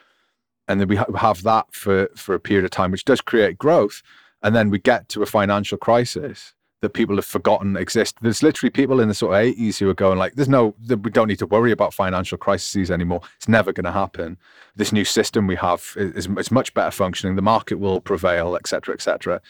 and 0.67 0.81
then 0.81 0.89
we 0.89 0.97
ha- 0.97 1.13
have 1.17 1.45
that 1.45 1.67
for 1.73 2.09
for 2.17 2.35
a 2.35 2.41
period 2.41 2.65
of 2.65 2.73
time, 2.73 2.91
which 2.91 3.05
does 3.05 3.21
create 3.21 3.59
growth. 3.59 4.03
And 4.43 4.57
then 4.57 4.71
we 4.71 4.79
get 4.79 5.09
to 5.11 5.23
a 5.23 5.27
financial 5.27 5.79
crisis 5.79 6.55
that 6.81 6.91
people 6.91 7.17
have 7.17 7.25
forgotten 7.25 7.77
exist. 7.77 8.17
There's 8.23 8.43
literally 8.43 8.71
people 8.71 9.01
in 9.01 9.09
the 9.09 9.15
sort 9.15 9.35
of 9.35 9.55
80s 9.55 9.79
who 9.79 9.89
are 9.91 9.95
going 9.95 10.19
like, 10.19 10.35
"There's 10.35 10.49
no, 10.49 10.75
we 10.89 11.11
don't 11.11 11.29
need 11.29 11.39
to 11.41 11.47
worry 11.47 11.73
about 11.73 11.93
financial 11.93 12.39
crises 12.39 12.91
anymore. 12.91 13.21
It's 13.37 13.49
never 13.49 13.73
going 13.73 13.85
to 13.85 13.93
happen. 13.93 14.39
This 14.77 14.93
new 14.93 15.05
system 15.05 15.47
we 15.47 15.57
have 15.57 15.93
is, 15.97 16.27
is 16.27 16.51
much 16.51 16.73
better 16.73 16.91
functioning. 16.91 17.37
The 17.37 17.43
market 17.43 17.79
will 17.79 18.01
prevail, 18.01 18.57
etc., 18.57 18.95
etc." 18.95 19.41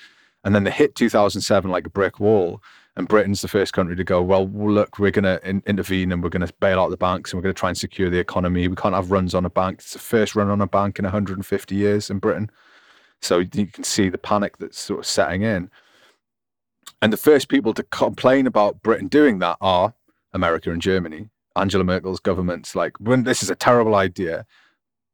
And 0.43 0.55
then 0.55 0.65
they 0.65 0.71
hit 0.71 0.95
2007 0.95 1.71
like 1.71 1.87
a 1.87 1.91
brick 1.91 2.19
wall, 2.19 2.63
and 2.97 3.07
Britain's 3.07 3.43
the 3.43 3.49
first 3.49 3.73
country 3.73 3.95
to 3.95 4.05
go, 4.05 4.23
"Well, 4.23 4.49
look, 4.49 4.99
we're 4.99 5.11
going 5.13 5.25
to 5.25 5.41
in- 5.49 5.63
intervene 5.67 6.11
and 6.11 6.23
we're 6.23 6.31
going 6.31 6.47
to 6.47 6.53
bail 6.61 6.81
out 6.81 6.91
the 6.91 6.97
banks 6.97 7.33
and 7.33 7.39
we're 7.39 7.45
going 7.45 7.55
to 7.55 7.59
try 7.59 7.69
and 7.69 7.79
secure 7.79 8.11
the 8.11 8.19
economy. 8.19 8.67
We 8.67 8.77
can't 8.77 8.95
have 8.95 9.11
runs 9.11 9.35
on 9.35 9.45
a 9.45 9.51
bank. 9.51 9.81
It's 9.81 9.93
the 9.93 9.99
first 10.01 10.35
run 10.35 10.49
on 10.49 10.61
a 10.61 10.67
bank 10.67 10.99
in 10.99 11.05
150 11.05 11.75
years 11.77 12.11
in 12.11 12.19
Britain." 12.19 12.51
So 13.23 13.39
you 13.39 13.67
can 13.67 13.85
see 13.85 14.09
the 14.09 14.19
panic 14.19 14.57
that's 14.57 14.79
sort 14.79 15.01
of 15.01 15.07
setting 15.07 15.43
in. 15.43 15.71
And 17.03 17.13
the 17.13 17.17
first 17.17 17.49
people 17.49 17.73
to 17.75 17.83
complain 17.85 18.47
about 18.47 18.83
Britain 18.83 19.09
doing 19.09 19.39
that 19.39 19.57
are 19.61 19.95
America 20.33 20.71
and 20.71 20.83
Germany. 20.83 21.29
Angela 21.57 21.85
Merkel's 21.85 22.21
government's 22.21 22.75
like, 22.75 22.93
this 23.01 23.43
is 23.43 23.51
a 23.51 23.55
terrible 23.55 23.95
idea. 23.95 24.47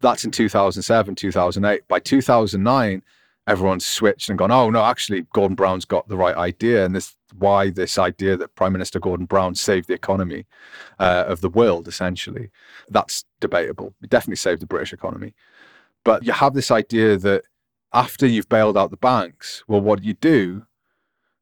That's 0.00 0.24
in 0.24 0.30
2007, 0.30 1.14
2008. 1.14 1.88
By 1.88 2.00
2009, 2.00 3.02
everyone's 3.46 3.86
switched 3.86 4.28
and 4.28 4.38
gone, 4.38 4.50
oh, 4.50 4.68
no, 4.68 4.82
actually, 4.82 5.26
Gordon 5.32 5.54
Brown's 5.54 5.84
got 5.84 6.08
the 6.08 6.16
right 6.16 6.36
idea. 6.36 6.84
And 6.84 6.94
this 6.94 7.16
why 7.38 7.70
this 7.70 7.98
idea 7.98 8.36
that 8.36 8.54
Prime 8.54 8.72
Minister 8.72 8.98
Gordon 9.00 9.26
Brown 9.26 9.54
saved 9.54 9.88
the 9.88 9.94
economy 9.94 10.46
uh, 10.98 11.24
of 11.26 11.40
the 11.40 11.48
world, 11.48 11.88
essentially. 11.88 12.50
That's 12.88 13.24
debatable. 13.40 13.94
It 14.02 14.10
definitely 14.10 14.36
saved 14.36 14.62
the 14.62 14.66
British 14.66 14.92
economy. 14.92 15.34
But 16.04 16.24
you 16.24 16.32
have 16.32 16.54
this 16.54 16.70
idea 16.70 17.16
that 17.18 17.44
after 17.92 18.26
you've 18.26 18.48
bailed 18.48 18.76
out 18.76 18.90
the 18.90 18.96
banks, 18.96 19.64
well, 19.66 19.80
what 19.80 20.00
do 20.00 20.06
you 20.06 20.14
do? 20.14 20.66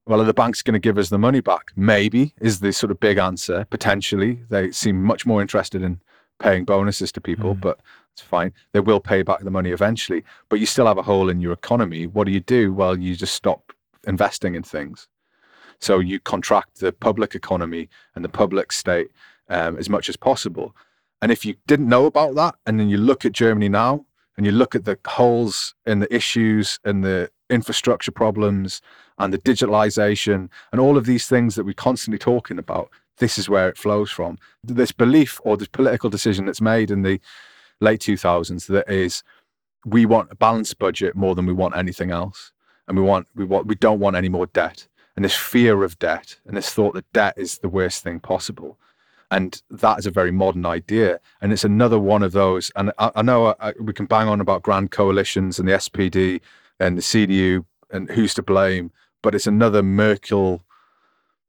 Well, 0.07 0.21
are 0.21 0.25
the 0.25 0.35
banks 0.35 0.63
going 0.63 0.75
to 0.75 0.81
give 0.81 0.99
us 0.99 1.09
the 1.09 1.19
money 1.19 1.41
back? 1.41 1.73
Maybe 1.77 2.35
is 2.41 2.61
the 2.61 2.73
sort 2.73 2.91
of 2.91 3.01
big 3.01 3.17
answer. 3.17 3.67
Potentially, 3.71 4.41
they 4.51 4.71
seem 4.71 5.03
much 5.03 5.25
more 5.25 5.41
interested 5.41 5.83
in 5.83 6.01
paying 6.39 6.65
bonuses 6.65 7.11
to 7.13 7.23
people, 7.23 7.55
mm. 7.55 7.61
but 7.61 7.81
it's 8.13 8.21
fine. 8.21 8.53
They 8.73 8.81
will 8.81 9.01
pay 9.01 9.23
back 9.23 9.41
the 9.41 9.51
money 9.51 9.71
eventually, 9.71 10.23
but 10.51 10.61
you 10.61 10.67
still 10.67 10.87
have 10.87 10.99
a 10.99 11.03
hole 11.03 11.31
in 11.31 11.41
your 11.41 11.53
economy. 11.53 12.07
What 12.07 12.25
do 12.25 12.33
you 12.33 12.41
do? 12.41 12.73
Well, 12.73 12.99
you 12.99 13.17
just 13.17 13.35
stop 13.35 13.73
investing 14.07 14.55
in 14.55 14.63
things. 14.63 15.09
So 15.81 16.01
you 16.01 16.21
contract 16.21 16.81
the 16.81 16.93
public 16.93 17.35
economy 17.35 17.89
and 18.15 18.25
the 18.25 18.29
public 18.29 18.73
state 18.73 19.09
um, 19.49 19.77
as 19.79 19.89
much 19.89 20.09
as 20.09 20.17
possible. 20.17 20.77
And 21.23 21.33
if 21.33 21.47
you 21.47 21.57
didn't 21.67 21.89
know 21.89 22.05
about 22.05 22.35
that, 22.35 22.57
and 22.67 22.79
then 22.79 22.91
you 22.91 22.99
look 22.99 23.25
at 23.25 23.33
Germany 23.33 23.71
now, 23.71 24.05
and 24.37 24.47
you 24.47 24.53
look 24.53 24.75
at 24.75 24.85
the 24.85 24.99
holes 25.07 25.75
and 25.87 26.03
the 26.03 26.15
issues 26.15 26.79
and 26.85 27.05
the 27.05 27.31
infrastructure 27.51 28.11
problems 28.11 28.81
and 29.19 29.33
the 29.33 29.39
digitalization 29.39 30.49
and 30.73 30.81
all 30.81 30.97
of 30.97 31.07
these 31.07 31.27
things 31.27 31.55
that 31.55 31.65
we're 31.65 31.73
constantly 31.75 32.19
talking 32.19 32.59
about, 32.59 32.91
this 33.19 33.39
is 33.39 33.49
where 33.49 33.69
it 33.69 33.79
flows 33.79 34.11
from. 34.11 34.39
This 34.63 34.93
belief 34.93 35.41
or 35.45 35.57
this 35.57 35.69
political 35.69 36.11
decision 36.11 36.47
that's 36.47 36.61
made 36.61 36.91
in 36.91 37.03
the 37.03 37.21
late 37.81 38.01
2000s 38.01 38.67
that 38.67 38.91
is 38.91 39.23
we 39.85 40.07
want 40.07 40.33
a 40.33 40.37
balanced 40.37 40.79
budget 40.79 41.15
more 41.15 41.35
than 41.35 41.47
we 41.47 41.53
want 41.53 41.77
anything 41.77 42.11
else. 42.11 42.53
And 42.89 42.99
we 42.99 43.03
want 43.03 43.29
we 43.35 43.45
want 43.45 43.67
we 43.67 43.77
don't 43.77 44.01
want 44.01 44.17
any 44.17 44.29
more 44.29 44.47
debt. 44.47 44.89
And 45.17 45.25
this 45.25 45.37
fear 45.37 45.85
of 45.85 45.99
debt 45.99 46.39
and 46.45 46.57
this 46.57 46.71
thought 46.71 46.95
that 46.95 47.11
debt 47.13 47.35
is 47.37 47.59
the 47.59 47.69
worst 47.69 48.03
thing 48.03 48.21
possible 48.21 48.79
and 49.37 49.63
that 49.71 49.99
is 49.99 50.07
a 50.07 50.11
very 50.11 50.31
modern 50.31 50.65
idea 50.67 51.21
and 51.41 51.53
it's 51.53 51.65
another 51.65 51.99
one 51.99 52.23
of 52.23 52.33
those 52.33 52.71
and 52.77 52.93
i, 52.99 53.11
I 53.17 53.23
know 53.23 53.47
I, 53.47 53.55
uh, 53.61 53.73
we 53.81 53.93
can 53.93 54.07
bang 54.07 54.29
on 54.29 54.41
about 54.41 54.63
grand 54.63 54.91
coalitions 54.91 55.59
and 55.59 55.69
the 55.69 55.73
spd 55.73 56.41
and 56.81 56.97
the 56.99 57.03
cdu 57.03 57.65
and 57.91 58.11
who's 58.11 58.35
to 58.35 58.43
blame 58.43 58.93
but 59.23 59.35
it's 59.35 59.47
another 59.47 59.83
merkel 59.83 60.65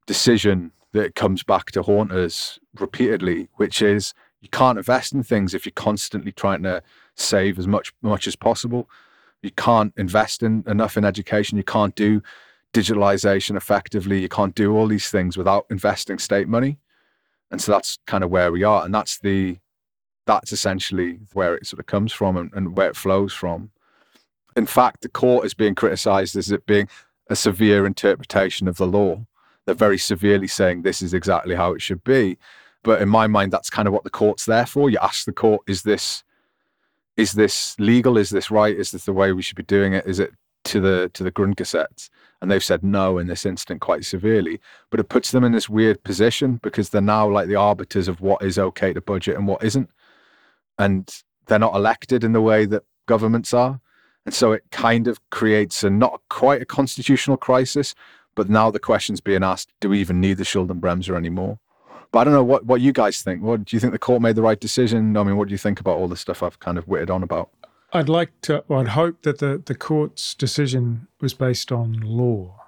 decision 0.06 0.71
that 0.93 1.15
comes 1.15 1.43
back 1.43 1.71
to 1.71 1.82
haunt 1.82 2.12
us 2.12 2.60
repeatedly 2.80 3.50
which 3.56 3.82
is 3.82 4.13
you 4.45 4.50
can't 4.50 4.78
invest 4.78 5.12
in 5.12 5.24
things 5.24 5.56
if 5.56 5.65
you're 5.65 5.74
constantly 5.74 6.32
trying 6.32 6.62
to 6.62 6.84
save 7.15 7.58
as 7.58 7.67
much 7.67 7.91
much 8.04 8.28
as 8.28 8.36
possible. 8.36 8.88
You 9.41 9.50
can't 9.50 9.91
invest 9.98 10.43
in 10.43 10.63
enough 10.67 10.98
in 10.98 11.04
education. 11.04 11.58
You 11.58 11.63
can't 11.63 11.95
do 11.95 12.21
digitalization 12.71 13.58
effectively. 13.58 14.19
You 14.19 14.30
can't 14.30 14.54
do 14.54 14.76
all 14.76 14.86
these 14.86 15.10
things 15.10 15.36
without 15.36 15.65
investing 15.71 16.19
state 16.19 16.48
money. 16.48 16.78
And 17.51 17.62
so 17.62 17.71
that's 17.71 17.97
kind 18.05 18.23
of 18.23 18.29
where 18.29 18.51
we 18.51 18.63
are. 18.63 18.84
And 18.84 18.93
that's 18.93 19.19
the 19.19 19.58
that's 20.25 20.51
essentially 20.51 21.19
where 21.34 21.55
it 21.55 21.67
sort 21.67 21.79
of 21.79 21.86
comes 21.86 22.12
from 22.12 22.36
and, 22.36 22.51
and 22.53 22.75
where 22.75 22.89
it 22.89 22.95
flows 22.95 23.31
from. 23.31 23.69
In 24.55 24.65
fact, 24.65 25.01
the 25.01 25.10
court 25.10 25.45
is 25.45 25.53
being 25.53 25.75
criticized 25.75 26.36
as 26.36 26.51
it 26.51 26.65
being 26.65 26.89
a 27.29 27.36
severe 27.36 27.86
interpretation 27.86 28.67
of 28.67 28.77
the 28.77 28.88
law. 28.88 29.25
They're 29.65 29.75
very 29.75 29.97
severely 29.97 30.47
saying 30.47 30.81
this 30.81 31.01
is 31.01 31.13
exactly 31.13 31.55
how 31.55 31.73
it 31.73 31.81
should 31.81 32.03
be. 32.03 32.38
But 32.84 33.01
in 33.01 33.10
my 33.10 33.27
mind, 33.27 33.51
that's 33.51 33.69
kind 33.69 33.88
of 33.88 33.93
what 33.93 34.03
the 34.03 34.10
court's 34.10 34.45
there 34.45 34.65
for. 34.65 34.89
You 34.89 34.99
ask 35.01 35.25
the 35.25 35.34
court, 35.34 35.62
is 35.67 35.84
this 35.84 36.23
is 37.17 37.34
this 37.34 37.79
legal? 37.79 38.17
Is 38.17 38.29
this 38.29 38.51
right? 38.51 38.75
Is 38.75 38.91
this 38.91 39.05
the 39.05 39.13
way 39.13 39.31
we 39.31 39.41
should 39.41 39.55
be 39.55 39.63
doing 39.63 39.93
it? 39.93 40.05
Is 40.05 40.19
it 40.19 40.34
to 40.65 40.80
the 40.80 41.10
to 41.13 41.23
the 41.23 41.32
Grundgesetz? 41.32 42.10
And 42.41 42.51
they've 42.51 42.63
said 42.63 42.84
no 42.84 43.17
in 43.17 43.28
this 43.28 43.45
instant 43.45 43.82
quite 43.82 44.06
severely. 44.06 44.60
But 44.91 44.99
it 44.99 45.10
puts 45.10 45.32
them 45.32 45.43
in 45.43 45.51
this 45.51 45.69
weird 45.69 46.04
position 46.04 46.60
because 46.62 46.89
they're 46.89 47.01
now 47.01 47.28
like 47.30 47.47
the 47.47 47.56
arbiters 47.56 48.08
of 48.08 48.21
what 48.21 48.43
is 48.43 48.60
okay 48.60 48.93
to 48.93 49.01
budget 49.01 49.38
and 49.38 49.47
what 49.47 49.63
isn't. 49.63 49.89
And 50.78 51.10
they're 51.47 51.60
not 51.60 51.75
elected 51.75 52.23
in 52.23 52.34
the 52.34 52.41
way 52.41 52.65
that 52.65 52.84
governments 53.08 53.54
are. 53.54 53.80
And 54.25 54.34
so 54.34 54.51
it 54.51 54.63
kind 54.71 55.08
of 55.08 55.19
creates 55.30 55.84
a 55.84 55.89
not 55.89 56.21
quite 56.30 56.62
a 56.62 56.65
constitutional 56.65 57.38
crisis, 57.38 57.95
but 58.36 58.49
now 58.49 58.69
the 58.71 58.80
question's 58.80 59.21
being 59.21 59.43
asked, 59.43 59.71
do 59.80 59.89
we 59.89 59.99
even 59.99 60.19
need 60.19 60.38
the 60.38 60.43
Schuldenbremse 60.43 61.15
anymore? 61.15 61.60
But 62.12 62.19
I 62.19 62.23
don't 62.25 62.34
know 62.34 62.43
what, 62.43 62.65
what 62.65 62.82
you 62.82 62.91
guys 62.91 63.21
think. 63.21 63.41
What 63.41 63.65
do 63.65 63.75
you 63.75 63.80
think 63.80 63.93
the 63.93 63.99
court 63.99 64.21
made 64.21 64.36
the 64.36 64.41
right 64.41 64.60
decision? 64.60 65.15
I 65.17 65.23
mean, 65.23 65.38
what 65.38 65.47
do 65.47 65.54
you 65.54 65.58
think 65.58 65.80
about 65.80 65.97
all 65.97 66.08
the 66.08 66.17
stuff 66.17 66.43
I've 66.43 66.60
kind 66.60 66.78
of 66.78 66.88
witted 66.88 67.10
on 67.10 67.23
about? 67.23 67.49
I'd 67.95 68.10
like 68.10 68.41
to, 68.41 68.63
I'd 68.69 68.89
hope 68.89 69.21
that 69.21 69.39
the, 69.39 69.62
the 69.65 69.75
court's 69.75 70.34
decision 70.34 71.08
was 71.21 71.34
based 71.34 71.71
on 71.71 71.93
law. 72.01 72.62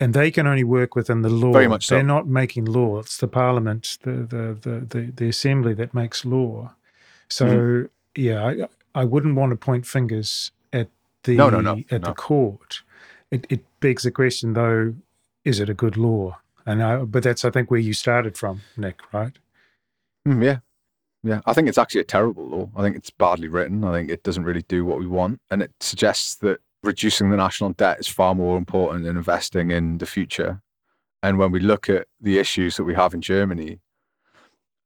And 0.00 0.14
they 0.14 0.30
can 0.30 0.46
only 0.46 0.62
work 0.62 0.94
within 0.94 1.22
the 1.22 1.28
law. 1.28 1.52
Very 1.52 1.66
much 1.66 1.86
so. 1.86 1.96
They're 1.96 2.04
not 2.04 2.28
making 2.28 2.66
law. 2.66 3.00
It's 3.00 3.16
the 3.16 3.26
parliament, 3.26 3.98
the 4.02 4.12
the 4.12 4.56
the 4.60 4.86
the, 4.88 5.12
the 5.12 5.28
assembly 5.28 5.74
that 5.74 5.92
makes 5.92 6.24
law. 6.24 6.74
So 7.28 7.46
mm. 7.46 7.88
yeah, 8.14 8.46
I, 8.94 9.00
I 9.00 9.04
wouldn't 9.04 9.34
want 9.34 9.50
to 9.50 9.56
point 9.56 9.86
fingers 9.86 10.52
at 10.72 10.88
the 11.24 11.34
no, 11.34 11.50
no, 11.50 11.60
no, 11.60 11.82
at 11.90 12.02
the 12.02 12.12
court. 12.12 12.82
It, 13.32 13.44
it 13.50 13.64
begs 13.80 14.04
the 14.04 14.12
question 14.12 14.52
though: 14.52 14.94
Is 15.44 15.58
it 15.58 15.68
a 15.68 15.74
good 15.74 15.96
law? 15.96 16.38
And 16.64 16.80
I, 16.80 16.98
but 16.98 17.24
that's 17.24 17.44
I 17.44 17.50
think 17.50 17.68
where 17.68 17.80
you 17.80 17.92
started 17.92 18.38
from, 18.38 18.60
Nic, 18.76 19.00
right? 19.12 19.36
Mm, 20.26 20.44
yeah, 20.44 20.58
yeah. 21.22 21.40
I 21.46 21.52
think 21.52 21.68
it's 21.68 21.78
actually 21.78 22.02
a 22.02 22.04
terrible 22.04 22.46
law. 22.46 22.70
I 22.76 22.82
think 22.82 22.96
it's 22.96 23.10
badly 23.10 23.48
written. 23.48 23.84
I 23.84 23.92
think 23.92 24.10
it 24.10 24.22
doesn't 24.22 24.44
really 24.44 24.62
do 24.62 24.84
what 24.84 24.98
we 24.98 25.06
want, 25.06 25.40
and 25.50 25.62
it 25.62 25.72
suggests 25.80 26.36
that 26.36 26.60
reducing 26.82 27.30
the 27.30 27.36
national 27.36 27.72
debt 27.72 27.98
is 28.00 28.08
far 28.08 28.34
more 28.34 28.56
important 28.56 29.04
than 29.04 29.16
investing 29.16 29.70
in 29.70 29.98
the 29.98 30.06
future. 30.06 30.62
And 31.22 31.38
when 31.38 31.50
we 31.50 31.58
look 31.60 31.88
at 31.88 32.06
the 32.20 32.38
issues 32.38 32.76
that 32.76 32.84
we 32.84 32.94
have 32.94 33.14
in 33.14 33.20
Germany, 33.20 33.80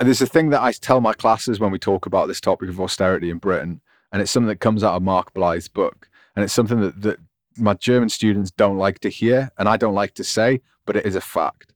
and 0.00 0.08
there's 0.08 0.22
a 0.22 0.26
thing 0.26 0.50
that 0.50 0.62
I 0.62 0.72
tell 0.72 1.00
my 1.00 1.12
classes 1.12 1.60
when 1.60 1.70
we 1.70 1.78
talk 1.78 2.06
about 2.06 2.26
this 2.26 2.40
topic 2.40 2.68
of 2.68 2.80
austerity 2.80 3.30
in 3.30 3.38
Britain, 3.38 3.82
and 4.10 4.22
it's 4.22 4.30
something 4.30 4.48
that 4.48 4.60
comes 4.60 4.82
out 4.82 4.94
of 4.94 5.02
Mark 5.02 5.34
Blyth's 5.34 5.68
book, 5.68 6.08
and 6.34 6.42
it's 6.42 6.54
something 6.54 6.80
that, 6.80 7.02
that 7.02 7.18
my 7.56 7.74
German 7.74 8.08
students 8.08 8.50
don't 8.50 8.78
like 8.78 8.98
to 9.00 9.10
hear, 9.10 9.50
and 9.58 9.68
I 9.68 9.76
don't 9.76 9.94
like 9.94 10.14
to 10.14 10.24
say, 10.24 10.62
but 10.86 10.96
it 10.96 11.04
is 11.04 11.14
a 11.14 11.20
fact 11.20 11.72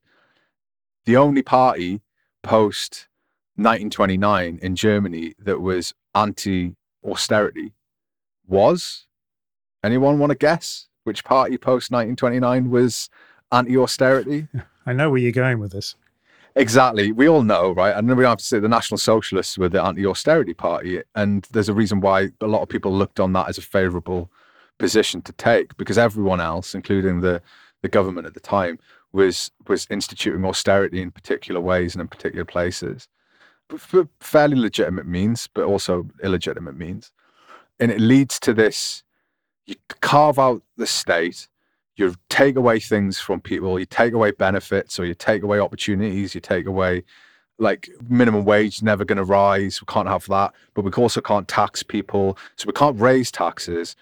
the 1.07 1.17
only 1.17 1.41
party 1.41 2.03
post 2.43 3.09
1929 3.57 4.59
in 4.61 4.77
Germany 4.77 5.35
that 5.39 5.61
was 5.61 5.95
anti 6.15 6.75
austerity 7.05 7.73
was. 8.47 9.07
Anyone 9.83 10.19
want 10.19 10.31
to 10.31 10.37
guess 10.37 10.89
which 11.05 11.25
party 11.25 11.57
post 11.57 11.91
1929 11.91 12.71
was 12.71 13.09
anti 13.51 13.77
austerity? 13.77 14.49
I 14.87 14.93
know 14.93 15.11
where 15.11 15.21
you're 15.21 15.33
going 15.33 15.59
with 15.59 15.73
this. 15.73 15.95
Exactly. 16.55 17.13
We 17.13 17.29
all 17.29 17.43
know, 17.43 17.73
right? 17.73 17.95
And 17.95 18.09
then 18.09 18.17
we 18.17 18.25
have 18.25 18.39
to 18.39 18.45
say 18.45 18.59
the 18.59 18.69
National 18.69 18.99
Socialists 18.99 19.59
were 19.59 19.69
the 19.69 19.83
anti 19.83 20.07
austerity 20.07 20.55
party. 20.55 21.03
And 21.15 21.47
there's 21.51 21.69
a 21.69 21.75
reason 21.75 22.01
why 22.01 22.31
a 22.41 22.47
lot 22.47 22.63
of 22.63 22.69
people 22.69 22.93
looked 22.93 23.21
on 23.21 23.33
that 23.35 23.49
as 23.49 23.59
a 23.59 23.63
favorable 23.63 24.31
position 24.79 25.23
to 25.23 25.33
take 25.33 25.77
because 25.77 25.97
everyone 25.97 26.41
else, 26.41 26.75
including 26.75 27.21
the, 27.21 27.41
the 27.83 27.89
government 27.89 28.27
at 28.27 28.35
the 28.35 28.41
time, 28.41 28.79
was 29.13 29.51
was 29.67 29.87
instituting 29.89 30.45
austerity 30.45 31.01
in 31.01 31.11
particular 31.11 31.61
ways 31.61 31.95
and 31.95 32.03
in 32.03 32.09
particular 32.09 32.45
places 32.45 33.09
for 33.77 34.09
fairly 34.21 34.57
legitimate 34.57 35.07
means, 35.07 35.49
but 35.53 35.65
also 35.65 36.09
illegitimate 36.23 36.77
means. 36.77 37.13
And 37.81 37.91
it 37.91 38.01
leads 38.01 38.39
to 38.41 38.55
this 38.55 39.03
you 39.67 39.75
carve 40.01 40.39
out 40.39 40.63
the 40.77 40.87
state, 40.87 41.49
you 41.97 42.15
take 42.29 42.57
away 42.57 42.79
things 42.79 43.19
from 43.19 43.41
people, 43.41 43.79
you 43.79 43.87
take 43.87 44.13
away 44.13 44.31
benefits 44.31 44.99
or 44.99 45.05
you 45.05 45.15
take 45.15 45.43
away 45.43 45.59
opportunities, 45.59 46.35
you 46.35 46.41
take 46.41 46.67
away 46.67 47.03
like 47.59 47.89
minimum 48.09 48.45
wage 48.45 48.83
never 48.83 49.05
going 49.05 49.17
to 49.17 49.25
rise. 49.25 49.81
We 49.81 49.87
can't 49.93 50.09
have 50.09 50.27
that, 50.27 50.53
but 50.75 50.83
we 50.83 50.91
also 50.93 51.21
can't 51.21 51.49
tax 51.49 51.83
people. 51.83 52.39
So 52.57 52.67
we 52.67 52.73
can't 52.73 53.01
raise 53.01 53.31
taxes. 53.33 53.97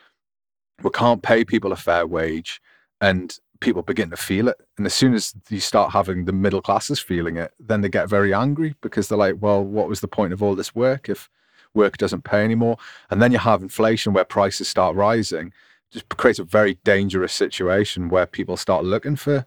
We 0.82 0.90
can't 0.90 1.22
pay 1.22 1.44
people 1.44 1.72
a 1.72 1.76
fair 1.76 2.06
wage. 2.06 2.60
And 3.00 3.38
people 3.60 3.82
begin 3.82 4.10
to 4.10 4.16
feel 4.16 4.48
it. 4.48 4.56
And 4.76 4.86
as 4.86 4.94
soon 4.94 5.14
as 5.14 5.34
you 5.48 5.60
start 5.60 5.92
having 5.92 6.24
the 6.24 6.32
middle 6.32 6.60
classes 6.60 6.98
feeling 7.00 7.36
it, 7.36 7.52
then 7.58 7.80
they 7.80 7.88
get 7.88 8.08
very 8.08 8.34
angry 8.34 8.74
because 8.80 9.08
they're 9.08 9.18
like, 9.18 9.36
well, 9.40 9.64
what 9.64 9.88
was 9.88 10.00
the 10.00 10.08
point 10.08 10.32
of 10.32 10.42
all 10.42 10.54
this 10.54 10.74
work 10.74 11.08
if 11.08 11.30
work 11.72 11.96
doesn't 11.96 12.24
pay 12.24 12.44
anymore? 12.44 12.76
And 13.10 13.22
then 13.22 13.32
you 13.32 13.38
have 13.38 13.62
inflation 13.62 14.12
where 14.12 14.24
prices 14.24 14.68
start 14.68 14.96
rising. 14.96 15.48
It 15.48 15.92
just 15.92 16.08
creates 16.08 16.38
a 16.38 16.44
very 16.44 16.74
dangerous 16.84 17.32
situation 17.32 18.08
where 18.08 18.26
people 18.26 18.56
start 18.56 18.84
looking 18.84 19.16
for 19.16 19.44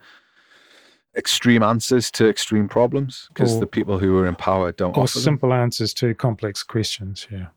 extreme 1.16 1.64
answers 1.64 2.12
to 2.12 2.30
extreme 2.30 2.70
problems 2.70 3.28
because 3.34 3.60
the 3.60 3.66
people 3.66 3.98
who 3.98 4.18
are 4.20 4.28
in 4.28 4.36
power 4.36 4.72
don't 4.72 4.96
or 4.96 5.04
offer 5.04 5.20
simple 5.20 5.50
them. 5.50 5.60
answers 5.60 5.94
to 5.96 6.14
complex 6.14 6.62
questions. 6.62 7.28
Yeah, 7.32 7.48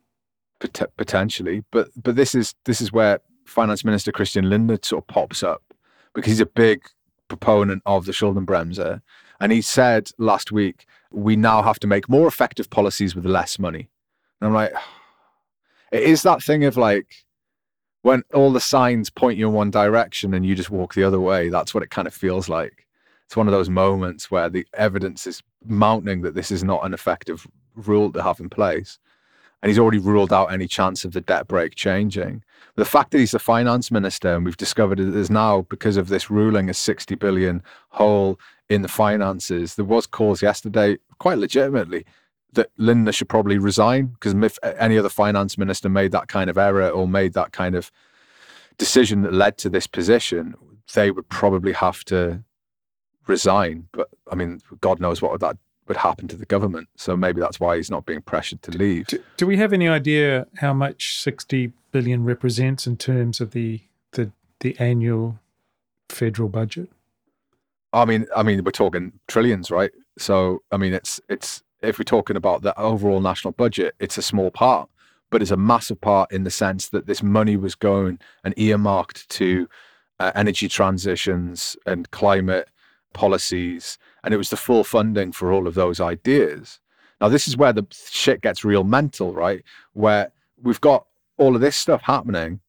Pot- 0.60 0.90
potentially, 0.96 1.62
but 1.70 1.90
but 2.02 2.16
this 2.16 2.34
is 2.34 2.54
this 2.64 2.80
is 2.80 2.90
where 2.90 3.20
Finance 3.44 3.84
Minister 3.84 4.12
Christian 4.12 4.48
Lindner 4.48 4.78
sort 4.82 5.04
of 5.04 5.08
pops 5.08 5.42
up 5.42 5.62
because 6.14 6.32
he's 6.32 6.40
a 6.40 6.46
big 6.46 6.82
proponent 7.28 7.82
of 7.86 8.06
the 8.06 8.12
Schuldenbremse. 8.12 9.00
And 9.40 9.52
he 9.52 9.62
said 9.62 10.10
last 10.18 10.52
week, 10.52 10.86
we 11.10 11.36
now 11.36 11.62
have 11.62 11.80
to 11.80 11.86
make 11.86 12.08
more 12.08 12.28
effective 12.28 12.70
policies 12.70 13.14
with 13.14 13.24
less 13.24 13.58
money. 13.58 13.88
And 14.40 14.48
I'm 14.48 14.54
like, 14.54 14.72
it 15.92 16.02
is 16.02 16.22
that 16.22 16.42
thing 16.42 16.64
of 16.64 16.76
like 16.76 17.24
when 18.02 18.22
all 18.32 18.52
the 18.52 18.60
signs 18.60 19.10
point 19.10 19.38
you 19.38 19.48
in 19.48 19.54
one 19.54 19.70
direction 19.70 20.34
and 20.34 20.44
you 20.44 20.54
just 20.54 20.70
walk 20.70 20.94
the 20.94 21.04
other 21.04 21.20
way. 21.20 21.48
That's 21.48 21.74
what 21.74 21.82
it 21.82 21.90
kind 21.90 22.08
of 22.08 22.14
feels 22.14 22.48
like. 22.48 22.86
It's 23.26 23.36
one 23.36 23.46
of 23.46 23.52
those 23.52 23.70
moments 23.70 24.30
where 24.30 24.48
the 24.48 24.66
evidence 24.74 25.26
is 25.26 25.42
mounting 25.64 26.22
that 26.22 26.34
this 26.34 26.50
is 26.50 26.64
not 26.64 26.84
an 26.84 26.94
effective 26.94 27.46
rule 27.74 28.12
to 28.12 28.22
have 28.22 28.40
in 28.40 28.48
place. 28.48 28.98
And 29.62 29.68
he's 29.68 29.78
already 29.78 29.98
ruled 29.98 30.32
out 30.32 30.52
any 30.52 30.66
chance 30.66 31.04
of 31.04 31.12
the 31.12 31.20
debt 31.20 31.46
break 31.46 31.74
changing. 31.74 32.42
The 32.76 32.84
fact 32.84 33.10
that 33.10 33.18
he's 33.18 33.32
the 33.32 33.38
finance 33.38 33.90
minister, 33.90 34.34
and 34.34 34.44
we've 34.44 34.56
discovered 34.56 34.98
that 34.98 35.10
there's 35.10 35.30
now, 35.30 35.62
because 35.62 35.96
of 35.96 36.08
this 36.08 36.30
ruling, 36.30 36.70
a 36.70 36.74
60 36.74 37.14
billion 37.16 37.62
hole 37.90 38.38
in 38.68 38.82
the 38.82 38.88
finances, 38.88 39.74
there 39.74 39.84
was 39.84 40.06
calls 40.06 40.40
yesterday, 40.40 40.96
quite 41.18 41.38
legitimately, 41.38 42.06
that 42.52 42.70
Lindner 42.78 43.12
should 43.12 43.28
probably 43.28 43.58
resign 43.58 44.06
because 44.06 44.34
if 44.34 44.58
any 44.62 44.98
other 44.98 45.08
finance 45.08 45.56
minister 45.56 45.88
made 45.88 46.12
that 46.12 46.28
kind 46.28 46.50
of 46.50 46.58
error 46.58 46.88
or 46.88 47.06
made 47.06 47.32
that 47.34 47.52
kind 47.52 47.74
of 47.74 47.92
decision 48.78 49.22
that 49.22 49.32
led 49.32 49.58
to 49.58 49.68
this 49.68 49.86
position, 49.86 50.54
they 50.94 51.10
would 51.10 51.28
probably 51.28 51.72
have 51.72 52.04
to 52.06 52.42
resign. 53.26 53.86
But 53.92 54.08
I 54.30 54.34
mean, 54.34 54.60
God 54.80 55.00
knows 55.00 55.22
what 55.22 55.38
that 55.40 55.58
would 55.90 55.96
happen 55.96 56.28
to 56.28 56.36
the 56.36 56.46
government. 56.46 56.88
So 56.94 57.16
maybe 57.16 57.40
that's 57.40 57.58
why 57.58 57.76
he's 57.76 57.90
not 57.90 58.06
being 58.06 58.22
pressured 58.22 58.62
to 58.62 58.70
leave. 58.70 59.08
Do, 59.08 59.18
do 59.36 59.44
we 59.44 59.56
have 59.56 59.72
any 59.72 59.88
idea 59.88 60.46
how 60.58 60.72
much 60.72 61.18
60 61.18 61.72
billion 61.90 62.22
represents 62.22 62.86
in 62.86 62.96
terms 62.96 63.40
of 63.40 63.50
the 63.50 63.80
the, 64.12 64.30
the 64.60 64.76
annual 64.78 65.40
federal 66.08 66.48
budget? 66.48 66.88
I 67.92 68.04
mean, 68.04 68.26
I 68.36 68.44
mean, 68.44 68.62
we're 68.62 68.70
talking 68.70 69.14
trillions, 69.26 69.68
right? 69.68 69.90
So, 70.16 70.62
I 70.70 70.76
mean, 70.76 70.94
it's 70.94 71.20
it's 71.28 71.64
if 71.82 71.98
we're 71.98 72.04
talking 72.04 72.36
about 72.36 72.62
the 72.62 72.78
overall 72.78 73.20
national 73.20 73.52
budget, 73.52 73.96
it's 73.98 74.16
a 74.16 74.22
small 74.22 74.52
part, 74.52 74.88
but 75.30 75.42
it's 75.42 75.50
a 75.50 75.56
massive 75.56 76.00
part 76.00 76.30
in 76.30 76.44
the 76.44 76.52
sense 76.52 76.88
that 76.90 77.06
this 77.06 77.20
money 77.20 77.56
was 77.56 77.74
going 77.74 78.20
and 78.44 78.54
earmarked 78.56 79.28
to 79.30 79.68
uh, 80.20 80.30
energy 80.36 80.68
transitions 80.68 81.76
and 81.84 82.08
climate 82.12 82.68
policies, 83.12 83.98
and 84.24 84.34
it 84.34 84.36
was 84.36 84.50
the 84.50 84.56
full 84.56 84.84
funding 84.84 85.32
for 85.32 85.52
all 85.52 85.66
of 85.66 85.74
those 85.74 86.00
ideas. 86.00 86.80
Now, 87.20 87.28
this 87.28 87.46
is 87.46 87.56
where 87.56 87.72
the 87.72 87.86
shit 87.90 88.40
gets 88.40 88.64
real 88.64 88.84
mental, 88.84 89.32
right? 89.32 89.62
Where 89.92 90.32
we've 90.62 90.80
got 90.80 91.06
all 91.36 91.54
of 91.54 91.60
this 91.60 91.76
stuff 91.76 92.02
happening. 92.02 92.60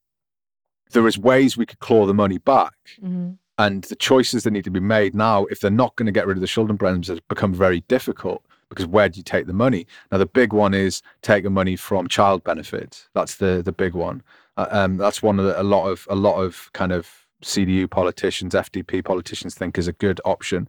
There 0.92 1.08
is 1.08 1.18
ways 1.18 1.56
we 1.56 1.66
could 1.66 1.80
claw 1.80 2.06
the 2.06 2.14
money 2.14 2.38
back. 2.38 2.74
Mm-hmm. 3.02 3.32
And 3.58 3.84
the 3.84 3.96
choices 3.96 4.44
that 4.44 4.52
need 4.52 4.64
to 4.64 4.72
be 4.72 4.80
made 4.80 5.14
now, 5.14 5.46
if 5.46 5.60
they're 5.60 5.72
not 5.72 5.96
going 5.96 6.08
to 6.08 6.12
get 6.12 6.26
rid 6.26 6.38
of 6.38 6.42
the 6.42 6.48
Schuldenbremse, 6.48 7.08
has 7.08 7.20
become 7.22 7.54
very 7.54 7.82
difficult 7.82 8.44
because 8.70 8.88
where 8.88 9.10
do 9.10 9.18
you 9.18 9.24
take 9.24 9.46
the 9.46 9.54
money? 9.54 9.86
Now, 10.12 10.18
the 10.18 10.26
big 10.26 10.54
one 10.54 10.74
is 10.74 11.02
taking 11.22 11.54
money 11.54 11.76
from 11.76 12.08
child 12.08 12.44
benefits. 12.44 13.10
That's 13.14 13.36
the 13.36 13.62
the 13.64 13.72
big 13.72 13.94
one. 13.94 14.24
Uh, 14.58 14.68
um, 14.72 14.98
that's 14.98 15.22
one 15.22 15.40
of 15.40 15.46
the, 15.46 15.62
a 15.62 15.64
lot 15.64 15.88
of 15.88 16.08
a 16.10 16.16
lot 16.16 16.40
of 16.40 16.72
kind 16.74 16.92
of 16.92 17.08
CDU 17.44 17.90
politicians, 17.90 18.54
FDP 18.54 19.04
politicians 19.04 19.56
think 19.56 19.78
is 19.78 19.88
a 19.88 19.94
good 19.94 20.22
option. 20.26 20.68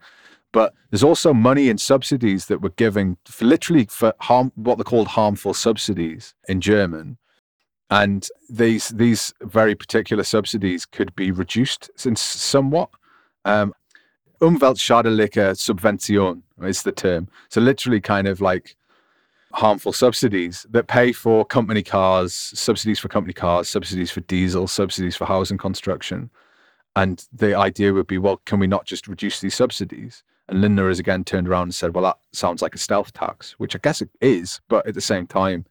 But 0.53 0.75
there's 0.91 1.03
also 1.03 1.33
money 1.33 1.71
and 1.71 1.81
subsidies 1.81 2.47
that 2.47 2.61
we're 2.61 2.69
giving 2.71 3.17
for 3.25 3.47
literally 3.47 3.87
for 3.87 4.13
harm, 4.21 4.53
what 4.55 4.77
they're 4.77 4.85
called 4.85 5.09
harmful 5.09 5.55
subsidies 5.55 6.35
in 6.49 6.61
German. 6.61 7.17
And 7.91 8.29
these 8.49 8.91
these 8.91 9.35
very 9.43 9.75
particular 9.75 10.25
subsidies 10.25 10.87
could 10.87 11.15
be 11.17 11.31
reduced 11.31 11.91
since 11.97 12.21
somewhat. 12.21 12.91
Um, 13.45 13.75
Subvention 14.41 16.43
is 16.63 16.83
the 16.83 16.93
term. 16.93 17.29
So 17.49 17.61
literally 17.61 18.01
kind 18.01 18.27
of 18.27 18.41
like 18.41 18.77
harmful 19.53 19.93
subsidies 19.93 20.67
that 20.71 20.87
pay 20.87 21.13
for 21.13 21.45
company 21.45 21.83
cars, 21.83 22.35
subsidies 22.35 22.99
for 22.99 23.09
company 23.09 23.35
cars, 23.35 23.69
subsidies 23.69 24.11
for 24.11 24.21
diesel, 24.23 24.67
subsidies 24.67 25.17
for 25.17 25.27
housing 25.27 25.59
construction. 25.59 26.31
And 26.97 27.25
the 27.33 27.55
idea 27.55 27.93
would 27.93 28.07
be, 28.07 28.19
well, 28.19 28.39
can 28.45 28.59
we 28.59 28.67
not 28.67 28.85
just 28.85 29.07
reduce 29.07 29.41
these 29.41 29.55
subsidies? 29.55 30.23
And 30.49 30.61
Lindner 30.61 30.89
has 30.89 30.99
again 30.99 31.25
turned 31.25 31.49
around 31.49 31.65
and 31.65 31.75
said, 31.75 31.95
well, 31.95 32.05
that 32.05 32.19
sounds 32.33 32.63
like 32.63 32.75
a 32.75 32.79
stealth 32.79 33.13
tax, 33.13 33.53
which 33.53 33.77
I 33.77 33.81
guess 33.83 34.03
it 34.03 34.11
is. 34.21 34.61
But 34.69 34.87
at 34.87 34.95
the 34.95 35.01
same 35.01 35.27
time, 35.27 35.67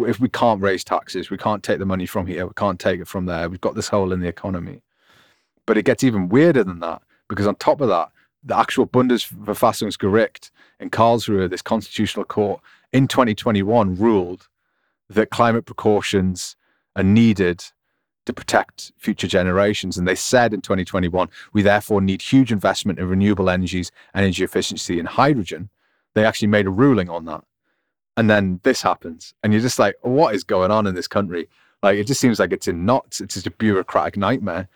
if 0.00 0.20
we 0.20 0.28
can't 0.28 0.62
raise 0.62 0.84
taxes, 0.84 1.30
we 1.30 1.38
can't 1.38 1.62
take 1.62 1.78
the 1.78 1.86
money 1.86 2.06
from 2.06 2.26
here, 2.26 2.46
we 2.46 2.52
can't 2.54 2.78
take 2.78 3.00
it 3.00 3.08
from 3.08 3.26
there. 3.26 3.48
We've 3.48 3.60
got 3.60 3.74
this 3.74 3.88
hole 3.88 4.12
in 4.12 4.20
the 4.20 4.28
economy. 4.28 4.82
But 5.66 5.78
it 5.78 5.84
gets 5.84 6.04
even 6.04 6.28
weirder 6.28 6.64
than 6.64 6.80
that 6.80 7.02
because 7.28 7.46
on 7.46 7.56
top 7.56 7.80
of 7.80 7.88
that, 7.88 8.10
the 8.42 8.56
actual 8.56 8.86
Bundesverfassungsgericht 8.86 10.50
in 10.78 10.90
Karlsruhe, 10.90 11.48
this 11.48 11.62
constitutional 11.62 12.26
court, 12.26 12.60
in 12.92 13.08
2021 13.08 13.96
ruled 13.96 14.48
that 15.08 15.30
climate 15.30 15.64
precautions 15.64 16.56
are 16.94 17.02
needed 17.02 17.64
to 18.26 18.32
protect 18.32 18.92
future 18.96 19.26
generations. 19.26 19.98
And 19.98 20.08
they 20.08 20.14
said 20.14 20.54
in 20.54 20.60
2021, 20.60 21.28
we 21.52 21.62
therefore 21.62 22.00
need 22.00 22.22
huge 22.22 22.52
investment 22.52 22.98
in 22.98 23.08
renewable 23.08 23.50
energies, 23.50 23.90
energy 24.14 24.44
efficiency, 24.44 24.98
and 24.98 25.08
hydrogen. 25.08 25.68
They 26.14 26.24
actually 26.24 26.48
made 26.48 26.66
a 26.66 26.70
ruling 26.70 27.10
on 27.10 27.24
that. 27.26 27.44
And 28.16 28.30
then 28.30 28.60
this 28.62 28.82
happens. 28.82 29.34
And 29.42 29.52
you're 29.52 29.62
just 29.62 29.78
like, 29.78 29.96
what 30.02 30.34
is 30.34 30.44
going 30.44 30.70
on 30.70 30.86
in 30.86 30.94
this 30.94 31.08
country? 31.08 31.48
Like, 31.82 31.98
it 31.98 32.06
just 32.06 32.20
seems 32.20 32.38
like 32.38 32.52
it's 32.52 32.68
in 32.68 32.86
knots. 32.86 33.20
It's 33.20 33.34
just 33.34 33.46
a 33.46 33.50
bureaucratic 33.50 34.16
nightmare. 34.16 34.68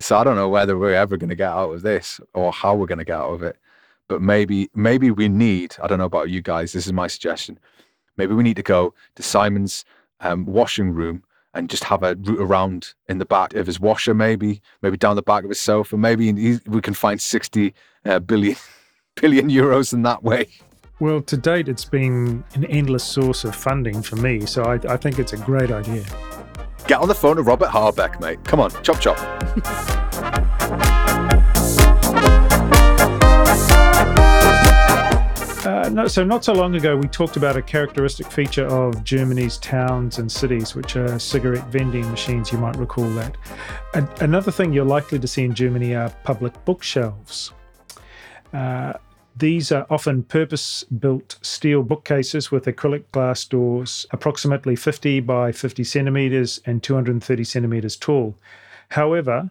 So 0.00 0.16
I 0.16 0.24
don't 0.24 0.36
know 0.36 0.48
whether 0.48 0.78
we're 0.78 0.94
ever 0.94 1.16
going 1.16 1.30
to 1.30 1.36
get 1.36 1.50
out 1.50 1.72
of 1.72 1.82
this 1.82 2.20
or 2.32 2.52
how 2.52 2.74
we're 2.74 2.86
going 2.86 2.98
to 2.98 3.04
get 3.04 3.16
out 3.16 3.32
of 3.32 3.42
it. 3.42 3.56
But 4.08 4.22
maybe, 4.22 4.70
maybe 4.74 5.10
we 5.10 5.28
need, 5.28 5.76
I 5.82 5.86
don't 5.86 5.98
know 5.98 6.04
about 6.04 6.30
you 6.30 6.42
guys, 6.42 6.72
this 6.72 6.86
is 6.86 6.92
my 6.92 7.06
suggestion. 7.06 7.58
Maybe 8.16 8.34
we 8.34 8.42
need 8.42 8.56
to 8.56 8.62
go 8.62 8.94
to 9.16 9.22
Simon's 9.22 9.84
um, 10.20 10.46
washing 10.46 10.90
room 10.90 11.22
and 11.54 11.70
just 11.70 11.84
have 11.84 12.02
a 12.02 12.16
route 12.16 12.40
around 12.40 12.94
in 13.08 13.18
the 13.18 13.24
back 13.24 13.54
of 13.54 13.66
his 13.66 13.78
washer, 13.78 14.14
maybe, 14.14 14.60
maybe 14.82 14.96
down 14.96 15.16
the 15.16 15.22
back 15.22 15.44
of 15.44 15.50
his 15.50 15.60
sofa. 15.60 15.96
Maybe 15.96 16.32
he, 16.32 16.58
we 16.66 16.80
can 16.80 16.94
find 16.94 17.20
60 17.20 17.72
uh, 18.04 18.18
billion, 18.18 18.56
billion 19.14 19.48
euros 19.48 19.92
in 19.92 20.02
that 20.02 20.22
way. 20.22 20.48
Well, 21.00 21.22
to 21.22 21.36
date, 21.36 21.68
it's 21.68 21.84
been 21.84 22.44
an 22.54 22.64
endless 22.66 23.04
source 23.04 23.44
of 23.44 23.54
funding 23.54 24.02
for 24.02 24.16
me. 24.16 24.46
So 24.46 24.64
I, 24.64 24.74
I 24.92 24.96
think 24.96 25.18
it's 25.18 25.32
a 25.32 25.36
great 25.38 25.70
idea. 25.70 26.04
Get 26.86 27.00
on 27.00 27.08
the 27.08 27.14
phone 27.14 27.36
to 27.36 27.42
Robert 27.42 27.70
Habeck, 27.70 28.20
mate. 28.20 28.44
Come 28.44 28.60
on, 28.60 28.70
chop 28.82 29.00
chop. 29.00 29.18
Uh, 35.84 35.90
no, 35.90 36.08
so 36.08 36.24
not 36.24 36.42
so 36.42 36.54
long 36.54 36.74
ago, 36.76 36.96
we 36.96 37.06
talked 37.06 37.36
about 37.36 37.58
a 37.58 37.60
characteristic 37.60 38.32
feature 38.32 38.66
of 38.68 39.04
Germany's 39.04 39.58
towns 39.58 40.18
and 40.18 40.32
cities, 40.32 40.74
which 40.74 40.96
are 40.96 41.18
cigarette 41.18 41.66
vending 41.66 42.10
machines. 42.10 42.50
You 42.50 42.56
might 42.56 42.74
recall 42.76 43.06
that. 43.10 43.36
another 44.22 44.50
thing 44.50 44.72
you're 44.72 44.86
likely 44.86 45.18
to 45.18 45.28
see 45.28 45.44
in 45.44 45.54
Germany 45.54 45.94
are 45.94 46.08
public 46.24 46.54
bookshelves. 46.64 47.52
Uh, 48.54 48.94
these 49.36 49.70
are 49.72 49.86
often 49.90 50.22
purpose 50.22 50.84
built 50.84 51.36
steel 51.42 51.82
bookcases 51.82 52.50
with 52.50 52.64
acrylic 52.64 53.04
glass 53.12 53.44
doors, 53.44 54.06
approximately 54.10 54.76
50 54.76 55.20
by 55.20 55.52
50 55.52 55.84
centimeters 55.84 56.62
and 56.64 56.82
230 56.82 57.44
centimeters 57.44 57.96
tall. 57.96 58.34
However, 58.88 59.50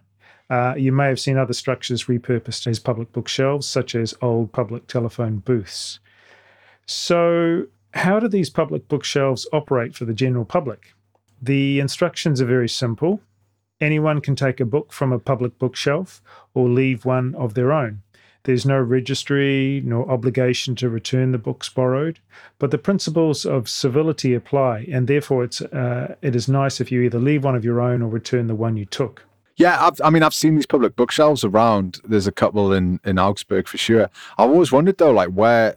uh, 0.50 0.74
you 0.76 0.90
may 0.90 1.06
have 1.06 1.20
seen 1.20 1.38
other 1.38 1.52
structures 1.52 2.06
repurposed 2.06 2.66
as 2.66 2.80
public 2.80 3.12
bookshelves, 3.12 3.68
such 3.68 3.94
as 3.94 4.14
old 4.20 4.50
public 4.50 4.88
telephone 4.88 5.36
booths. 5.36 6.00
So, 6.86 7.66
how 7.92 8.18
do 8.20 8.28
these 8.28 8.50
public 8.50 8.88
bookshelves 8.88 9.46
operate 9.52 9.94
for 9.94 10.04
the 10.04 10.14
general 10.14 10.44
public? 10.44 10.94
The 11.40 11.80
instructions 11.80 12.40
are 12.40 12.46
very 12.46 12.68
simple. 12.68 13.20
Anyone 13.80 14.20
can 14.20 14.36
take 14.36 14.60
a 14.60 14.64
book 14.64 14.92
from 14.92 15.12
a 15.12 15.18
public 15.18 15.58
bookshelf 15.58 16.22
or 16.54 16.68
leave 16.68 17.04
one 17.04 17.34
of 17.34 17.54
their 17.54 17.72
own. 17.72 18.02
There's 18.44 18.66
no 18.66 18.78
registry 18.78 19.82
nor 19.84 20.10
obligation 20.10 20.74
to 20.76 20.90
return 20.90 21.32
the 21.32 21.38
books 21.38 21.68
borrowed, 21.70 22.18
but 22.58 22.70
the 22.70 22.78
principles 22.78 23.46
of 23.46 23.70
civility 23.70 24.34
apply, 24.34 24.86
and 24.92 25.08
therefore 25.08 25.44
it's 25.44 25.62
uh, 25.62 26.14
it 26.20 26.36
is 26.36 26.46
nice 26.46 26.80
if 26.80 26.92
you 26.92 27.00
either 27.02 27.18
leave 27.18 27.42
one 27.42 27.56
of 27.56 27.64
your 27.64 27.80
own 27.80 28.02
or 28.02 28.08
return 28.08 28.46
the 28.46 28.54
one 28.54 28.76
you 28.76 28.84
took. 28.84 29.24
Yeah, 29.56 29.86
I've, 29.86 30.00
i 30.02 30.10
mean, 30.10 30.22
I've 30.22 30.34
seen 30.34 30.56
these 30.56 30.66
public 30.66 30.94
bookshelves 30.94 31.42
around. 31.42 32.00
There's 32.04 32.26
a 32.26 32.32
couple 32.32 32.72
in 32.72 33.00
in 33.04 33.18
Augsburg 33.18 33.66
for 33.66 33.78
sure. 33.78 34.10
I've 34.36 34.50
always 34.50 34.70
wondered 34.70 34.98
though, 34.98 35.12
like 35.12 35.30
where 35.30 35.76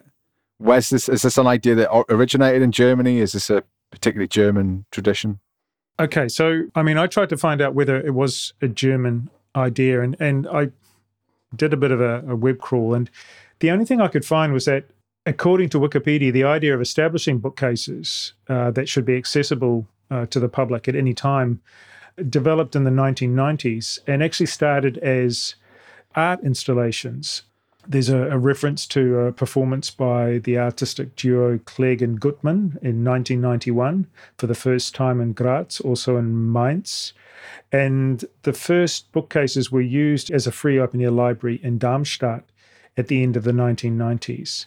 where's 0.57 0.89
this? 0.89 1.09
Is 1.09 1.21
this 1.21 1.37
an 1.37 1.47
idea 1.47 1.75
that 1.75 2.05
originated 2.09 2.61
in 2.61 2.71
Germany? 2.71 3.19
Is 3.19 3.33
this 3.33 3.49
a 3.49 3.63
particularly 3.91 4.27
German 4.27 4.85
tradition? 4.91 5.39
Okay, 5.99 6.27
so 6.27 6.63
I 6.75 6.83
mean, 6.83 6.97
I 6.97 7.07
tried 7.07 7.29
to 7.29 7.37
find 7.37 7.61
out 7.61 7.73
whether 7.73 7.97
it 7.97 8.13
was 8.13 8.53
a 8.61 8.67
German 8.67 9.29
idea, 9.55 10.01
and 10.01 10.15
and 10.19 10.47
I 10.47 10.69
did 11.55 11.73
a 11.73 11.77
bit 11.77 11.91
of 11.91 12.01
a, 12.01 12.23
a 12.27 12.35
web 12.35 12.59
crawl, 12.59 12.93
and 12.93 13.09
the 13.59 13.71
only 13.71 13.85
thing 13.85 14.01
I 14.01 14.07
could 14.07 14.25
find 14.25 14.53
was 14.53 14.65
that, 14.65 14.85
according 15.25 15.69
to 15.69 15.79
Wikipedia, 15.79 16.31
the 16.31 16.43
idea 16.43 16.75
of 16.75 16.81
establishing 16.81 17.39
bookcases 17.39 18.33
uh, 18.47 18.71
that 18.71 18.87
should 18.87 19.05
be 19.05 19.17
accessible 19.17 19.87
uh, 20.11 20.25
to 20.27 20.39
the 20.39 20.49
public 20.49 20.87
at 20.87 20.95
any 20.95 21.13
time 21.13 21.61
developed 22.29 22.75
in 22.75 22.83
the 22.83 22.91
1990s 22.91 23.99
and 24.07 24.23
actually 24.23 24.47
started 24.47 24.97
as 24.99 25.55
art 26.15 26.39
installations. 26.43 27.43
There's 27.87 28.09
a, 28.09 28.29
a, 28.31 28.37
reference 28.37 28.85
to 28.87 29.19
a 29.19 29.31
performance 29.31 29.89
by 29.89 30.39
the 30.39 30.57
artistic 30.57 31.15
duo 31.15 31.59
Clegg 31.59 32.01
and 32.01 32.19
Guttmann 32.19 32.77
in 32.81 33.03
1991 33.03 34.07
for 34.37 34.47
the 34.47 34.55
first 34.55 34.93
time 34.93 35.21
in 35.21 35.33
Graz, 35.33 35.79
also 35.79 36.17
in 36.17 36.51
Mainz. 36.51 37.13
And 37.71 38.25
the 38.43 38.53
first 38.53 39.11
bookcases 39.11 39.71
were 39.71 39.81
used 39.81 40.31
as 40.31 40.47
a 40.47 40.51
free 40.51 40.79
open 40.79 41.01
air 41.01 41.11
library 41.11 41.59
in 41.63 41.77
Darmstadt 41.77 42.43
at 42.97 43.07
the 43.07 43.23
end 43.23 43.37
of 43.37 43.43
the 43.43 43.51
1990s. 43.51 44.65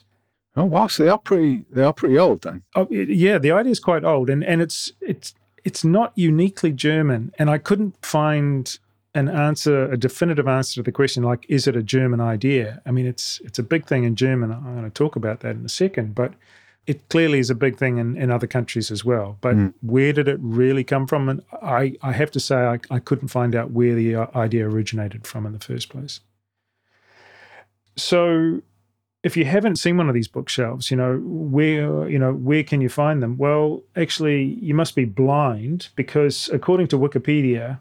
Oh 0.56 0.64
wow! 0.64 0.88
So 0.88 1.04
they 1.04 1.08
are 1.08 1.18
pretty 1.18 1.64
they 1.70 1.82
are 1.82 1.92
pretty 1.92 2.18
old 2.18 2.42
then. 2.42 2.62
Oh 2.74 2.88
yeah, 2.90 3.38
the 3.38 3.52
idea 3.52 3.70
is 3.70 3.80
quite 3.80 4.04
old, 4.04 4.28
and 4.28 4.42
and 4.42 4.60
it's 4.60 4.92
it's 5.00 5.34
it's 5.64 5.84
not 5.84 6.12
uniquely 6.16 6.72
German, 6.72 7.32
and 7.38 7.48
I 7.48 7.58
couldn't 7.58 8.04
find 8.04 8.78
an 9.14 9.28
answer, 9.28 9.90
a 9.90 9.96
definitive 9.96 10.46
answer 10.46 10.74
to 10.74 10.82
the 10.82 10.92
question 10.92 11.22
like, 11.22 11.44
is 11.48 11.66
it 11.66 11.76
a 11.76 11.82
German 11.82 12.20
idea? 12.20 12.80
I 12.86 12.90
mean, 12.90 13.06
it's 13.06 13.40
it's 13.44 13.58
a 13.58 13.62
big 13.62 13.86
thing 13.86 14.04
in 14.04 14.14
German. 14.16 14.52
I'm 14.52 14.76
going 14.76 14.84
to 14.84 14.90
talk 14.90 15.16
about 15.16 15.40
that 15.40 15.56
in 15.56 15.64
a 15.64 15.68
second, 15.68 16.14
but 16.14 16.34
it 16.86 17.08
clearly 17.08 17.38
is 17.38 17.50
a 17.50 17.54
big 17.54 17.76
thing 17.76 17.98
in, 17.98 18.16
in 18.16 18.30
other 18.30 18.46
countries 18.46 18.90
as 18.90 19.04
well. 19.04 19.36
But 19.40 19.56
mm. 19.56 19.74
where 19.82 20.12
did 20.12 20.28
it 20.28 20.38
really 20.40 20.82
come 20.84 21.06
from? 21.06 21.28
And 21.28 21.42
I, 21.62 21.96
I 22.02 22.12
have 22.12 22.30
to 22.32 22.40
say, 22.40 22.56
I, 22.56 22.78
I 22.90 22.98
couldn't 22.98 23.28
find 23.28 23.54
out 23.54 23.70
where 23.70 23.94
the 23.94 24.14
uh, 24.14 24.26
idea 24.34 24.66
originated 24.66 25.26
from 25.26 25.46
in 25.46 25.52
the 25.52 25.58
first 25.58 25.88
place. 25.88 26.20
So 27.96 28.62
if 29.22 29.36
you 29.36 29.44
haven't 29.44 29.76
seen 29.76 29.98
one 29.98 30.08
of 30.08 30.14
these 30.14 30.28
bookshelves, 30.28 30.90
you 30.90 30.96
know, 30.96 31.20
where, 31.22 32.08
you 32.08 32.18
know, 32.18 32.32
where 32.32 32.64
can 32.64 32.80
you 32.80 32.88
find 32.88 33.22
them? 33.22 33.36
Well, 33.36 33.82
actually, 33.94 34.42
you 34.42 34.74
must 34.74 34.96
be 34.96 35.04
blind 35.04 35.88
because 35.94 36.48
according 36.52 36.88
to 36.88 36.98
Wikipedia, 36.98 37.78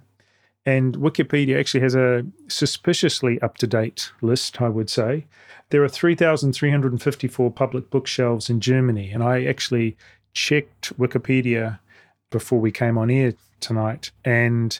and 0.65 0.97
Wikipedia 0.97 1.59
actually 1.59 1.81
has 1.81 1.95
a 1.95 2.25
suspiciously 2.47 3.41
up 3.41 3.57
to 3.57 3.67
date 3.67 4.11
list, 4.21 4.61
I 4.61 4.69
would 4.69 4.89
say. 4.89 5.25
There 5.69 5.83
are 5.83 5.89
3,354 5.89 7.51
public 7.51 7.89
bookshelves 7.89 8.49
in 8.49 8.59
Germany. 8.59 9.11
And 9.11 9.23
I 9.23 9.45
actually 9.45 9.97
checked 10.33 10.97
Wikipedia 10.97 11.79
before 12.29 12.59
we 12.59 12.71
came 12.71 12.97
on 12.97 13.09
air 13.09 13.33
tonight. 13.59 14.11
And 14.25 14.79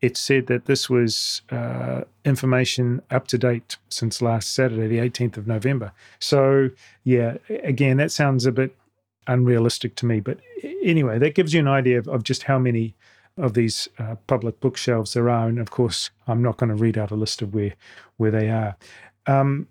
it 0.00 0.16
said 0.16 0.46
that 0.46 0.66
this 0.66 0.88
was 0.88 1.42
uh, 1.50 2.02
information 2.24 3.02
up 3.10 3.26
to 3.28 3.38
date 3.38 3.76
since 3.88 4.22
last 4.22 4.54
Saturday, 4.54 4.86
the 4.86 4.98
18th 4.98 5.36
of 5.36 5.46
November. 5.46 5.92
So, 6.18 6.70
yeah, 7.04 7.38
again, 7.48 7.96
that 7.96 8.12
sounds 8.12 8.46
a 8.46 8.52
bit 8.52 8.76
unrealistic 9.26 9.96
to 9.96 10.06
me. 10.06 10.20
But 10.20 10.38
anyway, 10.82 11.18
that 11.18 11.34
gives 11.34 11.52
you 11.52 11.60
an 11.60 11.68
idea 11.68 11.98
of, 11.98 12.08
of 12.08 12.22
just 12.22 12.44
how 12.44 12.58
many 12.58 12.94
of 13.36 13.54
these 13.54 13.88
uh, 13.98 14.16
public 14.26 14.60
bookshelves 14.60 15.12
there 15.12 15.28
are. 15.28 15.48
And 15.48 15.58
of 15.58 15.70
course, 15.70 16.10
I'm 16.26 16.42
not 16.42 16.56
going 16.56 16.70
to 16.70 16.76
read 16.76 16.98
out 16.98 17.10
a 17.10 17.16
list 17.16 17.42
of 17.42 17.54
where 17.54 17.74
where 18.16 18.30
they 18.30 18.50
are. 18.50 18.76
Um, 19.26 19.68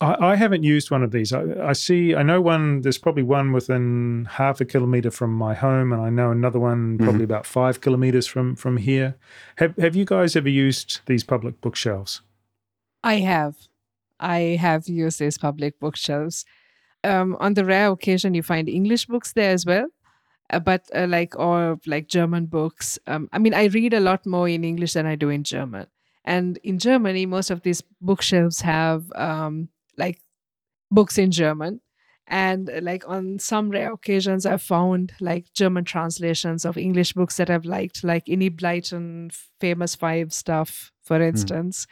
I, 0.00 0.32
I, 0.32 0.36
haven't 0.36 0.62
used 0.62 0.90
one 0.90 1.02
of 1.02 1.10
these. 1.10 1.32
I, 1.32 1.68
I, 1.68 1.72
see. 1.72 2.14
I 2.14 2.22
know 2.22 2.40
one. 2.40 2.82
There's 2.82 2.98
probably 2.98 3.22
one 3.22 3.52
within 3.52 4.28
half 4.32 4.60
a 4.60 4.64
kilometer 4.64 5.10
from 5.10 5.32
my 5.32 5.54
home, 5.54 5.92
and 5.92 6.02
I 6.02 6.10
know 6.10 6.30
another 6.30 6.60
one 6.60 6.98
probably 6.98 7.14
mm-hmm. 7.14 7.24
about 7.24 7.46
five 7.46 7.80
kilometers 7.80 8.26
from 8.26 8.56
from 8.56 8.76
here. 8.76 9.16
Have 9.56 9.76
Have 9.76 9.96
you 9.96 10.04
guys 10.04 10.36
ever 10.36 10.48
used 10.48 11.00
these 11.06 11.24
public 11.24 11.60
bookshelves? 11.60 12.20
I 13.02 13.16
have. 13.16 13.56
I 14.20 14.56
have 14.60 14.88
used 14.88 15.18
these 15.18 15.38
public 15.38 15.78
bookshelves. 15.80 16.44
Um, 17.02 17.36
on 17.38 17.52
the 17.52 17.66
rare 17.66 17.90
occasion 17.90 18.32
you 18.32 18.42
find 18.42 18.66
English 18.66 19.06
books 19.06 19.34
there 19.34 19.50
as 19.50 19.66
well, 19.66 19.86
uh, 20.50 20.58
but 20.58 20.88
uh, 20.94 21.06
like 21.08 21.38
or 21.38 21.78
like 21.86 22.08
German 22.08 22.46
books. 22.46 22.98
Um, 23.06 23.28
I 23.32 23.38
mean, 23.38 23.54
I 23.54 23.64
read 23.64 23.94
a 23.94 24.00
lot 24.00 24.26
more 24.26 24.48
in 24.48 24.64
English 24.64 24.92
than 24.92 25.06
I 25.06 25.14
do 25.14 25.28
in 25.30 25.44
German. 25.44 25.86
And 26.24 26.58
in 26.62 26.78
Germany, 26.78 27.26
most 27.26 27.50
of 27.50 27.62
these 27.62 27.82
bookshelves 28.00 28.62
have 28.62 29.04
um, 29.14 29.68
like 29.96 30.20
books 30.90 31.18
in 31.18 31.30
German. 31.30 31.80
And 32.26 32.70
like 32.80 33.06
on 33.06 33.38
some 33.38 33.68
rare 33.68 33.92
occasions, 33.92 34.46
I've 34.46 34.62
found 34.62 35.12
like 35.20 35.52
German 35.52 35.84
translations 35.84 36.64
of 36.64 36.78
English 36.78 37.12
books 37.12 37.36
that 37.36 37.50
I've 37.50 37.66
liked, 37.66 38.02
like 38.02 38.28
Enid 38.28 38.56
Blyton, 38.56 39.30
famous 39.60 39.94
five 39.94 40.32
stuff, 40.32 40.90
for 41.02 41.18
hmm. 41.18 41.24
instance. 41.24 41.84
Mm. 41.84 41.88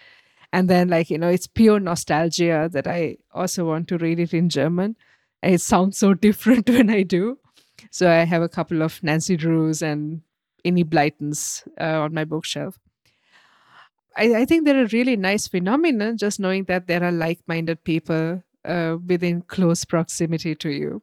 And 0.55 0.69
then, 0.69 0.89
like, 0.89 1.09
you 1.11 1.19
know, 1.19 1.29
it's 1.29 1.47
pure 1.47 1.81
nostalgia 1.81 2.69
that 2.73 2.87
I 2.87 3.17
also 3.33 3.67
want 3.67 3.89
to 3.89 3.99
read 3.99 4.21
it 4.21 4.35
in 4.35 4.51
German. 4.51 4.97
And 5.43 5.55
it 5.55 5.61
sounds 5.61 5.99
so 5.99 6.15
different 6.29 6.69
when 6.69 6.91
I 6.91 7.03
do. 7.03 7.39
So 7.91 8.11
I 8.11 8.25
have 8.25 8.43
a 8.43 8.49
couple 8.49 8.83
of 8.83 9.03
Nancy 9.03 9.37
Drews 9.37 9.83
and 9.83 10.23
Enid 10.65 10.91
Blytons 10.91 11.67
uh, 11.81 12.01
on 12.01 12.15
my 12.15 12.25
bookshelf. 12.25 12.79
I, 14.17 14.35
I, 14.35 14.45
think 14.45 14.65
they're 14.65 14.85
a 14.85 14.89
really 14.89 15.17
nice 15.17 15.49
phenomenon, 15.49 16.19
just 16.19 16.39
knowing 16.39 16.65
that 16.65 16.87
there 16.87 17.03
are 17.03 17.13
like 17.13 17.41
minded 17.47 17.83
people 17.85 18.43
uh, 18.65 18.97
within 19.07 19.43
close 19.43 19.85
proximity 19.85 20.55
to 20.57 20.71
you. 20.71 21.03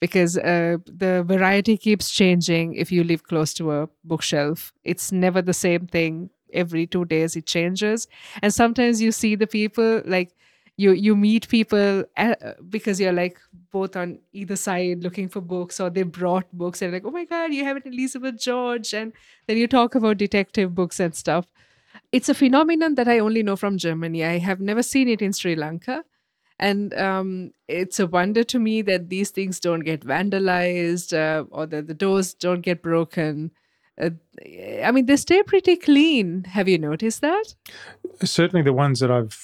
Because 0.00 0.36
uh, 0.36 0.76
the 0.84 1.24
variety 1.26 1.78
keeps 1.78 2.10
changing 2.10 2.74
if 2.74 2.92
you 2.92 3.04
live 3.04 3.24
close 3.24 3.54
to 3.54 3.72
a 3.72 3.88
bookshelf. 4.04 4.72
It's 4.84 5.12
never 5.12 5.40
the 5.40 5.54
same 5.54 5.86
thing. 5.86 6.30
Every 6.52 6.86
two 6.86 7.04
days 7.06 7.36
it 7.36 7.46
changes. 7.46 8.06
And 8.42 8.52
sometimes 8.52 9.00
you 9.00 9.12
see 9.12 9.34
the 9.34 9.46
people 9.46 10.02
like 10.04 10.34
you 10.76 10.92
you 10.92 11.14
meet 11.14 11.48
people 11.48 12.04
uh, 12.16 12.34
because 12.68 13.00
you're 13.00 13.12
like 13.12 13.38
both 13.70 13.96
on 13.96 14.18
either 14.32 14.56
side 14.56 15.02
looking 15.02 15.28
for 15.28 15.40
books 15.40 15.78
or 15.80 15.90
they 15.90 16.02
brought 16.02 16.50
books 16.52 16.82
and 16.82 16.92
like 16.92 17.04
oh 17.04 17.10
my 17.10 17.24
god 17.24 17.52
you 17.52 17.64
have 17.64 17.76
an 17.76 17.82
elizabeth 17.86 18.40
george 18.40 18.92
and 18.92 19.12
then 19.46 19.56
you 19.56 19.68
talk 19.68 19.94
about 19.94 20.16
detective 20.16 20.74
books 20.74 21.00
and 21.00 21.14
stuff. 21.14 21.46
It's 22.10 22.28
a 22.28 22.34
phenomenon 22.34 22.96
that 22.96 23.08
i 23.08 23.18
only 23.18 23.42
know 23.42 23.56
from 23.56 23.78
germany. 23.78 24.24
I 24.24 24.38
have 24.38 24.60
never 24.60 24.82
seen 24.82 25.08
it 25.08 25.22
in 25.22 25.32
sri 25.32 25.54
lanka. 25.54 26.04
And 26.58 26.94
um, 26.94 27.50
it's 27.66 27.98
a 27.98 28.06
wonder 28.06 28.44
to 28.44 28.60
me 28.60 28.82
that 28.82 29.08
these 29.08 29.30
things 29.30 29.58
don't 29.58 29.80
get 29.80 30.02
vandalized 30.02 31.12
uh, 31.12 31.44
or 31.50 31.66
that 31.66 31.88
the 31.88 31.94
doors 31.94 32.32
don't 32.32 32.60
get 32.60 32.80
broken. 32.80 33.50
Uh, 34.00 34.10
i 34.84 34.90
mean 34.90 35.06
they 35.06 35.16
stay 35.16 35.42
pretty 35.44 35.76
clean. 35.76 36.44
Have 36.44 36.68
you 36.68 36.78
noticed 36.78 37.20
that? 37.20 37.54
Certainly 38.24 38.62
the 38.62 38.72
ones 38.72 38.98
that 39.00 39.10
i've 39.10 39.34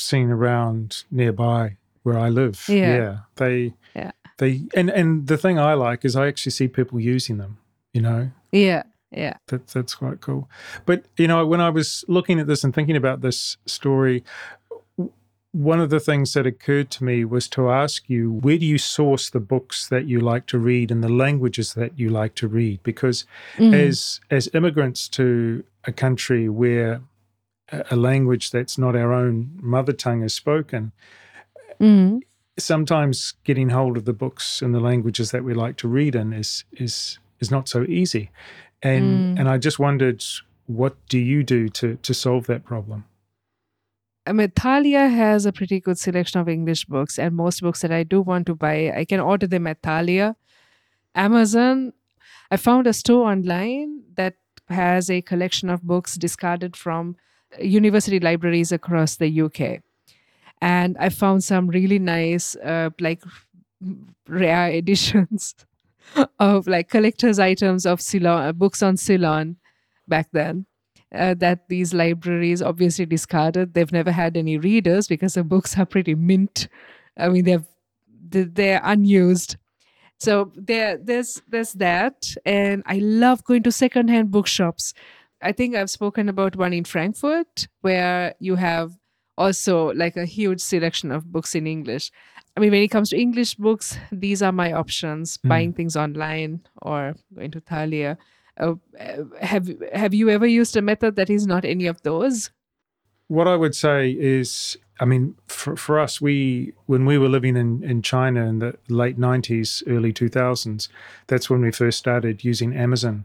seen 0.00 0.30
around 0.30 1.04
nearby 1.10 1.76
where 2.02 2.18
I 2.18 2.28
live. 2.28 2.64
Yeah. 2.68 2.96
yeah. 2.96 3.18
They 3.36 3.74
yeah. 3.94 4.10
They 4.38 4.62
and 4.74 4.90
and 4.90 5.26
the 5.26 5.36
thing 5.36 5.58
I 5.58 5.74
like 5.74 6.04
is 6.04 6.16
I 6.16 6.26
actually 6.28 6.52
see 6.52 6.68
people 6.68 7.00
using 7.00 7.38
them, 7.38 7.58
you 7.92 8.00
know. 8.00 8.30
Yeah. 8.52 8.84
Yeah. 9.10 9.34
That 9.48 9.68
that's 9.68 9.94
quite 9.94 10.20
cool. 10.20 10.48
But 10.86 11.04
you 11.16 11.26
know, 11.26 11.46
when 11.46 11.60
I 11.60 11.70
was 11.70 12.04
looking 12.08 12.38
at 12.40 12.46
this 12.46 12.64
and 12.64 12.74
thinking 12.74 12.96
about 12.96 13.20
this 13.20 13.56
story, 13.66 14.24
one 15.52 15.80
of 15.80 15.90
the 15.90 16.00
things 16.00 16.34
that 16.34 16.46
occurred 16.46 16.90
to 16.90 17.04
me 17.04 17.24
was 17.24 17.48
to 17.48 17.70
ask 17.70 18.08
you 18.08 18.32
where 18.32 18.58
do 18.58 18.66
you 18.66 18.78
source 18.78 19.30
the 19.30 19.40
books 19.40 19.88
that 19.88 20.06
you 20.06 20.20
like 20.20 20.46
to 20.46 20.58
read 20.58 20.90
and 20.90 21.02
the 21.02 21.08
languages 21.08 21.74
that 21.74 21.98
you 21.98 22.10
like 22.10 22.34
to 22.34 22.46
read 22.46 22.82
because 22.82 23.24
mm. 23.56 23.74
as 23.74 24.20
as 24.30 24.48
immigrants 24.52 25.08
to 25.08 25.64
a 25.84 25.92
country 25.92 26.48
where 26.48 27.00
a 27.72 27.96
language 27.96 28.50
that's 28.50 28.78
not 28.78 28.96
our 28.96 29.12
own 29.12 29.50
mother 29.60 29.92
tongue 29.92 30.22
is 30.22 30.34
spoken. 30.34 30.92
Mm. 31.80 32.20
Sometimes 32.58 33.34
getting 33.44 33.70
hold 33.70 33.96
of 33.96 34.04
the 34.04 34.12
books 34.12 34.62
and 34.62 34.74
the 34.74 34.80
languages 34.80 35.30
that 35.30 35.44
we 35.44 35.54
like 35.54 35.76
to 35.78 35.88
read 35.88 36.14
in 36.14 36.32
is 36.32 36.64
is 36.72 37.18
is 37.40 37.50
not 37.50 37.68
so 37.68 37.84
easy, 37.84 38.30
and 38.82 39.36
mm. 39.36 39.40
and 39.40 39.48
I 39.48 39.58
just 39.58 39.78
wondered, 39.78 40.24
what 40.66 40.96
do 41.08 41.18
you 41.18 41.44
do 41.44 41.68
to 41.68 41.96
to 41.96 42.14
solve 42.14 42.46
that 42.46 42.64
problem? 42.64 43.04
Thalia 44.56 45.08
has 45.08 45.46
a 45.46 45.52
pretty 45.52 45.80
good 45.80 45.98
selection 45.98 46.40
of 46.40 46.48
English 46.48 46.84
books, 46.84 47.18
and 47.18 47.34
most 47.34 47.62
books 47.62 47.80
that 47.80 47.92
I 47.92 48.02
do 48.02 48.20
want 48.20 48.46
to 48.46 48.54
buy, 48.54 48.92
I 48.94 49.04
can 49.04 49.20
order 49.20 49.46
them 49.46 49.66
at 49.66 49.82
Thalia. 49.82 50.36
Amazon, 51.14 51.92
I 52.50 52.56
found 52.56 52.86
a 52.86 52.92
store 52.92 53.30
online 53.30 54.02
that 54.16 54.34
has 54.68 55.10
a 55.10 55.22
collection 55.22 55.70
of 55.70 55.82
books 55.82 56.16
discarded 56.16 56.76
from 56.76 57.16
university 57.60 58.20
libraries 58.20 58.72
across 58.72 59.16
the 59.16 59.42
UK. 59.42 59.80
And 60.60 60.96
I 60.98 61.08
found 61.08 61.44
some 61.44 61.68
really 61.68 61.98
nice, 61.98 62.56
uh, 62.56 62.90
like 63.00 63.22
rare 64.26 64.70
editions 64.72 65.54
of 66.38 66.66
like 66.66 66.88
collector's 66.88 67.38
items 67.38 67.86
of 67.86 68.00
Ceylon, 68.00 68.48
uh, 68.48 68.52
books 68.52 68.82
on 68.82 68.96
Ceylon 68.96 69.56
back 70.06 70.28
then. 70.32 70.66
Uh, 71.14 71.32
that 71.32 71.66
these 71.68 71.94
libraries 71.94 72.60
obviously 72.60 73.06
discarded. 73.06 73.72
They've 73.72 73.92
never 73.92 74.12
had 74.12 74.36
any 74.36 74.58
readers 74.58 75.08
because 75.08 75.34
the 75.34 75.44
books 75.44 75.78
are 75.78 75.86
pretty 75.86 76.14
mint. 76.14 76.68
I 77.16 77.30
mean, 77.30 77.44
they're 77.44 77.64
they're 78.30 78.82
unused. 78.84 79.56
So 80.18 80.52
there, 80.54 80.98
there's 80.98 81.40
there's 81.48 81.72
that, 81.74 82.34
and 82.44 82.82
I 82.84 82.98
love 82.98 83.42
going 83.44 83.62
to 83.62 83.72
secondhand 83.72 84.30
bookshops 84.30 84.92
I 85.40 85.52
think 85.52 85.76
I've 85.76 85.90
spoken 85.90 86.28
about 86.28 86.56
one 86.56 86.72
in 86.72 86.84
Frankfurt 86.84 87.68
where 87.80 88.34
you 88.40 88.56
have 88.56 88.98
also 89.36 89.92
like 89.92 90.16
a 90.16 90.24
huge 90.24 90.60
selection 90.60 91.12
of 91.12 91.30
books 91.30 91.54
in 91.54 91.66
English. 91.66 92.10
I 92.56 92.60
mean, 92.60 92.72
when 92.72 92.82
it 92.82 92.88
comes 92.88 93.10
to 93.10 93.16
English 93.16 93.54
books, 93.54 93.96
these 94.10 94.42
are 94.42 94.52
my 94.52 94.72
options: 94.72 95.38
mm. 95.38 95.48
buying 95.48 95.72
things 95.72 95.96
online 95.96 96.60
or 96.82 97.14
going 97.34 97.52
to 97.52 97.60
Thalia. 97.60 98.18
Uh, 98.58 98.74
have 99.40 99.70
Have 99.92 100.12
you 100.12 100.28
ever 100.28 100.46
used 100.46 100.76
a 100.76 100.82
method 100.82 101.14
that 101.16 101.30
is 101.30 101.46
not 101.46 101.64
any 101.64 101.86
of 101.86 102.02
those? 102.02 102.50
What 103.28 103.46
I 103.46 103.56
would 103.56 103.76
say 103.76 104.10
is, 104.10 104.76
I 104.98 105.04
mean, 105.04 105.36
for, 105.46 105.76
for 105.76 106.00
us, 106.00 106.20
we 106.20 106.72
when 106.86 107.06
we 107.06 107.18
were 107.18 107.28
living 107.28 107.56
in, 107.56 107.84
in 107.84 108.02
China 108.02 108.46
in 108.46 108.58
the 108.58 108.76
late 108.88 109.18
'90s, 109.18 109.84
early 109.86 110.12
2000s, 110.12 110.88
that's 111.28 111.48
when 111.48 111.60
we 111.60 111.70
first 111.70 111.98
started 111.98 112.42
using 112.42 112.74
Amazon, 112.74 113.24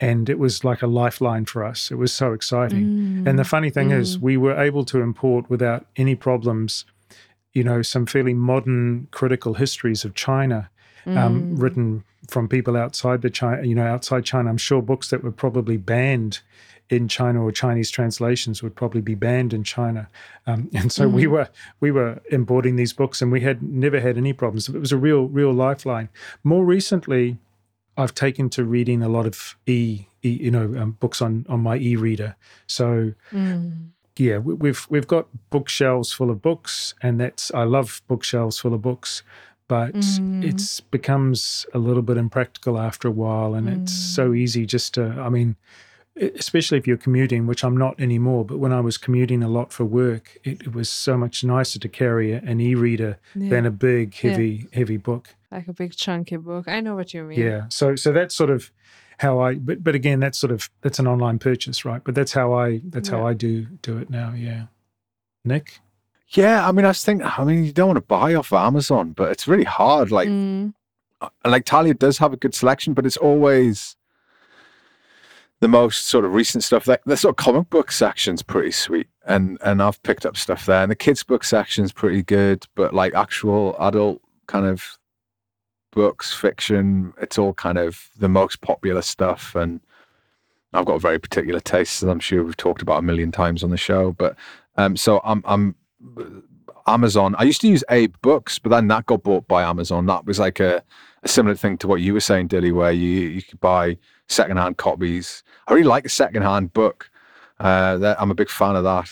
and 0.00 0.30
it 0.30 0.38
was 0.38 0.64
like 0.64 0.82
a 0.82 0.86
lifeline 0.86 1.44
for 1.44 1.62
us. 1.62 1.90
It 1.90 1.96
was 1.96 2.12
so 2.12 2.32
exciting. 2.32 2.78
And 3.28 3.38
the 3.38 3.44
funny 3.44 3.68
thing 3.68 3.90
is, 3.90 4.18
we 4.18 4.36
were 4.36 4.58
able 4.58 4.84
to 4.86 5.00
import 5.02 5.50
without 5.50 5.86
any 5.96 6.14
problems, 6.14 6.86
you 7.52 7.62
know, 7.62 7.82
some 7.82 8.06
fairly 8.06 8.32
modern 8.32 9.08
critical 9.10 9.54
histories 9.54 10.04
of 10.04 10.14
China, 10.14 10.70
um, 11.04 11.56
written 11.56 12.04
from 12.28 12.48
people 12.48 12.76
outside 12.76 13.20
the 13.20 13.30
China, 13.30 13.62
you 13.62 13.74
know, 13.74 13.86
outside 13.86 14.24
China. 14.24 14.48
I'm 14.48 14.56
sure 14.56 14.80
books 14.80 15.10
that 15.10 15.22
were 15.22 15.32
probably 15.32 15.76
banned 15.76 16.40
in 16.88 17.06
China 17.06 17.44
or 17.44 17.52
Chinese 17.52 17.90
translations 17.90 18.62
would 18.62 18.74
probably 18.74 19.00
be 19.00 19.14
banned 19.14 19.52
in 19.52 19.64
China. 19.64 20.08
Um, 20.46 20.68
and 20.74 20.90
so 20.90 21.08
we 21.08 21.26
were 21.26 21.48
we 21.80 21.90
were 21.90 22.20
importing 22.30 22.76
these 22.76 22.94
books, 22.94 23.20
and 23.20 23.30
we 23.30 23.42
had 23.42 23.62
never 23.62 24.00
had 24.00 24.16
any 24.16 24.32
problems. 24.32 24.68
It 24.68 24.78
was 24.78 24.92
a 24.92 24.96
real 24.96 25.26
real 25.28 25.52
lifeline. 25.52 26.08
More 26.42 26.64
recently, 26.64 27.36
I've 27.96 28.14
taken 28.14 28.48
to 28.50 28.64
reading 28.64 29.02
a 29.02 29.08
lot 29.08 29.26
of 29.26 29.56
e, 29.66 30.06
e 30.22 30.28
you 30.28 30.50
know 30.50 30.74
um, 30.80 30.92
books 30.92 31.20
on 31.20 31.46
on 31.48 31.60
my 31.60 31.76
e-reader. 31.76 32.36
So 32.66 33.12
mm. 33.32 33.88
yeah, 34.16 34.38
we, 34.38 34.54
we've 34.54 34.86
we've 34.90 35.06
got 35.06 35.28
bookshelves 35.50 36.12
full 36.12 36.30
of 36.30 36.42
books, 36.42 36.94
and 37.02 37.20
that's 37.20 37.52
I 37.52 37.64
love 37.64 38.02
bookshelves 38.08 38.58
full 38.58 38.74
of 38.74 38.82
books. 38.82 39.22
But 39.68 39.94
mm. 39.94 40.44
it's 40.44 40.80
becomes 40.80 41.64
a 41.72 41.78
little 41.78 42.02
bit 42.02 42.16
impractical 42.16 42.78
after 42.78 43.06
a 43.06 43.12
while, 43.12 43.54
and 43.54 43.68
it's 43.68 43.92
mm. 43.92 44.14
so 44.14 44.34
easy 44.34 44.66
just 44.66 44.94
to. 44.94 45.04
I 45.20 45.28
mean, 45.28 45.56
especially 46.16 46.78
if 46.78 46.86
you're 46.86 46.96
commuting, 46.96 47.46
which 47.46 47.64
I'm 47.64 47.76
not 47.76 47.98
anymore. 48.00 48.44
But 48.44 48.58
when 48.58 48.72
I 48.72 48.80
was 48.80 48.98
commuting 48.98 49.42
a 49.42 49.48
lot 49.48 49.72
for 49.72 49.84
work, 49.84 50.38
it, 50.44 50.62
it 50.62 50.74
was 50.74 50.88
so 50.90 51.16
much 51.16 51.42
nicer 51.44 51.78
to 51.78 51.88
carry 51.88 52.32
an 52.32 52.60
e-reader 52.60 53.18
than 53.34 53.66
a 53.66 53.70
big, 53.70 54.14
Yeah. 54.22 54.30
heavy, 54.32 54.66
heavy 54.72 54.96
book. 54.96 55.34
Like 55.50 55.68
a 55.68 55.72
big 55.72 55.96
chunky 55.96 56.36
book. 56.36 56.68
I 56.68 56.80
know 56.80 56.94
what 56.94 57.12
you 57.14 57.24
mean. 57.24 57.38
Yeah. 57.40 57.62
So 57.70 57.96
so 57.96 58.12
that's 58.12 58.34
sort 58.34 58.50
of 58.50 58.70
how 59.18 59.40
I 59.40 59.54
but 59.56 59.82
but 59.84 59.94
again 59.94 60.20
that's 60.20 60.38
sort 60.38 60.52
of 60.52 60.70
that's 60.82 60.98
an 60.98 61.06
online 61.06 61.38
purchase, 61.38 61.84
right? 61.84 62.02
But 62.04 62.14
that's 62.14 62.32
how 62.32 62.52
I 62.54 62.80
that's 62.84 63.08
how 63.08 63.26
I 63.26 63.34
do 63.34 63.66
do 63.82 63.98
it 63.98 64.10
now, 64.10 64.32
yeah. 64.36 64.66
Nic? 65.44 65.80
Yeah, 66.28 66.68
I 66.68 66.70
mean, 66.72 66.84
I 66.84 66.92
think 66.92 67.22
I 67.38 67.42
mean, 67.44 67.64
you 67.64 67.72
don't 67.72 67.88
want 67.88 67.96
to 67.96 68.02
buy 68.06 68.34
off 68.34 68.52
Amazon, 68.52 69.12
but 69.12 69.32
it's 69.32 69.48
really 69.48 69.64
hard. 69.64 70.12
Like, 70.12 70.28
Mm. 70.28 70.74
uh, 71.20 71.28
like 71.44 71.66
Thalia 71.66 71.94
does 71.94 72.18
have 72.18 72.32
a 72.32 72.36
good 72.36 72.54
selection, 72.54 72.94
but 72.94 73.04
it's 73.04 73.16
always 73.16 73.96
the 75.60 75.68
most 75.68 76.06
sort 76.06 76.24
of 76.24 76.34
recent 76.34 76.64
stuff. 76.64 76.86
Like 76.86 77.02
the 77.04 77.16
sort 77.16 77.32
of 77.32 77.36
comic 77.36 77.70
book 77.70 77.92
section's 77.92 78.42
pretty 78.42 78.70
sweet, 78.70 79.08
and 79.26 79.58
and 79.62 79.82
I've 79.82 80.02
picked 80.02 80.26
up 80.26 80.36
stuff 80.36 80.66
there. 80.66 80.82
And 80.82 80.90
the 80.90 80.96
kids' 80.96 81.22
book 81.22 81.44
section's 81.44 81.92
pretty 81.92 82.22
good, 82.22 82.66
but 82.74 82.94
like 82.94 83.14
actual 83.14 83.76
adult 83.78 84.20
kind 84.46 84.66
of 84.66 84.98
books, 85.92 86.32
fiction, 86.32 87.12
it's 87.20 87.38
all 87.38 87.52
kind 87.54 87.78
of 87.78 88.10
the 88.18 88.28
most 88.28 88.60
popular 88.60 89.02
stuff. 89.02 89.54
And 89.54 89.80
I've 90.72 90.86
got 90.86 90.94
a 90.94 91.00
very 91.00 91.18
particular 91.18 91.60
taste, 91.60 92.02
as 92.02 92.08
I'm 92.08 92.20
sure 92.20 92.44
we've 92.44 92.56
talked 92.56 92.82
about 92.82 92.98
a 92.98 93.02
million 93.02 93.32
times 93.32 93.62
on 93.62 93.70
the 93.70 93.76
show. 93.76 94.12
But 94.12 94.36
um, 94.76 94.96
so 94.96 95.20
I'm 95.24 95.42
I'm 95.44 95.74
Amazon. 96.86 97.34
I 97.38 97.44
used 97.44 97.60
to 97.62 97.68
use 97.68 97.84
AbeBooks, 97.90 98.60
but 98.62 98.70
then 98.70 98.88
that 98.88 99.06
got 99.06 99.22
bought 99.22 99.46
by 99.46 99.62
Amazon. 99.62 100.06
That 100.06 100.24
was 100.24 100.38
like 100.38 100.60
a, 100.60 100.82
a 101.22 101.28
similar 101.28 101.54
thing 101.54 101.76
to 101.78 101.88
what 101.88 102.00
you 102.00 102.12
were 102.14 102.20
saying, 102.20 102.48
Dili, 102.48 102.72
where 102.72 102.92
you 102.92 103.08
you 103.28 103.42
could 103.42 103.60
buy 103.60 103.98
secondhand 104.28 104.76
copies. 104.76 105.42
I 105.66 105.74
really 105.74 105.86
like 105.86 106.06
a 106.06 106.10
secondhand 106.10 106.72
book. 106.72 107.10
Uh, 107.58 107.98
that, 107.98 108.20
I'm 108.20 108.30
a 108.30 108.34
big 108.34 108.48
fan 108.48 108.76
of 108.76 108.84
that. 108.84 109.10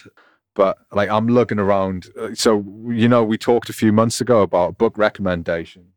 But 0.54 0.78
like 0.92 1.10
I'm 1.10 1.28
looking 1.28 1.58
around. 1.58 2.08
uh, 2.18 2.34
So 2.34 2.64
you 2.88 3.08
know, 3.08 3.22
we 3.22 3.38
talked 3.38 3.68
a 3.68 3.74
few 3.74 3.92
months 3.92 4.20
ago 4.20 4.42
about 4.42 4.78
book 4.78 4.96
recommendations, 4.96 5.92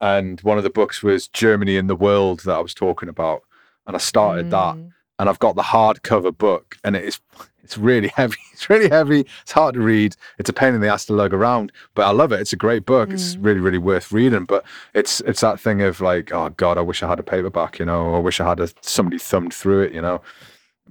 and 0.00 0.40
one 0.40 0.58
of 0.58 0.64
the 0.64 0.70
books 0.70 1.02
was 1.02 1.28
Germany 1.28 1.76
in 1.76 1.86
the 1.86 1.96
World 1.96 2.40
that 2.40 2.56
I 2.56 2.60
was 2.60 2.74
talking 2.74 3.08
about, 3.08 3.42
and 3.86 3.94
I 3.94 3.98
started 3.98 4.50
that 4.50 4.76
Mm. 4.76 4.90
And 5.18 5.28
I've 5.28 5.38
got 5.38 5.56
the 5.56 5.62
hardcover 5.62 6.36
book, 6.36 6.76
and 6.84 6.96
it 6.96 7.04
is 7.04 7.20
it's 7.62 7.78
really 7.78 8.08
heavy. 8.14 8.36
It's 8.52 8.68
really 8.70 8.88
heavy. 8.88 9.26
It's 9.42 9.52
hard 9.52 9.74
to 9.74 9.80
read. 9.80 10.14
It's 10.38 10.50
a 10.50 10.52
pain 10.52 10.74
in 10.74 10.80
the 10.80 10.88
ass 10.88 11.06
to 11.06 11.12
lug 11.12 11.34
around, 11.34 11.72
but 11.94 12.06
I 12.06 12.10
love 12.10 12.30
it. 12.30 12.40
It's 12.40 12.52
a 12.52 12.56
great 12.56 12.84
book. 12.84 13.10
It's 13.10 13.34
mm. 13.34 13.44
really 13.44 13.60
really 13.60 13.78
worth 13.78 14.12
reading. 14.12 14.44
But 14.44 14.64
it's 14.92 15.20
it's 15.22 15.40
that 15.40 15.58
thing 15.58 15.82
of 15.82 16.00
like, 16.00 16.32
oh 16.32 16.50
god, 16.50 16.78
I 16.78 16.82
wish 16.82 17.02
I 17.02 17.08
had 17.08 17.18
a 17.18 17.24
paperback. 17.24 17.78
You 17.78 17.86
know, 17.86 18.14
I 18.14 18.18
wish 18.18 18.40
I 18.40 18.48
had 18.48 18.60
a, 18.60 18.68
somebody 18.82 19.18
thumbed 19.18 19.54
through 19.54 19.82
it. 19.82 19.92
You 19.92 20.02
know, 20.02 20.20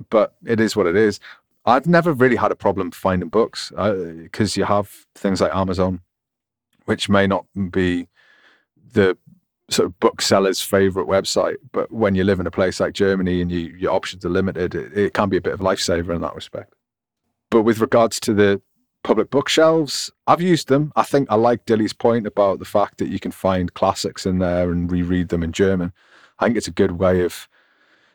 but 0.09 0.35
it 0.45 0.59
is 0.59 0.75
what 0.75 0.87
it 0.87 0.95
is. 0.95 1.19
I've 1.65 1.87
never 1.87 2.11
really 2.11 2.35
had 2.35 2.51
a 2.51 2.55
problem 2.55 2.91
finding 2.91 3.29
books 3.29 3.71
uh, 3.77 3.93
because 3.93 4.57
you 4.57 4.65
have 4.65 4.89
things 5.15 5.39
like 5.39 5.55
Amazon, 5.55 6.01
which 6.85 7.07
may 7.07 7.25
not 7.25 7.45
be 7.71 8.09
the 8.93 9.17
sort 9.73 9.87
of 9.87 9.99
bookseller's 9.99 10.61
favorite 10.61 11.07
website. 11.07 11.57
But 11.71 11.91
when 11.91 12.15
you 12.15 12.23
live 12.23 12.39
in 12.39 12.47
a 12.47 12.51
place 12.51 12.79
like 12.79 12.93
Germany 12.93 13.41
and 13.41 13.51
you, 13.51 13.75
your 13.77 13.91
options 13.91 14.25
are 14.25 14.29
limited, 14.29 14.75
it, 14.75 14.97
it 14.97 15.13
can 15.13 15.29
be 15.29 15.37
a 15.37 15.41
bit 15.41 15.53
of 15.53 15.61
a 15.61 15.63
lifesaver 15.63 16.15
in 16.15 16.21
that 16.21 16.35
respect. 16.35 16.73
But 17.49 17.63
with 17.63 17.79
regards 17.79 18.19
to 18.21 18.33
the 18.33 18.61
public 19.03 19.29
bookshelves, 19.29 20.09
I've 20.27 20.41
used 20.41 20.69
them. 20.69 20.91
I 20.95 21.03
think 21.03 21.27
I 21.29 21.35
like 21.35 21.65
Dili's 21.65 21.93
point 21.93 22.25
about 22.25 22.59
the 22.59 22.65
fact 22.65 22.97
that 22.97 23.09
you 23.09 23.19
can 23.19 23.31
find 23.31 23.73
classics 23.73 24.25
in 24.25 24.39
there 24.39 24.71
and 24.71 24.91
reread 24.91 25.29
them 25.29 25.43
in 25.43 25.51
German. 25.51 25.91
I 26.39 26.45
think 26.45 26.57
it's 26.57 26.67
a 26.67 26.71
good 26.71 26.93
way 26.93 27.21
of. 27.21 27.47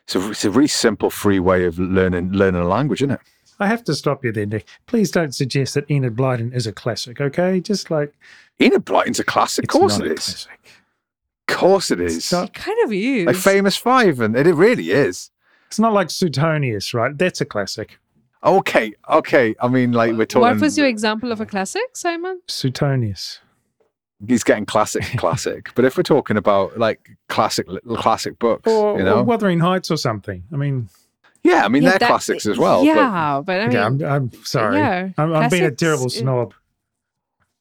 It's 0.05 0.15
a, 0.15 0.31
it's 0.31 0.45
a 0.45 0.49
really 0.49 0.67
simple, 0.67 1.11
free 1.11 1.39
way 1.39 1.65
of 1.65 1.77
learning 1.77 2.31
learning 2.31 2.61
a 2.61 2.67
language, 2.67 3.01
isn't 3.03 3.11
it? 3.11 3.21
I 3.59 3.67
have 3.67 3.83
to 3.83 3.93
stop 3.93 4.23
you 4.23 4.31
there, 4.31 4.45
Nic. 4.45 4.65
Please 4.87 5.11
don't 5.11 5.35
suggest 5.35 5.73
that 5.75 5.89
Enid 5.91 6.15
Blyton 6.15 6.53
is 6.55 6.65
a 6.65 6.71
classic, 6.71 7.21
okay? 7.21 7.59
Just 7.59 7.91
like 7.91 8.13
Enid 8.59 8.85
Blyton's 8.85 9.19
a 9.19 9.23
classic. 9.23 9.65
Of 9.65 9.69
course 9.69 9.99
not 9.99 10.07
it 10.07 10.11
a 10.11 10.13
is. 10.15 10.25
classic. 10.25 10.59
Of 11.49 11.57
course 11.57 11.91
it 11.91 11.99
is. 11.99 12.31
not- 12.31 12.49
It 12.49 12.53
kind 12.53 12.77
of 12.85 12.91
is. 12.93 13.25
Like 13.25 13.35
Famous 13.35 13.75
Five, 13.77 14.19
and 14.21 14.35
it, 14.35 14.47
it 14.47 14.53
really 14.53 14.91
is. 14.91 15.31
It's 15.67 15.79
not 15.79 15.93
like 15.93 16.09
Suetonius, 16.09 16.93
right? 16.93 17.15
That's 17.17 17.41
a 17.41 17.45
classic. 17.45 17.99
Okay, 18.43 18.93
okay. 19.09 19.55
I 19.61 19.67
mean, 19.67 19.91
like 19.91 20.13
we're 20.15 20.25
talking. 20.25 20.41
What 20.41 20.59
was 20.61 20.77
your 20.77 20.87
example 20.87 21.31
of 21.31 21.41
a 21.41 21.45
classic, 21.45 21.95
Simon? 21.95 22.41
Suetonius. 22.47 23.39
He's 24.27 24.43
getting 24.43 24.65
classic, 24.65 25.03
classic. 25.17 25.69
But 25.75 25.85
if 25.85 25.95
we're 25.97 26.03
talking 26.03 26.37
about 26.37 26.77
like 26.77 27.09
classic, 27.29 27.67
classic 27.97 28.39
books, 28.39 28.69
Or, 28.71 28.97
you 28.97 29.03
know, 29.03 29.17
or 29.19 29.23
Wuthering 29.23 29.59
Heights 29.59 29.91
or 29.91 29.97
something. 29.97 30.43
I 30.53 30.57
mean, 30.57 30.89
yeah, 31.43 31.63
I 31.65 31.67
mean 31.69 31.83
Yeah, 31.83 31.91
they're 31.91 31.99
that- 31.99 32.07
classics 32.07 32.45
as 32.45 32.57
well. 32.57 32.83
Yeah, 32.83 33.41
but, 33.45 33.59
I 33.61 33.67
mean, 33.67 33.77
okay, 33.77 33.77
I'm, 33.77 34.03
I'm 34.03 34.31
sorry. 34.43 34.77
yeah, 34.77 35.09
I'm, 35.17 35.33
I'm 35.33 35.49
being 35.49 35.63
a 35.65 35.71
terrible 35.71 36.09
snob. 36.09 36.53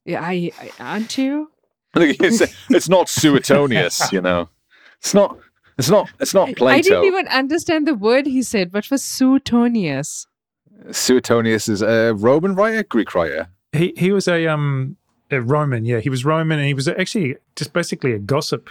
yeah, 0.05 0.21
I, 0.23 0.51
I, 0.61 0.71
aren't 0.81 1.17
you? 1.19 1.51
It's, 1.97 2.43
it's 2.71 2.89
not 2.89 3.09
Suetonius, 3.09 4.13
you 4.13 4.21
know. 4.21 4.49
It's 5.01 5.15
not. 5.15 5.39
It's 5.79 5.89
not. 5.91 6.11
It's 6.19 6.35
not 6.35 6.55
Plato. 6.57 6.77
I 6.79 6.81
didn't 6.81 7.05
even 7.05 7.29
understand 7.29 7.87
the 7.87 7.95
word 7.95 8.27
he 8.27 8.43
said. 8.43 8.73
What 8.73 8.91
was 8.91 9.03
Suetonius? 9.05 10.27
Suetonius 10.91 11.69
is 11.69 11.83
a 11.83 12.15
Roman 12.15 12.55
writer, 12.55 12.83
Greek 12.83 13.15
writer. 13.15 13.49
He 13.73 13.93
he 13.97 14.11
was 14.13 14.27
a 14.29 14.47
um 14.47 14.97
a 15.31 15.41
Roman, 15.41 15.85
yeah. 15.85 16.01
He 16.01 16.09
was 16.11 16.25
Roman, 16.25 16.59
and 16.59 16.67
he 16.67 16.75
was 16.75 16.89
actually 16.89 17.37
just 17.57 17.73
basically 17.73 18.13
a 18.13 18.19
gossip. 18.19 18.71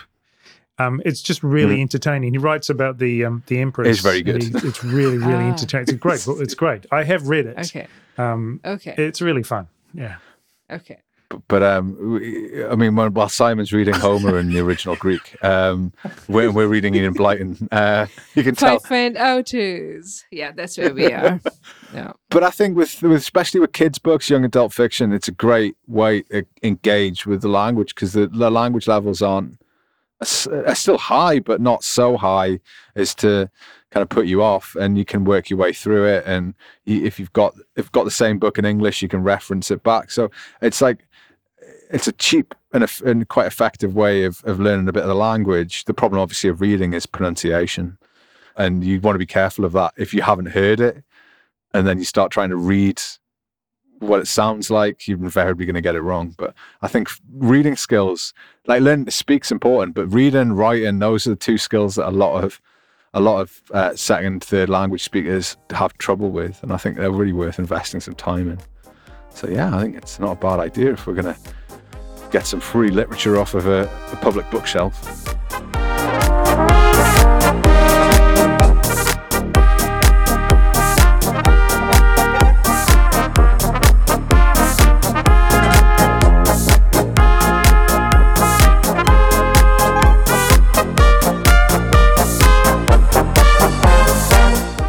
Um, 0.79 1.01
it's 1.05 1.21
just 1.21 1.41
really 1.43 1.81
entertaining. 1.81 2.33
He 2.33 2.37
writes 2.37 2.69
about 2.69 2.97
the 2.99 3.23
um 3.25 3.43
the 3.47 3.59
empress. 3.59 3.87
Mm. 3.87 3.91
It's 3.91 4.01
very 4.01 4.21
good. 4.21 4.43
he- 4.43 4.67
it's 4.67 4.83
really 4.83 5.17
really 5.17 5.45
Ah. 5.45 5.49
entertaining. 5.51 5.83
It's 5.83 5.91
a 5.93 5.95
great. 5.95 6.27
It's 6.41 6.55
great. 6.55 6.85
I 6.91 7.03
have 7.03 7.27
read 7.29 7.45
it. 7.45 7.57
Okay, 7.59 7.87
Um, 8.17 8.59
okay, 8.65 8.95
it's 8.97 9.21
really 9.21 9.43
fun. 9.43 9.67
Yeah. 9.93 10.17
okay. 10.69 10.99
But, 11.47 11.61
um, 11.61 12.21
I 12.69 12.75
mean, 12.75 12.95
when, 12.95 13.13
while 13.13 13.29
Simon's 13.29 13.73
reading 13.73 13.93
Homer 13.93 14.37
in 14.37 14.49
the 14.49 14.59
original 14.59 14.95
Greek, 14.95 15.35
um, 15.43 15.91
we're, 16.27 16.51
we're 16.51 16.67
reading 16.67 16.95
Enid 16.95 17.15
Blyton. 17.15 17.67
Uh, 17.71 18.07
you 18.35 18.43
can 18.43 18.55
tell 18.55 18.79
Five 18.79 18.91
and 18.91 19.17
outers. 19.17 20.23
Yeah, 20.31 20.51
that's 20.53 20.77
where 20.77 20.93
we 20.93 21.11
are. 21.11 21.39
Yeah. 21.93 22.11
but 22.29 22.43
I 22.43 22.49
think 22.49 22.75
with, 22.75 23.01
with 23.01 23.13
especially 23.13 23.61
with 23.61 23.71
kids' 23.71 23.97
books, 23.97 24.29
young 24.29 24.43
adult 24.43 24.73
fiction, 24.73 25.13
it's 25.13 25.29
a 25.29 25.31
great 25.31 25.77
way 25.87 26.23
to 26.23 26.45
engage 26.61 27.25
with 27.25 27.41
the 27.41 27.47
language 27.47 27.95
because 27.95 28.11
the, 28.11 28.27
the 28.27 28.51
language 28.51 28.89
levels 28.89 29.21
aren't 29.21 29.57
are 30.21 30.65
uh, 30.67 30.73
still 30.73 30.97
high, 30.97 31.39
but 31.39 31.61
not 31.61 31.83
so 31.83 32.17
high 32.17 32.59
as 32.95 33.13
to 33.15 33.49
kind 33.91 34.01
of 34.01 34.09
put 34.09 34.25
you 34.25 34.41
off, 34.41 34.75
and 34.75 34.97
you 34.97 35.05
can 35.05 35.23
work 35.23 35.49
your 35.49 35.59
way 35.59 35.73
through 35.73 36.05
it. 36.05 36.23
And 36.25 36.55
if 36.85 37.19
you've 37.19 37.33
got 37.33 37.55
if 37.75 37.91
got 37.91 38.03
the 38.05 38.11
same 38.11 38.39
book 38.39 38.57
in 38.57 38.65
English, 38.65 39.01
you 39.01 39.07
can 39.07 39.23
reference 39.23 39.69
it 39.71 39.83
back. 39.83 40.11
So 40.11 40.31
it's 40.61 40.81
like 40.81 41.05
it's 41.89 42.07
a 42.07 42.11
cheap 42.13 42.55
and, 42.73 42.83
eff- 42.83 43.01
and 43.01 43.27
quite 43.27 43.47
effective 43.47 43.95
way 43.95 44.23
of, 44.23 44.43
of 44.43 44.59
learning 44.59 44.87
a 44.87 44.93
bit 44.93 45.03
of 45.03 45.09
the 45.09 45.15
language. 45.15 45.85
The 45.85 45.93
problem, 45.93 46.21
obviously, 46.21 46.49
of 46.49 46.61
reading 46.61 46.93
is 46.93 47.05
pronunciation, 47.05 47.97
and 48.55 48.83
you 48.83 48.99
want 48.99 49.15
to 49.15 49.19
be 49.19 49.25
careful 49.25 49.65
of 49.65 49.73
that 49.73 49.93
if 49.97 50.13
you 50.13 50.21
haven't 50.21 50.47
heard 50.47 50.79
it, 50.79 51.03
and 51.73 51.87
then 51.87 51.99
you 51.99 52.05
start 52.05 52.31
trying 52.31 52.49
to 52.49 52.57
read 52.57 53.01
what 53.99 54.19
it 54.19 54.27
sounds 54.27 54.69
like, 54.69 55.07
you're 55.07 55.17
invariably 55.17 55.65
going 55.65 55.75
to 55.75 55.81
get 55.81 55.95
it 55.95 56.01
wrong. 56.01 56.35
But 56.37 56.53
I 56.81 56.87
think 56.87 57.09
reading 57.33 57.75
skills, 57.75 58.33
like 58.67 58.81
learning 58.81 59.05
to 59.05 59.11
speak's 59.11 59.51
important, 59.51 59.95
but 59.95 60.07
reading, 60.07 60.53
writing, 60.53 60.99
those 60.99 61.27
are 61.27 61.31
the 61.31 61.35
two 61.35 61.57
skills 61.57 61.95
that 61.95 62.07
a 62.07 62.11
lot 62.11 62.43
of 62.43 62.61
a 63.13 63.21
lot 63.21 63.39
of 63.39 63.61
uh, 63.71 63.95
second, 63.95 64.43
third 64.43 64.69
language 64.69 65.01
speakers 65.03 65.57
have 65.71 65.97
trouble 65.97 66.29
with, 66.29 66.61
and 66.61 66.71
I 66.71 66.77
think 66.77 66.97
they're 66.97 67.09
really 67.09 67.33
worth 67.33 67.57
investing 67.57 67.99
some 67.99 68.13
time 68.13 68.51
in. 68.51 68.59
So 69.29 69.47
yeah, 69.47 69.75
I 69.75 69.81
think 69.81 69.95
it's 69.95 70.19
not 70.19 70.33
a 70.33 70.39
bad 70.39 70.59
idea 70.59 70.91
if 70.91 71.07
we're 71.07 71.13
going 71.13 71.33
to 71.33 71.39
get 72.31 72.45
some 72.45 72.59
free 72.59 72.89
literature 72.89 73.39
off 73.39 73.53
of 73.53 73.65
a, 73.65 73.83
a 74.11 74.15
public 74.17 74.49
bookshelf. 74.51 75.01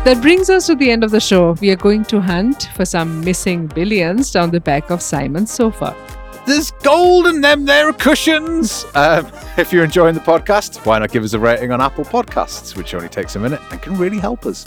That 0.08 0.22
brings 0.22 0.48
us 0.48 0.68
to 0.68 0.74
the 0.74 0.90
end 0.90 1.04
of 1.04 1.10
the 1.10 1.20
show. 1.20 1.52
We 1.60 1.70
are 1.70 1.76
going 1.76 2.02
to 2.04 2.18
hunt 2.18 2.70
for 2.74 2.86
some 2.86 3.20
missing 3.20 3.66
billions 3.66 4.30
down 4.30 4.50
the 4.50 4.58
back 4.58 4.88
of 4.88 5.02
Simon's 5.02 5.50
sofa. 5.50 5.94
There's 6.46 6.70
gold 6.82 7.26
in 7.26 7.42
them 7.42 7.66
there 7.66 7.92
cushions. 7.92 8.86
Um, 8.94 9.30
if 9.58 9.70
you're 9.70 9.84
enjoying 9.84 10.14
the 10.14 10.22
podcast, 10.22 10.86
why 10.86 10.98
not 10.98 11.12
give 11.12 11.24
us 11.24 11.34
a 11.34 11.38
rating 11.38 11.72
on 11.72 11.82
Apple 11.82 12.06
Podcasts, 12.06 12.74
which 12.74 12.94
only 12.94 13.10
takes 13.10 13.36
a 13.36 13.38
minute 13.38 13.60
and 13.70 13.82
can 13.82 13.98
really 13.98 14.18
help 14.18 14.46
us. 14.46 14.64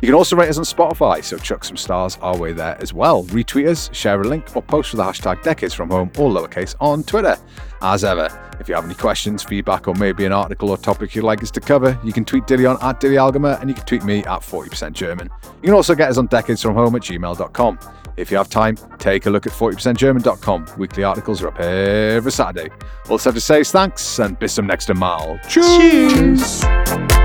You 0.00 0.06
can 0.06 0.14
also 0.14 0.34
rate 0.36 0.48
us 0.48 0.56
on 0.56 0.64
Spotify, 0.64 1.22
so 1.22 1.36
chuck 1.36 1.62
some 1.62 1.76
stars 1.76 2.16
our 2.22 2.36
way 2.36 2.52
there 2.52 2.76
as 2.80 2.94
well. 2.94 3.24
Retweet 3.24 3.68
us, 3.68 3.90
share 3.92 4.20
a 4.20 4.24
link, 4.24 4.56
or 4.56 4.62
post 4.62 4.92
with 4.92 4.98
the 4.98 5.04
hashtag 5.04 5.42
Decades 5.42 5.74
From 5.74 5.90
Home, 5.90 6.10
all 6.18 6.32
lowercase, 6.32 6.74
on 6.80 7.02
Twitter. 7.02 7.36
As 7.82 8.02
ever, 8.02 8.28
if 8.60 8.68
you 8.68 8.74
have 8.74 8.84
any 8.84 8.94
questions, 8.94 9.42
feedback, 9.42 9.88
or 9.88 9.94
maybe 9.94 10.24
an 10.24 10.32
article 10.32 10.70
or 10.70 10.78
topic 10.78 11.14
you'd 11.14 11.24
like 11.24 11.42
us 11.42 11.50
to 11.50 11.60
cover, 11.60 11.98
you 12.02 12.12
can 12.12 12.24
tweet 12.24 12.44
Dili 12.44 12.68
on 12.68 12.76
at 12.82 13.00
Dili 13.00 13.16
Algema, 13.16 13.60
and 13.60 13.68
you 13.68 13.74
can 13.74 13.84
tweet 13.84 14.04
me 14.04 14.20
at 14.20 14.40
40% 14.40 14.92
German. 14.92 15.28
You 15.56 15.66
can 15.66 15.74
also 15.74 15.94
get 15.94 16.08
us 16.08 16.16
on 16.16 16.28
decadesfromhome 16.28 16.94
at 16.94 17.02
gmail.com. 17.02 17.78
If 18.16 18.30
you 18.30 18.36
have 18.36 18.48
time, 18.48 18.76
take 18.98 19.26
a 19.26 19.30
look 19.30 19.46
at 19.46 19.52
40%German.com. 19.52 20.66
Weekly 20.78 21.04
articles 21.04 21.42
are 21.42 21.48
up 21.48 21.60
every 21.60 22.32
Saturday. 22.32 22.70
All 23.08 23.18
I 23.18 23.22
have 23.22 23.34
to 23.34 23.40
say 23.40 23.60
is 23.60 23.70
thanks 23.70 24.18
and 24.18 24.38
bis 24.38 24.54
zum 24.54 24.66
nächsten 24.66 24.98
Mal. 24.98 25.38
Cheers. 25.48 27.19